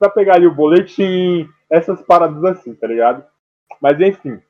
[0.04, 3.24] pra pegar ali o boletim, essas paradas assim, tá ligado?
[3.82, 4.42] Mas enfim,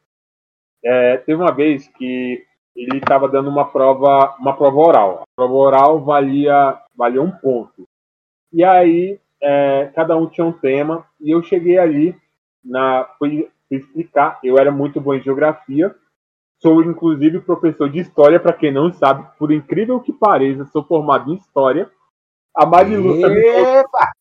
[0.83, 2.43] é, teve uma vez que
[2.75, 5.21] ele tava dando uma prova, uma prova oral.
[5.21, 7.87] A prova oral valia, valia um ponto.
[8.51, 12.15] E aí, é, cada um tinha um tema, e eu cheguei ali,
[12.63, 15.93] na, fui, fui explicar, eu era muito bom em geografia,
[16.59, 21.31] sou inclusive professor de história, para quem não sabe, por incrível que pareça, sou formado
[21.31, 21.89] em história.
[22.55, 24.11] A me Epa!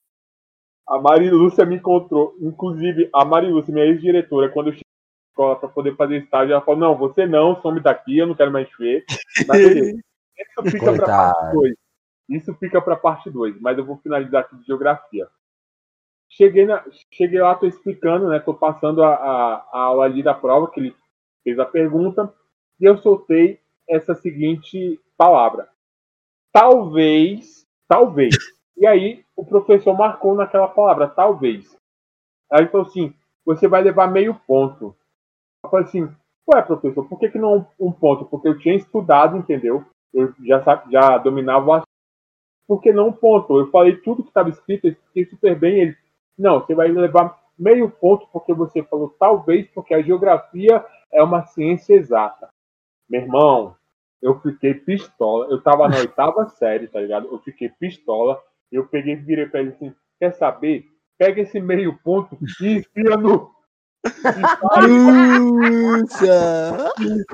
[0.93, 5.31] A Mari Lúcia me encontrou, inclusive a Mari Lúcia, minha ex-diretora, quando eu cheguei na
[5.31, 8.53] escola para poder fazer estágio, ela falou: Não, você não, some daqui, eu não quero
[8.53, 9.05] mais te ver.
[10.39, 11.75] Isso fica para parte 2.
[12.29, 15.27] Isso fica para parte 2, mas eu vou finalizar aqui de geografia.
[16.29, 18.39] Cheguei, na, cheguei lá, tô explicando, né?
[18.39, 20.97] Tô passando a, a, a aula ali da prova, que ele
[21.43, 22.33] fez a pergunta,
[22.79, 25.69] e eu soltei essa seguinte palavra.
[26.53, 28.35] Talvez, talvez.
[28.77, 31.77] E aí o professor marcou naquela palavra, talvez.
[32.51, 34.95] Aí falou assim, você vai levar meio ponto.
[35.65, 36.09] Eu falei assim,
[36.53, 38.25] ué, professor, por que, que não um ponto?
[38.27, 39.85] Porque eu tinha estudado, entendeu?
[40.13, 41.89] Eu já, já dominava o assunto.
[42.67, 43.59] Por que não um ponto?
[43.59, 45.81] Eu falei tudo que estava escrito, eu expliquei super bem.
[45.81, 45.97] Ele,
[46.39, 51.45] não, você vai levar meio ponto porque você falou talvez porque a geografia é uma
[51.47, 52.49] ciência exata.
[53.09, 53.77] Meu irmão,
[54.23, 55.47] eu fiquei pistola.
[55.51, 57.27] Eu tava na oitava série, tá ligado?
[57.27, 58.43] Eu fiquei pistola.
[58.73, 60.87] Eu peguei e virei pra ele assim: quer saber?
[61.19, 63.53] Pega esse meio ponto e enfia no.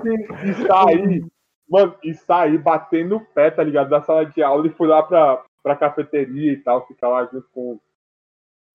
[0.04, 1.24] E, e saí,
[1.68, 3.88] mano, e saí batendo o pé, tá ligado?
[3.88, 7.48] Da sala de aula e fui lá pra, pra cafeteria e tal, ficar lá junto
[7.52, 7.80] com,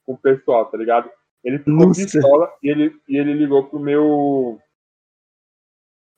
[0.06, 1.10] com o pessoal, tá ligado?
[1.44, 2.02] Ele ficou Nossa.
[2.02, 4.60] pistola e ele, e ele ligou pro meu.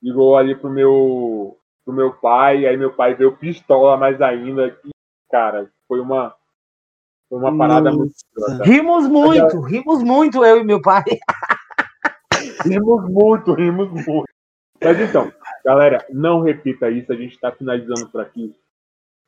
[0.01, 1.57] Ligou ali pro meu.
[1.84, 4.80] pro meu pai, aí meu pai veio pistola mais ainda.
[4.85, 4.89] E,
[5.35, 6.33] cara, foi uma.
[7.27, 7.97] Foi uma parada Nossa.
[7.97, 8.63] muito escrota.
[8.63, 11.03] Rimos muito, rimos muito, eu e meu pai.
[12.63, 14.25] Rimos muito, rimos muito.
[14.81, 15.31] Mas então,
[15.63, 18.55] galera, não repita isso, a gente tá finalizando por aqui.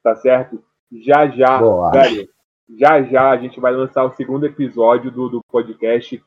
[0.01, 0.63] Tá certo?
[0.91, 1.91] Já já, Boa.
[1.91, 2.27] velho,
[2.79, 6.23] já já a gente vai lançar o segundo episódio do, do podcast.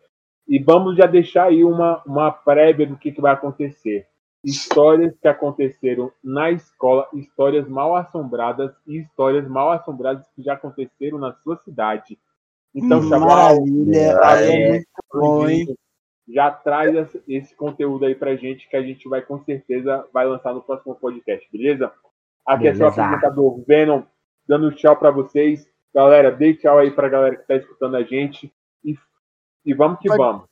[0.47, 4.07] E vamos já deixar aí uma, uma prévia do que, que vai acontecer.
[4.43, 11.19] Histórias que aconteceram na escola, histórias mal assombradas e histórias mal assombradas que já aconteceram
[11.19, 12.19] na sua cidade.
[12.75, 14.19] Então, Maravilha!
[14.25, 15.77] Aí é é, muito bom, hein?
[16.29, 16.95] já traz
[17.29, 20.95] esse- conteúdo aí pra gente que a gente vai com certeza vai lançar no próximo
[20.95, 21.93] podcast, beleza?
[22.47, 23.05] Aqui é seu Beleza.
[23.05, 24.03] apresentador Venom,
[24.49, 25.69] dando tchau pra vocês.
[25.95, 28.51] Galera, dê tchau aí pra galera que tá escutando a gente
[28.85, 28.97] e,
[29.67, 30.45] e vamos que Pode- vamos.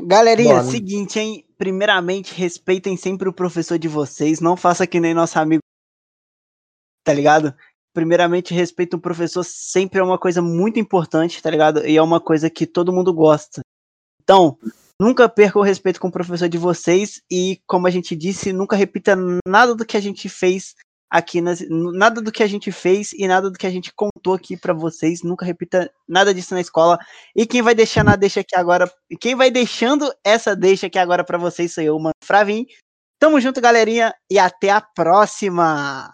[0.00, 0.64] Galerinha, Bora.
[0.64, 1.44] seguinte, hein?
[1.56, 4.40] Primeiramente, respeitem sempre o professor de vocês.
[4.40, 5.62] Não faça que nem nosso amigo.
[7.04, 7.54] Tá ligado?
[7.92, 11.84] Primeiramente, respeito o professor sempre é uma coisa muito importante, tá ligado?
[11.84, 13.60] E é uma coisa que todo mundo gosta.
[14.22, 14.56] Então,
[15.00, 18.76] nunca perca o respeito com o professor de vocês e, como a gente disse, nunca
[18.76, 19.16] repita
[19.46, 20.74] nada do que a gente fez
[21.10, 24.34] aqui nas, nada do que a gente fez e nada do que a gente contou
[24.34, 25.22] aqui pra vocês.
[25.22, 26.98] Nunca repita nada disso na escola.
[27.34, 28.90] E quem vai deixando a deixa aqui agora,
[29.20, 32.66] quem vai deixando essa deixa aqui agora pra vocês sou eu, mano, Fravin.
[33.18, 36.12] Tamo junto, galerinha, e até a próxima.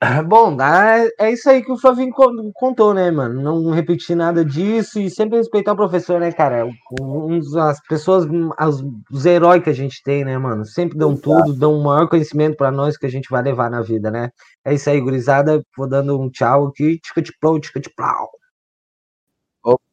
[0.28, 3.40] Bom, é, é isso aí que o Flavinho con- contou, né, mano?
[3.42, 6.68] Não repetir nada disso e sempre respeitar o professor, né, cara?
[7.00, 8.24] Um dos- as pessoas,
[8.56, 8.80] as-
[9.10, 10.64] os heróis que a gente tem, né, mano?
[10.64, 13.82] Sempre dão tudo, dão o maior conhecimento pra nós que a gente vai levar na
[13.82, 14.30] vida, né?
[14.64, 15.62] É isso aí, gurizada.
[15.76, 17.00] Vou dando um tchau aqui.
[17.00, 18.30] Tica de plau, tica de plau.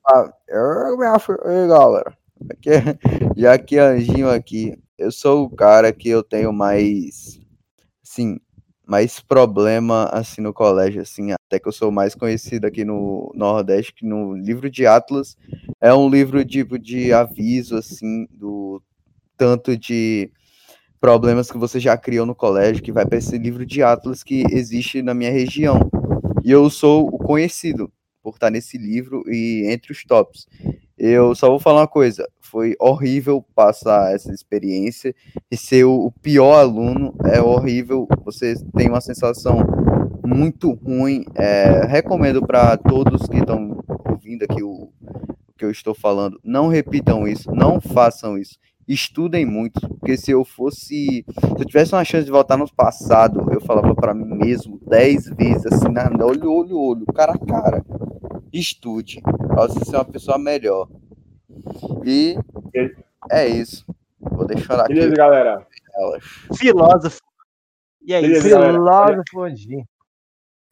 [0.07, 2.15] Ah, eu, minha filha, Ei, galera.
[2.52, 2.98] Aqui, é-
[3.36, 7.40] já que Anjinho aqui, eu sou o cara que eu tenho mais,
[8.03, 8.40] assim,
[8.88, 13.94] mais problema, assim, no colégio, assim, até que eu sou mais conhecido aqui no Nordeste,
[13.94, 15.38] que no livro de Atlas
[15.82, 18.82] é um livro, tipo, de aviso, assim, do
[19.38, 20.32] tanto de
[20.99, 24.44] problemas que você já criou no colégio, que vai para esse livro de Atlas que
[24.52, 25.80] existe na minha região.
[26.44, 27.91] E eu sou o conhecido
[28.24, 30.48] por estar nesse livro e entre os tops.
[31.07, 35.14] Eu só vou falar uma coisa, foi horrível passar essa experiência
[35.52, 39.60] e ser o, pior aluno, é horrível, você tem uma sensação
[40.26, 41.23] muito ruim.
[41.36, 46.69] é, recomendo para todos que estão ouvindo aqui o, o que eu estou falando, não
[46.69, 48.57] repitam isso, não façam isso.
[48.88, 53.48] Estudem muito, porque se eu fosse, se eu tivesse uma chance de voltar no passado,
[53.53, 57.86] eu falava para mim mesmo dez vezes assim, na, olho, olho, olho, cara a cara
[58.52, 59.22] estude
[59.56, 60.88] para você ser uma pessoa melhor.
[62.06, 62.36] E
[63.32, 63.86] é isso.
[64.19, 65.65] Vou deixar aqui Beleza, galera?
[65.95, 66.23] elas.
[66.57, 67.19] Filósofo.
[68.06, 68.49] E é Beleza, isso.
[68.56, 68.73] galera.
[68.73, 69.84] Filósofo hoje.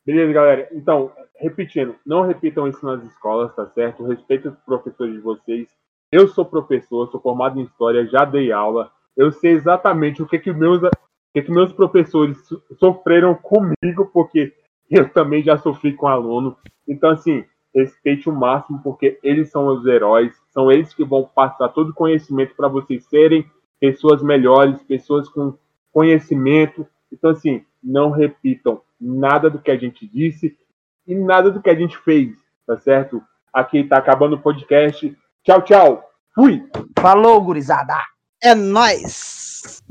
[0.05, 0.67] Beleza, galera.
[0.73, 4.05] Então, repetindo, não repitam isso nas escolas, tá certo?
[4.05, 5.67] Respeito os professores de vocês.
[6.11, 8.91] Eu sou professor, sou formado em história, já dei aula.
[9.15, 10.89] Eu sei exatamente o que que meus, o
[11.33, 14.53] que que meus professores so- sofreram comigo, porque
[14.91, 16.57] eu também já sofri com aluno.
[16.87, 21.69] Então, assim, respeite o máximo, porque eles são os heróis, são eles que vão passar
[21.69, 25.57] todo o conhecimento para vocês serem pessoas melhores, pessoas com
[25.91, 26.87] conhecimento.
[27.11, 30.57] Então, assim, não repitam nada do que a gente disse
[31.05, 32.35] e nada do que a gente fez,
[32.65, 33.21] tá certo?
[33.51, 35.15] Aqui tá acabando o podcast.
[35.43, 36.09] Tchau, tchau.
[36.33, 36.67] Fui!
[36.97, 37.95] Falou, gurizada.
[38.41, 39.83] É nóis.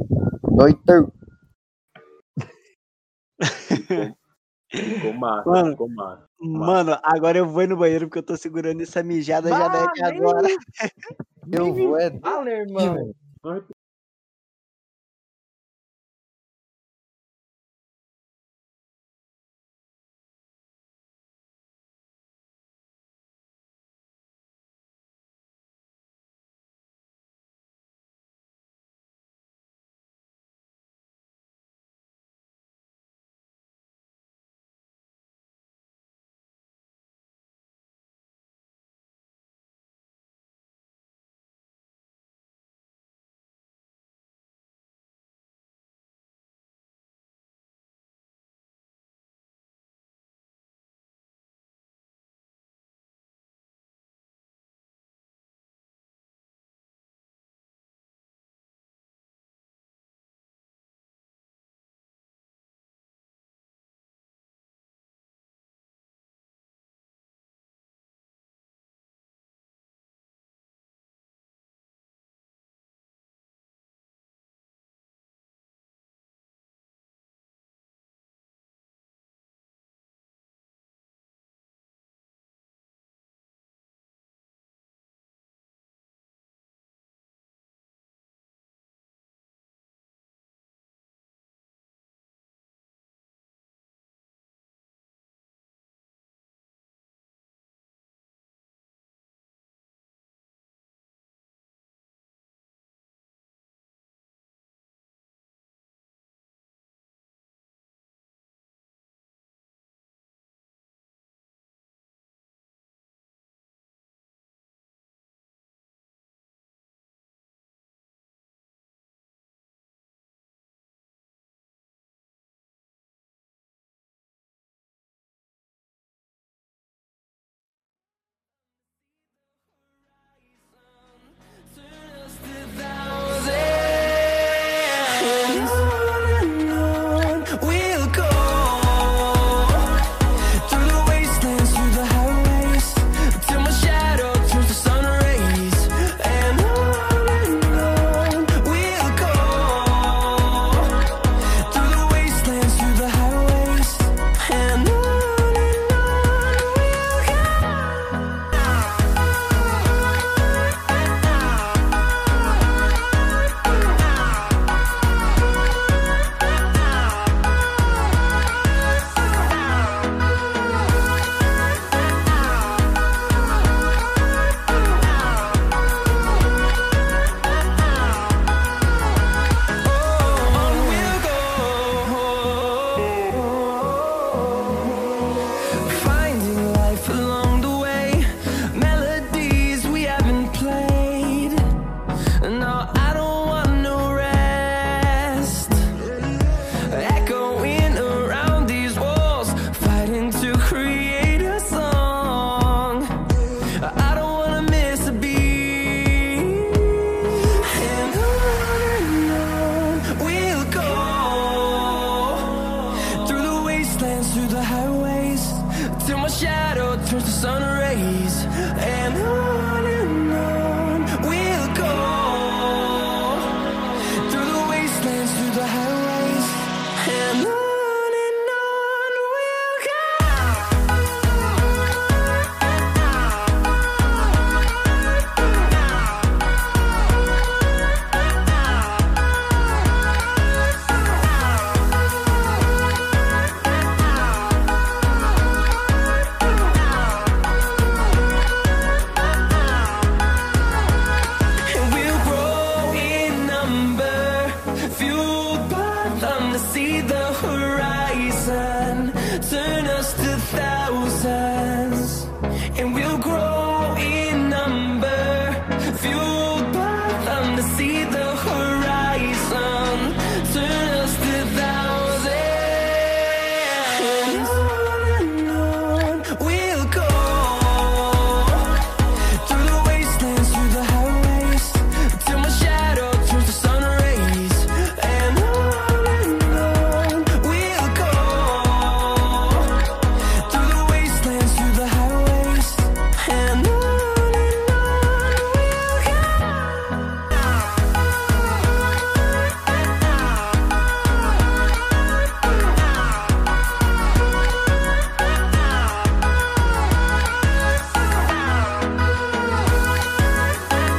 [0.51, 0.81] Noite.
[4.73, 5.71] Ficou massa, Mano.
[5.71, 6.27] ficou massa.
[6.41, 9.87] Mano, agora eu vou ir no banheiro porque eu tô segurando essa mijada já Vai,
[9.87, 10.49] deve agora.
[11.53, 13.13] Eu vou é Fala, irmão.